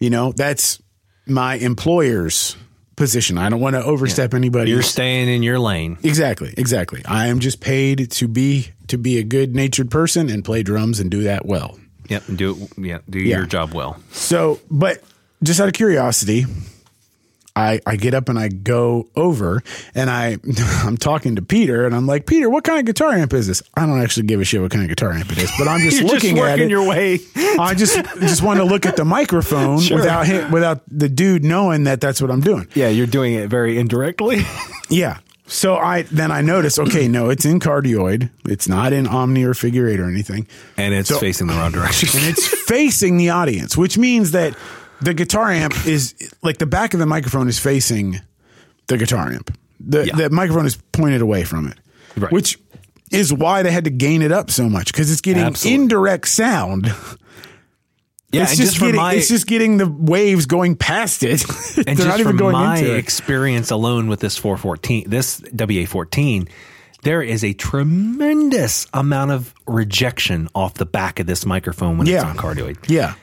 You 0.00 0.10
know, 0.10 0.32
that's 0.32 0.80
my 1.26 1.54
employer's 1.56 2.56
position. 2.96 3.38
I 3.38 3.48
don't 3.48 3.60
want 3.60 3.74
to 3.74 3.82
overstep 3.84 4.34
anybody. 4.34 4.70
You're 4.70 4.82
staying 4.82 5.28
in 5.28 5.42
your 5.42 5.58
lane. 5.58 5.98
exactly, 6.02 6.54
exactly. 6.56 7.02
I 7.06 7.26
am 7.26 7.40
just 7.40 7.60
paid 7.60 8.10
to 8.12 8.28
be 8.28 8.68
to 8.88 8.98
be 8.98 9.18
a 9.18 9.22
good 9.24 9.54
natured 9.54 9.90
person 9.90 10.28
and 10.30 10.44
play 10.44 10.62
drums 10.62 11.00
and 11.00 11.10
do 11.10 11.22
that 11.24 11.46
well. 11.46 11.78
Yep. 12.08 12.28
and 12.28 12.38
Do 12.38 12.50
it. 12.52 12.72
Yeah. 12.78 12.98
Do 13.08 13.18
Yeah. 13.18 13.38
your 13.38 13.46
job 13.46 13.72
well. 13.72 13.98
So, 14.12 14.60
but 14.70 15.02
just 15.42 15.58
out 15.60 15.68
of 15.68 15.74
curiosity, 15.74 16.44
I 17.56 17.80
I 17.86 17.96
get 17.96 18.14
up 18.14 18.28
and 18.28 18.38
I 18.38 18.48
go 18.48 19.08
over 19.14 19.62
and 19.94 20.10
I 20.10 20.38
I'm 20.84 20.96
talking 20.96 21.36
to 21.36 21.42
Peter 21.42 21.86
and 21.86 21.94
I'm 21.94 22.06
like, 22.06 22.26
Peter, 22.26 22.50
what 22.50 22.64
kind 22.64 22.78
of 22.80 22.84
guitar 22.84 23.12
amp 23.12 23.32
is 23.32 23.46
this? 23.46 23.62
I 23.74 23.86
don't 23.86 24.00
actually 24.02 24.26
give 24.26 24.40
a 24.40 24.44
shit 24.44 24.60
what 24.60 24.70
kind 24.72 24.82
of 24.82 24.88
guitar 24.88 25.12
amp 25.12 25.30
it 25.30 25.38
is, 25.38 25.52
but 25.58 25.68
I'm 25.68 25.80
just 25.88 26.00
You're 26.00 26.08
looking 26.10 26.36
just 26.36 26.48
at 26.48 26.58
it. 26.60 26.70
your 26.70 26.88
way. 26.88 27.20
I 27.36 27.74
just 27.74 27.94
just 28.20 28.42
want 28.42 28.58
to 28.58 28.64
look 28.64 28.86
at 28.86 28.96
the 28.96 29.04
microphone 29.04 29.76
without 29.90 30.26
him, 30.26 30.50
without 30.50 30.80
the 30.90 31.08
dude 31.08 31.44
knowing 31.44 31.84
that 31.84 32.00
that's 32.00 32.20
what 32.20 32.30
I'm 32.30 32.40
doing. 32.40 32.66
Yeah, 32.74 32.88
you're 32.88 33.06
doing 33.06 33.34
it 33.34 33.48
very 33.48 33.78
indirectly. 33.78 34.42
Yeah. 34.90 35.18
So 35.46 35.76
I 35.76 36.02
then 36.02 36.32
I 36.32 36.40
notice, 36.40 36.78
okay, 36.78 37.06
no, 37.06 37.28
it's 37.28 37.44
in 37.44 37.60
cardioid. 37.60 38.30
It's 38.46 38.66
not 38.66 38.92
in 38.94 39.06
omni 39.06 39.44
or 39.44 39.52
figure 39.54 39.86
eight 39.86 40.00
or 40.00 40.08
anything. 40.08 40.46
and 40.76 40.94
it's 40.94 41.10
So- 41.10 41.18
facing 41.18 41.46
the 41.46 41.52
wrong 41.54 41.70
direction. 41.70 42.08
and 42.18 42.26
it's 42.28 42.46
facing 42.46 43.18
the 43.18 43.28
audience, 43.30 43.76
which 43.76 43.96
means 43.98 44.30
that 44.32 44.56
the 45.00 45.14
guitar 45.14 45.50
amp 45.50 45.74
is 45.86 46.14
like 46.42 46.58
the 46.58 46.66
back 46.66 46.94
of 46.94 47.00
the 47.00 47.06
microphone 47.06 47.48
is 47.48 47.58
facing 47.58 48.20
the 48.86 48.96
guitar 48.98 49.30
amp. 49.30 49.56
The 49.80 50.06
Yeah. 50.06 50.16
the 50.16 50.30
microphone 50.30 50.66
is 50.66 50.76
pointed 50.92 51.20
away 51.20 51.44
from 51.44 51.68
it, 51.68 51.78
Right. 52.16 52.32
which 52.32 52.58
is 53.10 53.32
why 53.32 53.62
they 53.62 53.70
had 53.70 53.84
to 53.84 53.90
gain 53.90 54.22
it 54.22 54.32
up 54.32 54.50
so 54.50 54.68
much 54.68 54.86
because 54.92 55.10
it's 55.10 55.20
getting 55.20 55.42
Absolutely. 55.44 55.82
indirect 55.82 56.28
sound. 56.28 56.86
yeah, 58.32 58.42
it's 58.42 58.56
just, 58.56 58.78
from 58.78 58.88
getting 58.88 59.00
my- 59.00 59.14
it's 59.14 59.28
just 59.28 59.46
getting 59.46 59.76
the 59.76 59.86
waves 59.86 60.46
going 60.46 60.74
past 60.74 61.22
it. 61.22 61.42
and 61.86 61.96
just 61.96 62.08
not 62.08 62.18
even 62.20 62.30
from 62.32 62.36
going 62.38 62.52
my 62.52 62.78
into 62.78 62.94
it. 62.94 62.98
experience 62.98 63.70
alone 63.70 64.08
with 64.08 64.20
this 64.20 64.36
414, 64.36 65.08
this 65.08 65.40
WA14, 65.40 66.48
there 67.02 67.22
is 67.22 67.44
a 67.44 67.52
tremendous 67.52 68.86
amount 68.94 69.30
of 69.30 69.54
rejection 69.66 70.48
off 70.54 70.74
the 70.74 70.86
back 70.86 71.20
of 71.20 71.26
this 71.26 71.44
microphone 71.46 71.98
when 71.98 72.08
it's 72.08 72.24
on 72.24 72.36
cardioid. 72.36 72.76
Yeah. 72.88 73.14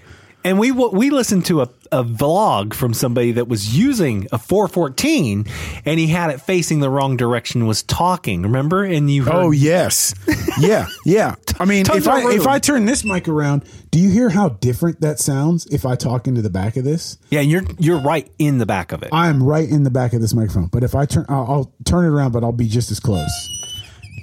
And 0.43 0.57
we 0.59 0.71
we 0.71 1.09
listened 1.11 1.45
to 1.47 1.61
a, 1.61 1.69
a 1.91 2.03
vlog 2.03 2.73
from 2.73 2.93
somebody 2.93 3.33
that 3.33 3.47
was 3.47 3.77
using 3.77 4.27
a 4.31 4.37
414 4.39 5.45
and 5.85 5.99
he 5.99 6.07
had 6.07 6.31
it 6.31 6.41
facing 6.41 6.79
the 6.79 6.89
wrong 6.89 7.15
direction 7.17 7.67
was 7.67 7.83
talking, 7.83 8.41
remember? 8.43 8.83
And 8.83 9.09
you 9.11 9.23
heard, 9.23 9.33
Oh 9.35 9.51
yes, 9.51 10.15
yeah, 10.59 10.87
yeah. 11.05 11.35
I 11.59 11.65
mean, 11.65 11.85
Tons 11.85 12.05
if 12.05 12.11
I 12.11 12.23
room. 12.23 12.31
if 12.31 12.47
I 12.47 12.59
turn 12.59 12.85
this 12.85 13.03
mic 13.03 13.27
around, 13.27 13.63
do 13.91 13.99
you 13.99 14.09
hear 14.09 14.29
how 14.29 14.49
different 14.49 15.01
that 15.01 15.19
sounds 15.19 15.65
if 15.67 15.85
I 15.85 15.95
talk 15.95 16.27
into 16.27 16.41
the 16.41 16.49
back 16.49 16.75
of 16.77 16.83
this? 16.83 17.17
Yeah, 17.29 17.41
and 17.41 17.51
you're 17.51 17.63
you're 17.77 17.99
right 18.01 18.27
in 18.39 18.57
the 18.57 18.65
back 18.65 18.91
of 18.91 19.03
it. 19.03 19.09
I 19.11 19.27
am 19.27 19.43
right 19.43 19.69
in 19.69 19.83
the 19.83 19.91
back 19.91 20.13
of 20.13 20.21
this 20.21 20.33
microphone, 20.33 20.67
but 20.67 20.83
if 20.83 20.95
I 20.95 21.05
turn, 21.05 21.25
I'll, 21.29 21.45
I'll 21.51 21.73
turn 21.85 22.05
it 22.05 22.09
around, 22.09 22.31
but 22.31 22.43
I'll 22.43 22.51
be 22.51 22.67
just 22.67 22.89
as 22.89 22.99
close, 22.99 23.31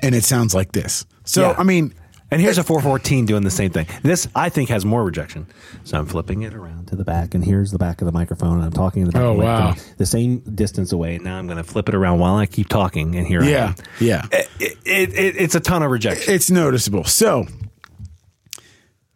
and 0.02 0.14
it 0.14 0.24
sounds 0.24 0.54
like 0.54 0.72
this. 0.72 1.06
So 1.24 1.42
Yeah. 1.50 1.54
I 1.58 1.62
mean, 1.62 1.94
And 2.30 2.42
here's 2.42 2.58
a 2.58 2.62
414 2.62 3.24
doing 3.24 3.42
the 3.42 3.50
same 3.50 3.70
thing. 3.70 3.86
This, 4.02 4.28
I 4.34 4.50
think, 4.50 4.68
has 4.68 4.84
more 4.84 5.02
rejection. 5.02 5.46
So 5.84 5.98
I'm 5.98 6.04
flipping 6.04 6.42
it 6.42 6.52
around 6.52 6.88
to 6.88 6.96
the 6.96 7.04
back, 7.04 7.34
and 7.34 7.42
here's 7.42 7.70
the 7.70 7.78
back 7.78 8.02
of 8.02 8.06
the 8.06 8.12
microphone. 8.12 8.56
And 8.56 8.64
I'm 8.64 8.72
talking 8.72 9.02
to 9.04 9.10
the 9.10 9.12
back 9.12 9.22
Oh, 9.22 9.32
wow. 9.32 9.74
the 9.96 10.04
same 10.04 10.40
distance 10.40 10.92
away. 10.92 11.14
And 11.14 11.24
Now 11.24 11.38
I'm 11.38 11.46
going 11.46 11.56
to 11.56 11.64
flip 11.64 11.88
it 11.88 11.94
around 11.94 12.18
while 12.18 12.34
I 12.36 12.44
keep 12.44 12.68
talking, 12.68 13.16
and 13.16 13.26
here 13.26 13.42
I 13.42 13.48
yeah, 13.48 13.66
am. 13.68 13.74
yeah, 13.98 14.26
It, 14.30 14.48
it, 14.84 15.14
it, 15.14 15.36
it's 15.38 15.54
a 15.54 15.60
ton 15.60 15.82
of 15.82 15.90
rejection. 15.90 16.34
it's 16.34 16.50
noticeable. 16.50 17.04
So, 17.04 17.46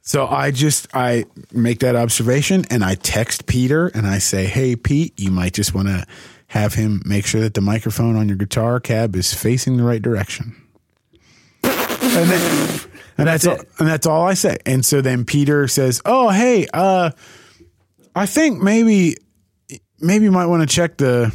so 0.01 0.27
I 0.27 0.51
just 0.51 0.89
I 0.95 1.27
make 1.53 1.81
that 1.81 1.95
observation, 1.97 2.65
and 2.71 2.83
I 2.83 2.95
text 2.95 3.45
Peter, 3.47 3.89
and 3.89 4.07
I 4.07 4.19
say, 4.19 4.47
"Hey, 4.47 4.75
Pete, 4.75 5.19
you 5.21 5.31
might 5.31 5.53
just 5.53 5.75
want 5.75 5.89
to 5.89 6.07
have 6.49 6.75
him 6.75 7.03
make 7.05 7.25
sure 7.27 7.41
that 7.43 7.55
the 7.55 7.61
microphone 7.61 8.17
on 8.17 8.27
your 8.29 8.37
guitar 8.39 8.81
cab 8.81 9.15
is 9.17 9.33
facing 9.35 9.77
the 9.77 9.85
right 9.85 10.01
direction." 10.03 10.57
And 11.63 12.29
then, 12.31 12.81
and 13.19 13.29
that's, 13.29 13.47
all, 13.47 13.55
it. 13.55 13.69
and 13.79 13.89
that's 13.89 14.07
all 14.07 14.27
I 14.27 14.35
say. 14.35 14.59
And 14.67 14.85
so 14.85 15.01
then 15.01 15.25
Peter 15.25 15.69
says, 15.69 16.01
"Oh, 16.05 16.31
hey, 16.31 16.67
uh, 16.73 17.11
I 18.15 18.27
think 18.27 18.63
maybe 18.63 19.17
maybe 20.01 20.25
you 20.25 20.33
might 20.33 20.47
want 20.47 20.69
to 20.69 20.75
check 20.75 20.97
the 20.97 21.35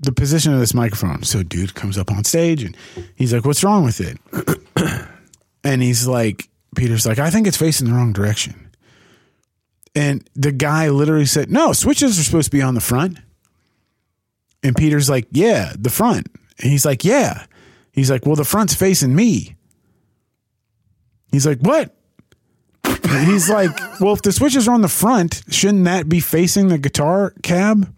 the 0.00 0.12
position 0.12 0.52
of 0.52 0.60
this 0.60 0.74
microphone." 0.74 1.22
So 1.22 1.42
dude 1.42 1.74
comes 1.74 1.98
up 1.98 2.10
on 2.10 2.24
stage 2.24 2.62
and 2.62 2.76
he's 3.14 3.32
like, 3.32 3.44
"What's 3.44 3.64
wrong 3.64 3.84
with 3.84 4.00
it?" 4.00 4.18
and 5.64 5.82
he's 5.82 6.06
like, 6.06 6.48
Peter's 6.76 7.06
like, 7.06 7.18
"I 7.18 7.30
think 7.30 7.46
it's 7.46 7.56
facing 7.56 7.88
the 7.88 7.94
wrong 7.94 8.12
direction." 8.12 8.70
And 9.94 10.28
the 10.34 10.52
guy 10.52 10.90
literally 10.90 11.26
said, 11.26 11.50
"No, 11.50 11.72
switches 11.72 12.18
are 12.18 12.22
supposed 12.22 12.50
to 12.50 12.56
be 12.56 12.62
on 12.62 12.74
the 12.74 12.80
front." 12.80 13.18
And 14.62 14.76
Peter's 14.76 15.08
like, 15.08 15.26
"Yeah, 15.32 15.72
the 15.78 15.90
front." 15.90 16.28
And 16.60 16.70
he's 16.70 16.84
like, 16.84 17.04
"Yeah." 17.04 17.46
He's 17.92 18.10
like, 18.10 18.26
"Well, 18.26 18.36
the 18.36 18.44
front's 18.44 18.74
facing 18.74 19.16
me." 19.16 19.55
He's 21.30 21.46
like, 21.46 21.58
"What?" 21.60 21.94
He's 23.24 23.48
like, 23.48 23.70
"Well, 24.00 24.14
if 24.14 24.22
the 24.22 24.32
switches 24.32 24.68
are 24.68 24.72
on 24.72 24.82
the 24.82 24.88
front, 24.88 25.42
shouldn't 25.48 25.84
that 25.84 26.08
be 26.08 26.20
facing 26.20 26.68
the 26.68 26.78
guitar 26.78 27.34
cab?" 27.42 27.92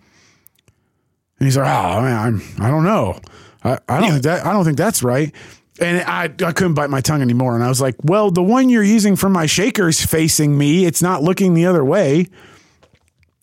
And 1.38 1.46
he's 1.46 1.56
like, 1.56 1.66
"Oh, 1.66 2.00
man, 2.02 2.16
I'm, 2.16 2.42
I 2.64 2.70
don't 2.70 2.84
know. 2.84 3.20
I, 3.62 3.78
I 3.88 4.00
don't 4.00 4.10
think 4.10 4.22
that 4.24 4.46
I 4.46 4.52
don't 4.52 4.64
think 4.64 4.76
that's 4.76 5.02
right." 5.02 5.32
And 5.80 6.02
I, 6.02 6.24
I 6.24 6.52
couldn't 6.52 6.74
bite 6.74 6.90
my 6.90 7.00
tongue 7.00 7.22
anymore. 7.22 7.54
And 7.54 7.62
I 7.62 7.68
was 7.68 7.80
like, 7.80 7.96
"Well, 8.02 8.30
the 8.30 8.42
one 8.42 8.68
you're 8.68 8.82
using 8.82 9.16
for 9.16 9.28
my 9.28 9.46
shaker's 9.46 10.04
facing 10.04 10.56
me. 10.56 10.86
It's 10.86 11.02
not 11.02 11.22
looking 11.22 11.54
the 11.54 11.66
other 11.66 11.84
way." 11.84 12.26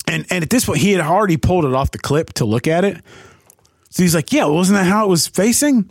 And 0.07 0.25
and 0.29 0.43
at 0.43 0.49
this 0.49 0.65
point, 0.65 0.79
he 0.79 0.91
had 0.91 1.01
already 1.01 1.37
pulled 1.37 1.65
it 1.65 1.73
off 1.73 1.91
the 1.91 1.97
clip 1.97 2.33
to 2.33 2.45
look 2.45 2.67
at 2.67 2.83
it. 2.85 3.01
So 3.89 4.03
he's 4.03 4.13
like, 4.13 4.31
"Yeah, 4.33 4.45
wasn't 4.45 4.77
that 4.77 4.85
how 4.85 5.05
it 5.05 5.09
was 5.09 5.27
facing?" 5.27 5.89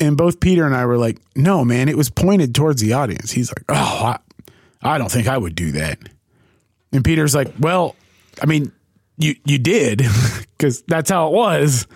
And 0.00 0.16
both 0.16 0.40
Peter 0.40 0.64
and 0.64 0.74
I 0.74 0.86
were 0.86 0.96
like, 0.98 1.18
"No, 1.36 1.64
man, 1.64 1.88
it 1.88 1.96
was 1.96 2.08
pointed 2.10 2.54
towards 2.54 2.80
the 2.80 2.94
audience." 2.94 3.30
He's 3.30 3.50
like, 3.50 3.64
"Oh, 3.68 3.74
I, 4.14 4.18
I 4.82 4.98
don't 4.98 5.10
think 5.10 5.28
I 5.28 5.36
would 5.36 5.54
do 5.54 5.72
that." 5.72 5.98
And 6.92 7.04
Peter's 7.04 7.34
like, 7.34 7.52
"Well, 7.60 7.94
I 8.42 8.46
mean, 8.46 8.72
you 9.18 9.34
you 9.44 9.58
did 9.58 9.98
because 10.58 10.82
that's 10.82 11.10
how 11.10 11.28
it 11.28 11.32
was." 11.34 11.86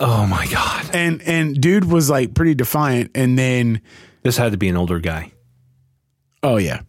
oh 0.00 0.26
my 0.26 0.46
God. 0.48 0.90
And 0.94 1.22
and 1.22 1.60
dude 1.60 1.84
was 1.84 2.08
like 2.10 2.34
pretty 2.34 2.54
defiant, 2.54 3.10
and 3.14 3.38
then 3.38 3.80
This 4.22 4.36
had 4.36 4.52
to 4.52 4.58
be 4.58 4.68
an 4.68 4.76
older 4.76 4.98
guy. 5.00 5.32
oh 6.42 6.56
yeah, 6.56 6.80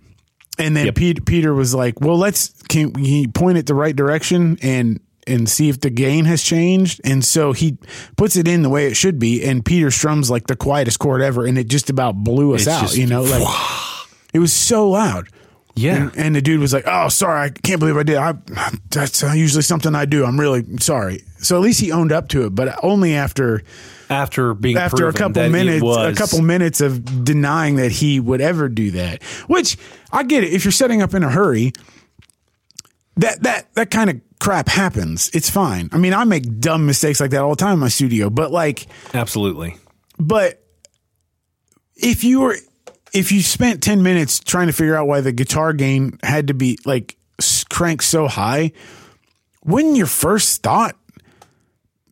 and 0.60 0.76
then 0.76 0.86
Yep. 0.88 0.96
Pete, 0.96 1.26
Peter 1.26 1.54
was 1.54 1.74
like, 1.74 2.00
"Well, 2.02 2.18
let's 2.18 2.50
can 2.70 2.94
he 2.96 3.28
point 3.28 3.58
it 3.58 3.66
the 3.66 3.76
right 3.76 3.96
direction 3.96 4.58
and." 4.62 5.00
And 5.28 5.50
see 5.50 5.70
if 5.70 5.80
the 5.80 5.90
gain 5.90 6.26
has 6.26 6.44
changed. 6.44 7.02
And 7.04 7.26
so 7.26 7.52
he 7.52 7.78
puts 8.16 8.36
it 8.36 8.48
in 8.48 8.62
the 8.62 8.70
way 8.70 8.86
it 8.86 8.96
should 8.96 9.18
be. 9.18 9.44
And 9.44 9.66
Peter 9.66 9.90
strums 9.90 10.30
like 10.30 10.46
the 10.46 10.56
quietest 10.56 11.00
chord 11.00 11.22
ever. 11.22 11.48
And 11.48 11.58
it 11.58 11.68
just 11.68 11.90
about 11.90 12.16
blew 12.24 12.54
us 12.54 12.62
It's 12.62 12.68
out, 12.70 12.82
just- 12.82 12.98
you 12.98 13.08
know, 13.08 13.24
like 13.24 13.42
it 14.34 14.40
was 14.40 14.54
so 14.54 14.90
loud. 14.90 15.28
Yeah. 15.78 15.96
And, 15.96 16.18
and 16.18 16.36
the 16.36 16.42
dude 16.42 16.62
was 16.62 16.72
like, 16.72 16.86
"Oh, 16.88 17.10
sorry, 17.10 17.42
I 17.42 17.50
can't 17.50 17.82
believe 17.82 17.98
I 17.98 18.04
did. 18.04 18.16
I, 18.16 18.36
that's 18.92 19.22
uh, 19.22 19.34
usually 19.34 19.62
something 19.62 19.94
I 19.94 20.06
do. 20.06 20.24
I'm 20.24 20.40
really 20.40 20.64
sorry." 20.78 21.24
So 21.40 21.58
at 21.58 21.62
least 21.62 21.82
he 21.82 21.92
owned 21.92 22.14
up 22.14 22.30
to 22.30 22.46
it, 22.46 22.56
but 22.56 22.82
only 22.82 23.14
after 23.14 23.62
after 24.10 24.54
being 24.54 24.78
after 24.78 25.10
a 25.10 25.14
couple 25.14 25.50
minutes, 25.50 25.84
a 25.86 26.14
couple 26.14 26.42
minutes 26.42 26.80
of 26.80 27.26
denying 27.26 27.76
that 27.76 27.92
he 27.92 28.22
would 28.22 28.40
ever 28.40 28.70
do 28.70 28.92
that. 28.92 29.22
Which 29.48 29.78
I 30.14 30.24
get 30.24 30.46
it. 30.46 30.54
If 30.54 30.64
you're 30.64 30.72
setting 30.72 31.02
up 31.02 31.14
in 31.14 31.24
a 31.24 31.30
hurry, 31.30 31.74
that 33.18 33.44
that 33.44 33.74
that 33.76 33.92
kind 33.92 34.10
of 34.10 34.22
crap 34.46 34.70
happens. 34.70 35.32
It's 35.34 35.50
fine. 35.50 35.90
I 35.92 35.98
mean, 35.98 36.14
I 36.14 36.24
make 36.24 36.60
dumb 36.60 36.86
mistakes 36.86 37.20
like 37.20 37.32
that 37.32 37.42
all 37.42 37.50
the 37.50 37.56
time 37.56 37.74
in 37.74 37.80
my 37.80 37.88
studio, 37.88 38.30
but 38.30 38.52
like 38.52 38.86
Absolutely. 39.12 39.76
but 40.20 40.64
if 41.96 42.24
you 42.24 42.42
were 42.42 42.56
if 43.12 43.32
you 43.32 43.42
spent 43.42 43.82
10 43.82 44.04
minutes 44.04 44.40
trying 44.40 44.68
to 44.68 44.74
figure 44.74 44.96
out 44.96 45.08
why 45.08 45.22
the 45.22 45.32
guitar 45.32 45.74
gain 45.74 46.20
had 46.22 46.50
to 46.50 46.54
be 46.54 46.78
like 46.86 47.18
cranked 47.72 48.04
so 48.04 48.28
high 48.28 48.72
wouldn't 49.64 49.96
your 49.96 50.06
first 50.06 50.62
thought 50.62 50.96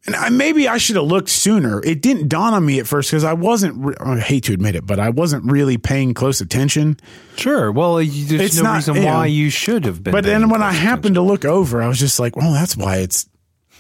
and 0.06 0.16
I, 0.16 0.30
maybe 0.30 0.68
I 0.68 0.78
should 0.78 0.96
have 0.98 1.06
looked 1.06 1.30
sooner. 1.30 1.82
It 1.84 2.02
didn't 2.02 2.28
dawn 2.28 2.54
on 2.54 2.66
me 2.66 2.80
at 2.80 2.88
first 2.88 3.10
because 3.12 3.24
I 3.24 3.34
wasn't. 3.34 3.78
Re- 3.86 3.96
I 4.00 4.20
hate 4.20 4.44
to 4.46 4.54
admit 4.54 4.76
it, 4.76 4.86
but 4.86 5.00
I 5.00 5.10
wasn't 5.10 5.50
really 5.50 5.78
paying 5.78 6.14
close 6.14 6.42
attention. 6.42 6.98
Sure. 7.38 7.72
Well, 7.72 8.02
you, 8.02 8.26
there's 8.26 8.42
It's 8.42 8.58
no 8.58 8.64
not- 8.64 8.76
reason 8.76 8.96
yeah. 8.96 9.16
why 9.16 9.26
you 9.28 9.50
should 9.50 9.86
have 9.86 10.04
been. 10.04 10.12
But 10.12 10.24
then 10.26 10.50
when 10.50 10.62
I 10.62 10.72
close 10.72 10.82
happened 10.82 11.16
to 11.16 11.22
look 11.22 11.46
over, 11.46 11.82
I 11.82 11.88
was 11.88 12.00
just 12.00 12.20
like, 12.20 12.36
"Well, 12.36 12.52
that's 12.54 12.76
why 12.76 12.98
it's 12.98 13.30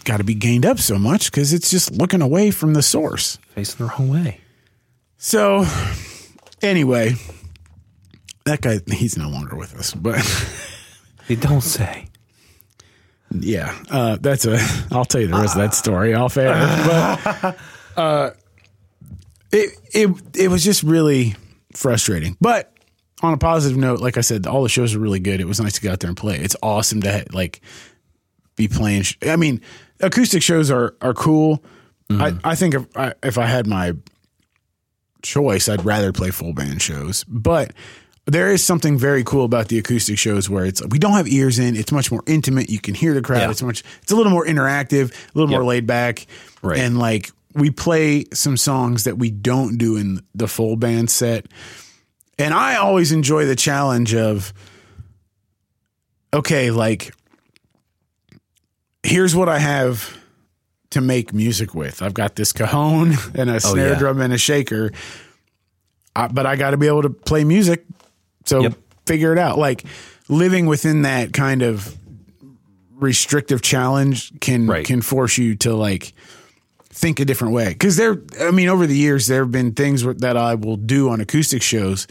got 0.06 0.18
to 0.18 0.24
be 0.24 0.34
gained 0.34 0.66
up 0.66 0.80
so 0.80 0.98
much 0.98 1.32
because 1.32 1.54
it's 1.54 1.70
just 1.70 1.92
looking 1.92 2.22
away 2.22 2.52
from 2.52 2.74
the 2.74 2.82
source." 2.84 3.38
facing 3.56 3.86
the 3.86 3.92
wrong 3.92 4.10
way. 4.10 4.40
So, 5.18 5.66
anyway, 6.62 7.16
that 8.46 8.62
guy, 8.62 8.80
he's 8.92 9.18
no 9.18 9.30
longer 9.30 9.56
with 9.56 9.76
us, 9.76 9.94
but 9.94 10.20
You 11.28 11.36
don't 11.38 11.62
say. 11.62 12.08
Yeah, 13.34 13.78
uh, 13.90 14.18
that's 14.20 14.46
a, 14.46 14.58
I'll 14.92 15.06
tell 15.06 15.22
you 15.22 15.28
the 15.28 15.38
rest 15.38 15.56
of 15.56 15.62
that 15.62 15.74
story 15.74 16.14
off 16.14 16.38
air. 16.38 16.54
But, 16.54 17.58
uh, 17.98 18.32
it, 19.52 19.78
it, 19.94 20.10
it 20.36 20.48
was 20.50 20.64
just 20.64 20.84
really 20.84 21.36
frustrating. 21.74 22.38
But 22.40 22.74
on 23.22 23.34
a 23.34 23.38
positive 23.38 23.78
note, 23.78 24.00
like 24.00 24.18
I 24.18 24.22
said, 24.22 24.48
all 24.48 24.64
the 24.64 24.70
shows 24.70 24.96
were 24.96 25.02
really 25.02 25.20
good. 25.20 25.42
It 25.42 25.48
was 25.48 25.60
nice 25.60 25.74
to 25.74 25.82
get 25.82 25.92
out 25.92 26.00
there 26.00 26.10
and 26.10 26.18
play. 26.18 26.38
It's 26.40 26.56
awesome 26.62 27.02
to 27.02 27.26
like 27.32 27.62
be 28.56 28.68
playing. 28.68 29.04
sh- 29.04 29.18
I 29.24 29.36
mean, 29.36 29.62
acoustic 30.00 30.44
shows 30.44 30.70
are, 30.70 30.96
are 31.02 31.14
cool. 31.14 31.64
I, 32.10 32.38
I 32.44 32.56
think 32.56 32.76
if 32.76 32.86
I, 32.96 33.14
if 33.24 33.40
I 33.40 33.48
had 33.48 33.66
my 33.66 33.94
choice, 35.24 35.68
I'd 35.68 35.84
rather 35.84 36.12
play 36.12 36.30
full 36.30 36.54
band 36.54 36.80
shows. 36.82 37.24
But 37.24 37.74
there 38.26 38.52
is 38.52 38.64
something 38.64 38.98
very 38.98 39.24
cool 39.24 39.44
about 39.44 39.68
the 39.68 39.78
acoustic 39.78 40.18
shows 40.18 40.50
where 40.50 40.66
it's 40.66 40.86
we 40.88 40.98
don't 41.00 41.14
have 41.14 41.28
ears 41.28 41.60
in. 41.60 41.76
It's 41.76 41.92
much 41.92 42.12
more 42.12 42.24
intimate. 42.26 42.70
You 42.70 42.80
can 42.80 42.94
hear 42.96 43.14
the 43.14 43.22
crowd. 43.22 43.42
Yeah. 43.42 43.52
It's 43.52 43.62
much. 43.62 43.84
It's 44.02 44.12
a 44.12 44.16
little 44.16 44.32
more 44.32 44.46
interactive, 44.46 45.12
a 45.12 45.38
little 45.38 45.50
more 45.50 45.64
laid 45.64 45.86
back, 45.86 46.26
Right. 46.62 46.80
and 46.80 46.98
like 46.98 47.32
we 47.54 47.70
play 47.70 48.26
some 48.34 48.56
songs 48.58 49.04
that 49.04 49.18
we 49.18 49.30
don't 49.30 49.78
do 49.78 49.98
in 49.98 50.22
the 50.34 50.48
full 50.48 50.76
band 50.78 51.10
set. 51.10 51.48
And 52.40 52.54
I 52.54 52.78
always 52.78 53.12
enjoy 53.12 53.46
the 53.46 53.56
challenge 53.56 54.16
of 54.16 54.54
okay, 56.34 56.72
like 56.72 57.14
here's 59.04 59.36
what 59.36 59.50
I 59.50 59.60
have 59.60 60.18
to 60.92 61.02
make 61.02 61.34
music 61.34 61.76
with. 61.76 62.02
I've 62.02 62.14
got 62.14 62.36
this 62.36 62.52
cajon 62.54 63.14
and 63.36 63.50
a 63.50 63.56
oh, 63.56 63.60
snare 63.60 63.88
Oh, 63.88 63.92
yeah. 63.92 64.00
drum 64.00 64.22
and 64.22 64.34
a 64.34 64.38
shaker, 64.38 64.92
I, 66.16 66.28
but 66.28 66.46
I 66.46 66.56
got 66.56 66.72
to 66.72 66.78
be 66.78 66.88
able 66.88 67.02
to 67.02 67.10
play 67.10 67.44
music. 67.44 67.84
So 68.46 68.62
Yep. 68.64 68.74
figure 69.06 69.32
it 69.34 69.40
out. 69.40 69.58
Like 69.58 69.84
living 70.30 70.66
within 70.66 71.02
that 71.04 71.34
kind 71.34 71.62
of 71.62 71.96
restrictive 72.96 73.62
challenge 73.62 74.32
can 74.40 74.68
Right. 74.68 74.86
can 74.86 75.02
force 75.02 75.38
you 75.38 75.56
to 75.58 75.74
like 75.76 76.14
think 76.90 77.20
a 77.20 77.26
different 77.26 77.54
way. 77.54 77.70
Because 77.70 77.98
there, 77.98 78.22
I 78.40 78.52
mean, 78.52 78.70
over 78.70 78.86
the 78.88 78.96
years 78.96 79.28
there 79.28 79.42
have 79.44 79.52
been 79.52 79.74
things 79.74 80.04
that 80.04 80.38
I 80.38 80.56
will 80.56 80.78
do 80.78 81.10
on 81.10 81.20
acoustic 81.22 81.62
shows, 81.62 82.08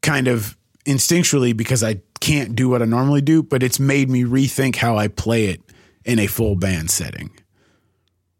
kind 0.00 0.28
of 0.28 0.56
instinctually 0.86 1.54
because 1.56 1.82
I 1.82 2.00
can't 2.20 2.54
do 2.56 2.68
what 2.68 2.82
I 2.82 2.84
normally 2.86 3.20
do, 3.20 3.42
but 3.42 3.62
it's 3.62 3.78
made 3.80 4.08
me 4.08 4.24
rethink 4.24 4.76
how 4.76 4.96
I 4.96 5.08
play 5.08 5.46
it 5.46 5.60
in 6.04 6.18
a 6.18 6.26
full 6.26 6.54
band 6.56 6.90
setting. 6.90 7.30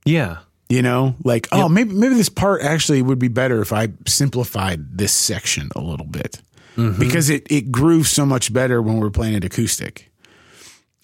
Yeah. 0.04 0.38
You 0.70 0.82
know, 0.82 1.14
like 1.24 1.48
oh, 1.50 1.68
maybe 1.68 1.94
maybe 1.94 2.14
this 2.14 2.28
part 2.28 2.62
actually 2.62 3.00
would 3.02 3.18
be 3.18 3.28
better 3.28 3.60
if 3.62 3.72
I 3.72 3.88
simplified 4.06 4.98
this 4.98 5.12
section 5.14 5.70
a 5.74 5.80
little 5.80 6.06
bit. 6.06 6.40
Mm-hmm. 6.78 7.00
because 7.00 7.28
it 7.28 7.50
it 7.50 7.72
grooves 7.72 8.08
so 8.10 8.24
much 8.24 8.52
better 8.52 8.80
when 8.80 8.98
we're 8.98 9.10
playing 9.10 9.34
it 9.34 9.44
acoustic. 9.44 10.10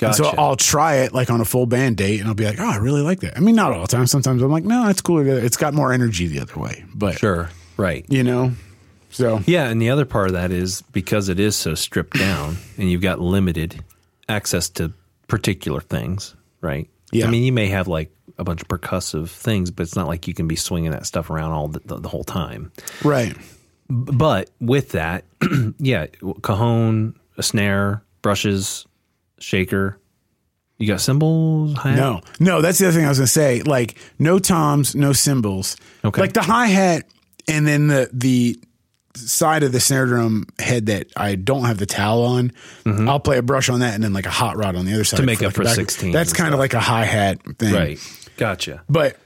And 0.01 0.15
So 0.15 0.27
I'll 0.27 0.57
try 0.57 0.97
it 0.97 1.13
like 1.13 1.31
on 1.31 1.41
a 1.41 1.45
full 1.45 1.67
band 1.67 1.97
date, 1.97 2.21
and 2.21 2.29
I'll 2.29 2.35
be 2.35 2.45
like, 2.45 2.61
"Oh, 2.61 2.69
I 2.69 2.77
really 2.77 3.01
like 3.01 3.21
that." 3.21 3.37
I 3.37 3.41
mean, 3.41 3.55
not 3.55 3.73
all 3.73 3.83
the 3.83 3.89
time. 3.89 4.07
Sometimes 4.07 4.43
I'm 4.43 4.51
like, 4.51 4.65
"No, 4.65 4.87
that's 4.87 5.01
cooler. 5.01 5.27
It's 5.27 5.57
got 5.57 5.73
more 5.75 5.93
energy 5.93 6.27
the 6.27 6.41
other 6.41 6.59
way." 6.61 6.85
But 6.95 7.19
sure. 7.19 7.51
Right. 7.77 8.05
you 8.09 8.23
know, 8.23 8.53
so 9.11 9.41
Yeah, 9.47 9.69
and 9.69 9.81
the 9.83 9.91
other 9.91 10.05
part 10.05 10.29
of 10.29 10.35
that 10.35 10.53
is 10.53 10.83
because 10.93 11.29
it 11.29 11.41
is 11.41 11.57
so 11.57 11.75
stripped 11.75 12.19
down 12.19 12.57
and 12.79 12.91
you've 12.91 13.03
got 13.03 13.21
limited 13.21 13.83
access 14.29 14.69
to 14.71 14.93
particular 15.29 15.81
things, 15.81 16.35
right? 16.61 16.89
Yeah. 17.13 17.27
I 17.27 17.31
mean, 17.31 17.43
you 17.43 17.53
may 17.53 17.69
have 17.69 17.89
like 17.89 18.11
a 18.39 18.45
bunch 18.45 18.63
of 18.63 18.69
percussive 18.69 19.29
things, 19.29 19.71
but 19.71 19.85
it's 19.85 19.97
not 19.97 20.07
like 20.09 20.27
you 20.29 20.35
can 20.35 20.49
be 20.49 20.57
swinging 20.57 20.91
that 20.91 21.07
stuff 21.07 21.31
around 21.31 21.53
all 21.53 21.69
the, 21.69 21.81
the, 21.85 21.97
the 22.01 22.09
whole 22.09 22.25
time. 22.25 22.73
right, 23.05 23.37
But 23.89 24.51
with 24.61 24.91
that, 24.93 25.25
yeah, 25.79 26.07
cajon, 26.43 27.19
a 27.37 27.43
snare, 27.43 28.03
brushes, 28.23 28.87
shaker. 29.39 29.99
You 30.79 30.89
got 30.89 31.01
cymbals, 31.01 31.75
hi-hat? 31.75 31.97
no, 31.99 32.21
no. 32.41 32.61
That's 32.61 32.79
the 32.79 32.89
other 32.89 32.97
thing 32.97 33.07
I 33.07 33.09
was 33.09 33.19
gonna 33.19 33.27
say. 33.29 33.63
Like, 33.63 33.97
no 34.19 34.39
toms, 34.41 34.95
no 34.97 35.13
cymbals. 35.13 35.77
Okay. 36.05 36.21
Like 36.21 36.33
the 36.33 36.43
hi 36.43 36.67
hat, 36.67 37.05
and 37.49 37.67
then 37.67 37.87
the 37.87 38.11
the 38.13 38.59
side 39.15 39.63
of 39.63 39.71
the 39.71 39.79
snare 39.79 40.07
drum 40.07 40.47
head 40.59 40.87
that 40.87 41.07
I 41.17 41.37
don't 41.37 41.65
have 41.67 41.79
the 41.79 41.87
towel 41.87 42.25
on. 42.25 42.51
I'll 42.85 43.21
play 43.21 43.39
a 43.39 43.43
brush 43.43 43.69
on 43.69 43.81
that, 43.81 43.95
and 43.95 44.03
then 44.03 44.13
like 44.13 44.27
a 44.27 44.31
hot 44.31 44.57
rod 44.57 44.75
on 44.75 44.85
the 44.87 44.95
other 44.95 45.05
side 45.05 45.19
Mm-hmm. 45.19 45.27
make 45.27 45.39
up 45.43 45.45
like, 45.45 45.55
for 45.55 45.65
sixteen. 45.67 46.11
That's 46.11 46.33
kind 46.33 46.53
of 46.53 46.59
like 46.59 46.75
a 46.75 46.81
hi 46.81 47.05
hat 47.05 47.39
thing, 47.59 47.73
Right. 47.73 47.99
Gotcha. 48.37 48.83
But 48.89 49.17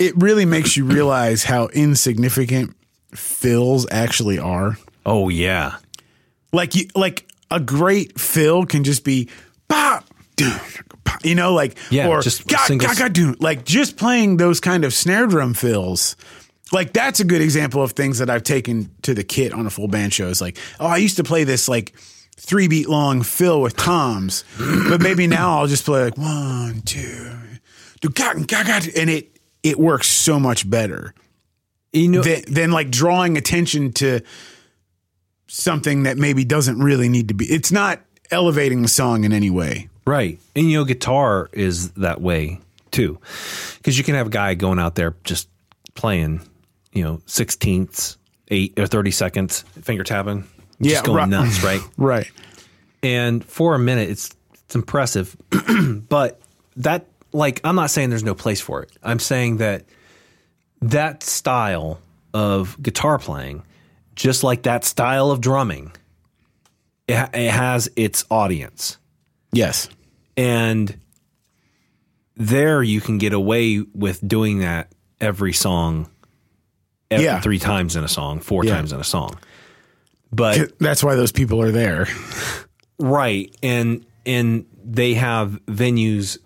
it 0.00 0.14
really 0.16 0.46
makes 0.46 0.76
you 0.76 0.84
realize 0.84 1.44
how 1.44 1.68
insignificant 1.68 2.74
fills 3.14 3.86
actually 3.90 4.38
are. 4.38 4.76
Oh, 5.06 5.28
yeah. 5.28 5.76
Like 6.52 6.74
you, 6.74 6.86
like 6.94 7.26
a 7.50 7.60
great 7.60 8.18
fill 8.20 8.64
can 8.66 8.84
just 8.84 9.04
be 9.04 9.28
pop, 9.68 10.04
you 11.22 11.34
know, 11.34 11.52
like 11.54 11.76
Yeah, 11.90 12.08
or 12.08 12.20
just 12.22 12.42
a 12.42 12.44
God, 12.44 12.66
single- 12.66 12.88
God, 12.94 13.12
dun. 13.12 13.36
like 13.40 13.64
just 13.64 13.96
playing 13.96 14.36
those 14.36 14.60
kind 14.60 14.84
of 14.84 14.92
snare 14.94 15.26
drum 15.26 15.54
fills. 15.54 16.16
Like 16.72 16.92
that's 16.92 17.20
a 17.20 17.24
good 17.24 17.40
example 17.40 17.82
of 17.82 17.92
things 17.92 18.18
that 18.18 18.28
I've 18.30 18.42
taken 18.44 18.90
to 19.02 19.14
the 19.14 19.24
kit 19.24 19.52
on 19.52 19.66
a 19.66 19.70
full 19.70 19.88
band 19.88 20.12
show. 20.12 20.28
It's 20.28 20.40
like, 20.40 20.58
oh, 20.80 20.86
I 20.86 20.98
used 20.98 21.16
to 21.16 21.24
play 21.24 21.44
this 21.44 21.68
like 21.68 21.94
three 22.36 22.68
beat 22.68 22.88
long 22.88 23.22
fill 23.22 23.60
with 23.62 23.76
toms, 23.76 24.44
but 24.58 25.00
maybe 25.00 25.26
now 25.26 25.58
I'll 25.58 25.66
just 25.66 25.84
play 25.86 26.04
like 26.04 26.16
one, 26.18 26.82
two, 26.82 27.30
and 28.96 29.10
it 29.10 29.38
it 29.62 29.78
works 29.78 30.06
so 30.08 30.38
much 30.38 30.68
better 30.68 31.14
You 31.98 32.08
know, 32.08 32.22
than, 32.22 32.42
than 32.48 32.70
like 32.70 32.90
drawing 32.90 33.36
attention 33.36 33.92
to 33.94 34.20
something 35.46 36.04
that 36.04 36.16
maybe 36.18 36.44
doesn't 36.44 36.78
really 36.78 37.08
need 37.08 37.28
to 37.28 37.34
be. 37.34 37.46
It's 37.46 37.72
not 37.72 38.00
elevating 38.30 38.82
the 38.82 38.88
song 38.88 39.24
in 39.24 39.32
any 39.32 39.50
way. 39.50 39.88
Right. 40.06 40.38
And 40.54 40.70
you 40.70 40.78
know, 40.78 40.84
guitar 40.84 41.48
is 41.52 41.90
that 41.92 42.20
way 42.20 42.60
too. 42.90 43.18
Because 43.78 43.98
you 43.98 44.04
can 44.04 44.14
have 44.14 44.26
a 44.28 44.30
guy 44.30 44.54
going 44.54 44.78
out 44.78 44.94
there 44.94 45.14
just 45.24 45.48
playing, 45.94 46.40
you 46.92 47.02
know, 47.04 47.20
sixteenths, 47.26 48.16
eight 48.48 48.78
or 48.78 48.86
thirty 48.86 49.10
seconds, 49.10 49.62
finger 49.82 50.04
tapping, 50.04 50.42
just 50.82 50.94
Yeah, 50.94 51.02
going 51.02 51.16
right. 51.18 51.28
nuts, 51.28 51.62
right? 51.62 51.80
Right. 51.96 52.30
And 53.02 53.44
for 53.44 53.74
a 53.74 53.78
minute 53.78 54.10
it's 54.10 54.34
it's 54.64 54.74
impressive. 54.74 55.36
but 56.08 56.40
that 56.76 57.06
like 57.32 57.60
I'm 57.64 57.76
not 57.76 57.90
saying 57.90 58.10
there's 58.10 58.24
no 58.24 58.34
place 58.34 58.60
for 58.60 58.82
it. 58.82 58.90
I'm 59.02 59.18
saying 59.18 59.58
that 59.58 59.84
that 60.82 61.22
style 61.22 62.00
of 62.34 62.80
guitar 62.82 63.18
playing, 63.18 63.62
just 64.14 64.42
like 64.44 64.62
that 64.64 64.84
style 64.84 65.30
of 65.30 65.40
drumming, 65.40 65.92
it, 67.06 67.16
ha- 67.16 67.30
it 67.32 67.50
has 67.50 67.88
its 67.96 68.24
audience 68.30 68.98
Yes. 69.52 69.88
and 70.36 70.98
there 72.36 72.82
you 72.82 73.00
can 73.00 73.18
get 73.18 73.32
away 73.32 73.84
with 73.94 74.26
doing 74.26 74.60
that 74.60 74.92
every 75.20 75.52
song 75.52 76.08
ev- 77.10 77.20
Yeah. 77.22 77.40
three 77.40 77.58
times 77.58 77.96
in 77.96 78.04
a 78.04 78.08
song 78.08 78.40
four 78.40 78.64
Yeah. 78.64 78.74
times 78.76 78.92
in 78.92 79.00
a 79.00 79.04
song 79.04 79.38
but 80.30 80.78
That's 80.78 81.02
why 81.02 81.14
those 81.14 81.32
people 81.32 81.60
are 81.62 81.70
there. 81.72 82.06
right 82.98 83.52
and 83.62 84.04
and 84.26 84.66
they 84.84 85.14
have 85.14 85.58
venues 85.66 86.38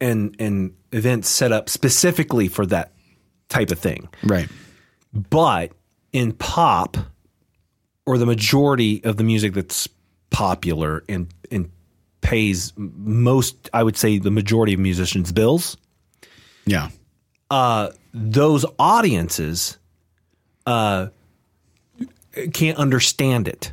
and 0.00 0.34
and 0.38 0.72
events 0.92 1.28
set 1.28 1.52
up 1.52 1.68
specifically 1.68 2.48
for 2.48 2.64
that 2.66 2.92
type 3.52 3.70
of 3.70 3.78
thing 3.78 4.08
Right. 4.24 4.48
but 5.30 5.72
in 6.12 6.32
pop 6.32 6.96
or 8.06 8.18
the 8.18 8.26
majority 8.26 9.02
of 9.04 9.16
the 9.16 9.24
music 9.24 9.52
that's 9.54 9.88
popular 10.30 11.04
and 11.08 11.28
and 11.50 11.70
pays 12.22 12.72
most 12.76 13.68
i 13.72 13.82
would 13.82 13.96
say 13.96 14.18
the 14.18 14.30
majority 14.30 14.72
of 14.74 14.80
musicians 14.80 15.32
bills 15.32 15.76
Yeah. 16.66 16.88
uh, 17.50 17.90
those 18.14 18.64
audiences 18.78 19.78
uh, 20.66 21.08
can't 22.52 22.78
understand 22.78 23.48
it. 23.48 23.72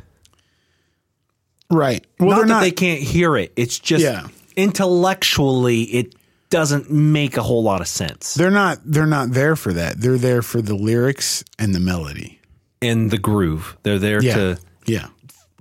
Right. 1.70 2.04
Well, 2.18 2.30
not 2.30 2.40
that 2.40 2.46
not. 2.48 2.60
they 2.62 2.72
can't 2.72 3.00
hear 3.00 3.36
it. 3.36 3.52
It's 3.54 3.78
just 3.78 4.02
Yeah. 4.02 4.26
intellectually, 4.56 5.82
it 5.84 6.14
doesn't 6.50 6.90
make 6.90 7.36
a 7.36 7.42
whole 7.42 7.62
lot 7.62 7.80
of 7.80 7.88
sense. 7.88 8.34
they're 8.34 8.50
not. 8.50 8.78
They're 8.84 9.06
not 9.06 9.30
there 9.30 9.56
for 9.56 9.72
that. 9.72 10.00
They're 10.00 10.18
there 10.18 10.42
for 10.42 10.60
the 10.60 10.74
lyrics 10.74 11.44
and 11.58 11.74
the 11.74 11.80
melody. 11.80 12.36
and 12.82 13.10
the 13.10 13.18
groove, 13.18 13.76
they're 13.82 13.98
there 13.98 14.22
Yeah. 14.22 14.34
to 14.36 14.58
Yeah. 14.86 15.06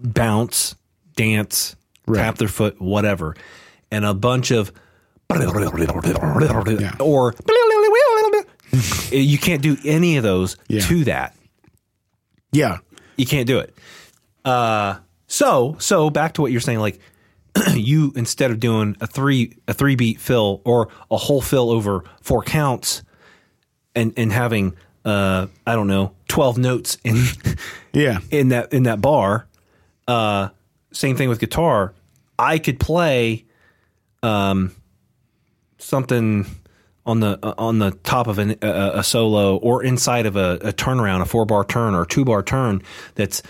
bounce, 0.01 0.75
dance, 1.17 1.75
Right. 2.07 2.21
tap 2.21 2.37
their 2.37 2.47
foot, 2.47 2.81
whatever, 2.81 3.35
and 3.91 4.05
a 4.05 4.13
bunch 4.13 4.51
of 4.51 4.71
or 6.99 7.33
you 9.11 9.37
can't 9.37 9.61
do 9.61 9.77
any 9.83 10.17
of 10.17 10.23
those 10.23 10.55
Yeah. 10.67 10.81
to 10.81 11.03
that. 11.05 11.35
Yeah. 12.51 12.77
You 13.17 13.25
can't 13.25 13.47
do 13.47 13.59
it. 13.59 13.75
Uh, 14.45 14.95
so 15.27 15.75
so 15.79 16.09
back 16.09 16.33
to 16.35 16.41
what 16.41 16.51
you're 16.51 16.61
saying, 16.61 16.79
like 16.79 16.99
you 17.75 18.11
instead 18.15 18.51
of 18.51 18.59
doing 18.59 18.95
a 19.01 19.07
three 19.07 19.57
a 19.67 19.73
three 19.73 19.95
beat 19.95 20.19
fill 20.19 20.61
or 20.65 20.89
a 21.11 21.17
whole 21.17 21.41
fill 21.41 21.69
over 21.69 22.03
four 22.21 22.43
counts, 22.43 23.03
and 23.95 24.13
and 24.17 24.31
having 24.31 24.75
uh 25.05 25.47
I 25.65 25.75
don't 25.75 25.87
know 25.87 26.13
twelve 26.27 26.57
notes 26.57 26.97
in 27.03 27.23
Yeah. 27.93 28.19
in 28.31 28.49
that 28.49 28.73
in 28.73 28.83
that 28.83 29.01
bar. 29.01 29.47
Uh, 30.07 30.49
same 30.91 31.15
thing 31.15 31.29
with 31.29 31.39
guitar. 31.39 31.93
I 32.37 32.57
could 32.59 32.79
play 32.79 33.45
um 34.23 34.75
something 35.77 36.45
on 37.05 37.19
the 37.21 37.39
uh, 37.41 37.53
on 37.57 37.79
the 37.79 37.91
top 37.91 38.27
of 38.27 38.37
an, 38.39 38.55
a, 38.61 38.91
a 38.95 39.03
solo 39.03 39.57
or 39.57 39.83
inside 39.83 40.25
of 40.25 40.35
a, 40.35 40.55
a 40.61 40.73
turnaround, 40.73 41.21
a 41.21 41.25
four 41.25 41.45
bar 41.45 41.63
turn 41.63 41.95
or 41.95 42.05
two 42.05 42.25
bar 42.25 42.43
turn. 42.43 42.81
That's 43.15 43.41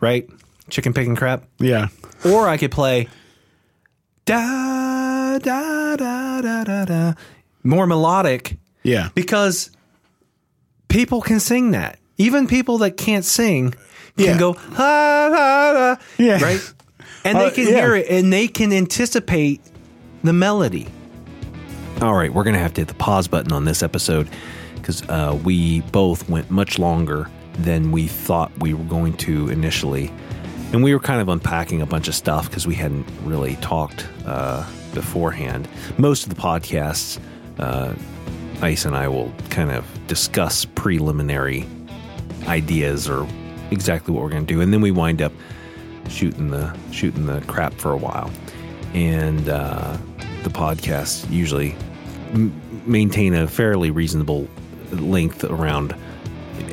right, 0.00 0.28
chicken 0.68 0.92
picking 0.92 1.16
crap. 1.16 1.44
Yeah. 1.58 1.88
Or 2.24 2.48
I 2.48 2.56
could 2.56 2.70
play 2.70 3.08
da 4.24 5.38
da 5.38 5.96
da 5.96 6.40
da 6.40 6.64
da 6.64 6.84
da 6.84 7.12
more 7.62 7.86
melodic 7.86 8.56
Yeah. 8.82 9.08
because 9.14 9.70
people 10.88 11.20
can 11.20 11.40
sing 11.40 11.72
that. 11.72 11.98
Even 12.18 12.46
people 12.46 12.78
that 12.78 12.96
can't 12.96 13.24
sing 13.24 13.70
can 14.16 14.26
Yeah. 14.26 14.38
go 14.38 14.52
ha 14.54 14.74
ha 14.74 15.72
ha, 15.74 15.98
Yeah. 16.18 16.42
right? 16.42 16.72
And 17.24 17.38
they 17.38 17.46
Uh, 17.46 17.50
can 17.50 17.64
yeah. 17.68 17.74
hear 17.74 17.94
it 17.94 18.06
and 18.10 18.32
they 18.32 18.48
can 18.48 18.72
anticipate 18.72 19.60
the 20.24 20.32
melody. 20.32 20.86
All 22.00 22.14
right, 22.14 22.32
we're 22.32 22.44
gonna 22.44 22.58
have 22.58 22.74
to 22.74 22.80
hit 22.80 22.88
the 22.88 22.94
pause 22.94 23.28
button 23.28 23.52
on 23.52 23.64
this 23.64 23.82
episode 23.82 24.28
because 24.76 25.02
uh, 25.08 25.36
we 25.44 25.80
both 25.92 26.28
went 26.28 26.50
much 26.50 26.78
longer 26.78 27.28
than 27.58 27.90
we 27.90 28.06
thought 28.06 28.52
we 28.60 28.72
were 28.72 28.84
going 28.84 29.12
to 29.14 29.48
initially, 29.48 30.12
and 30.72 30.82
we 30.82 30.92
were 30.92 31.00
kind 31.00 31.20
of 31.20 31.28
unpacking 31.28 31.80
a 31.80 31.86
bunch 31.86 32.08
of 32.08 32.14
stuff 32.14 32.48
because 32.48 32.66
we 32.66 32.74
hadn't 32.74 33.06
really 33.24 33.56
talked 33.56 34.06
uh, 34.26 34.66
beforehand. 34.94 35.68
Most 35.96 36.24
of 36.24 36.34
the 36.34 36.40
podcasts, 36.40 37.18
uh, 37.58 37.94
Ice 38.60 38.84
and 38.84 38.96
I 38.96 39.08
will 39.08 39.32
kind 39.50 39.70
of 39.70 39.84
discuss 40.08 40.64
preliminary 40.64 41.64
ideas 42.46 43.08
or 43.08 43.26
exactly 43.70 44.12
what 44.12 44.22
we're 44.22 44.30
going 44.30 44.46
to 44.46 44.52
do, 44.54 44.60
and 44.60 44.72
then 44.72 44.80
we 44.80 44.90
wind 44.90 45.22
up 45.22 45.32
shooting 46.08 46.50
the 46.50 46.74
shooting 46.90 47.26
the 47.26 47.40
crap 47.42 47.74
for 47.74 47.92
a 47.92 47.96
while, 47.96 48.30
and 48.94 49.48
uh, 49.48 49.96
the 50.42 50.50
podcasts 50.50 51.30
usually 51.30 51.76
m- 52.32 52.52
maintain 52.86 53.34
a 53.34 53.46
fairly 53.46 53.90
reasonable 53.90 54.48
length 54.92 55.44
around 55.44 55.94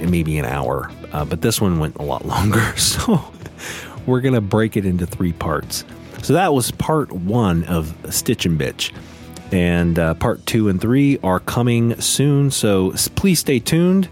maybe 0.01 0.37
an 0.37 0.45
hour, 0.45 0.89
uh, 1.11 1.23
but 1.25 1.41
this 1.41 1.61
one 1.61 1.79
went 1.79 1.95
a 1.97 2.03
lot 2.03 2.25
longer, 2.35 2.75
so 2.77 3.23
we're 4.05 4.21
gonna 4.21 4.41
break 4.41 4.77
it 4.77 4.85
into 4.85 5.05
three 5.05 5.33
parts. 5.33 5.83
So 6.21 6.33
that 6.33 6.53
was 6.53 6.71
part 6.71 7.11
one 7.11 7.63
of 7.65 7.95
Stitch 8.09 8.45
and 8.45 8.59
Bitch. 8.59 8.91
And 9.51 9.99
uh, 9.99 10.15
part 10.15 10.45
two 10.45 10.69
and 10.69 10.81
three 10.81 11.19
are 11.23 11.39
coming 11.39 11.99
soon, 12.01 12.49
so 12.51 12.93
please 13.15 13.39
stay 13.39 13.59
tuned. 13.59 14.09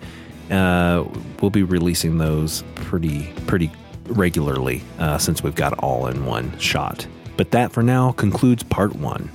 Uh, 0.52 1.06
we'll 1.42 1.50
be 1.50 1.64
releasing 1.64 2.18
those 2.18 2.64
pretty 2.76 3.32
pretty 3.48 3.72
regularly 4.06 4.84
uh, 5.00 5.18
since 5.18 5.42
we've 5.42 5.56
got 5.56 5.74
all 5.80 6.08
in 6.08 6.26
one 6.26 6.58
shot. 6.60 7.08
But 7.36 7.52
that 7.52 7.72
for 7.72 7.82
now 7.82 8.12
concludes 8.12 8.62
part 8.64 8.96
one. 8.96 9.30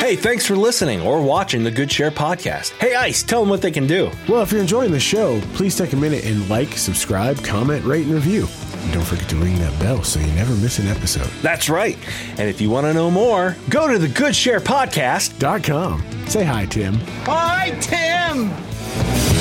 Hey, 0.00 0.16
thanks 0.16 0.44
for 0.44 0.56
listening 0.56 1.02
or 1.02 1.22
watching 1.22 1.62
the 1.62 1.70
Good 1.70 1.92
Share 1.92 2.10
podcast. 2.10 2.70
Hey, 2.78 2.96
Ice, 2.96 3.22
tell 3.22 3.40
them 3.40 3.48
what 3.48 3.62
they 3.62 3.70
can 3.70 3.86
do. 3.86 4.10
Well, 4.28 4.42
if 4.42 4.50
you're 4.50 4.60
enjoying 4.60 4.90
the 4.90 4.98
show, 4.98 5.40
please 5.54 5.76
take 5.76 5.92
a 5.92 5.96
minute 5.96 6.24
and 6.24 6.48
like, 6.48 6.72
subscribe, 6.72 7.36
comment, 7.44 7.84
rate, 7.84 8.06
and 8.06 8.14
review. 8.14 8.48
And 8.82 8.92
don't 8.92 9.04
forget 9.04 9.28
to 9.30 9.36
ring 9.36 9.58
that 9.58 9.78
bell 9.78 10.02
so 10.02 10.20
you 10.20 10.32
never 10.34 10.54
miss 10.56 10.78
an 10.78 10.86
episode. 10.88 11.28
That's 11.42 11.68
right. 11.68 11.98
And 12.38 12.48
if 12.48 12.60
you 12.60 12.70
want 12.70 12.86
to 12.86 12.94
know 12.94 13.10
more, 13.10 13.56
go 13.68 13.88
to 13.88 13.98
the 13.98 14.08
Good 14.08 14.34
Share 14.34 14.60
podcast. 14.60 15.38
Dot 15.38 15.62
com. 15.64 16.02
Say 16.26 16.44
hi, 16.44 16.66
Tim. 16.66 16.94
Hi, 17.24 17.70
Tim. 17.80 19.39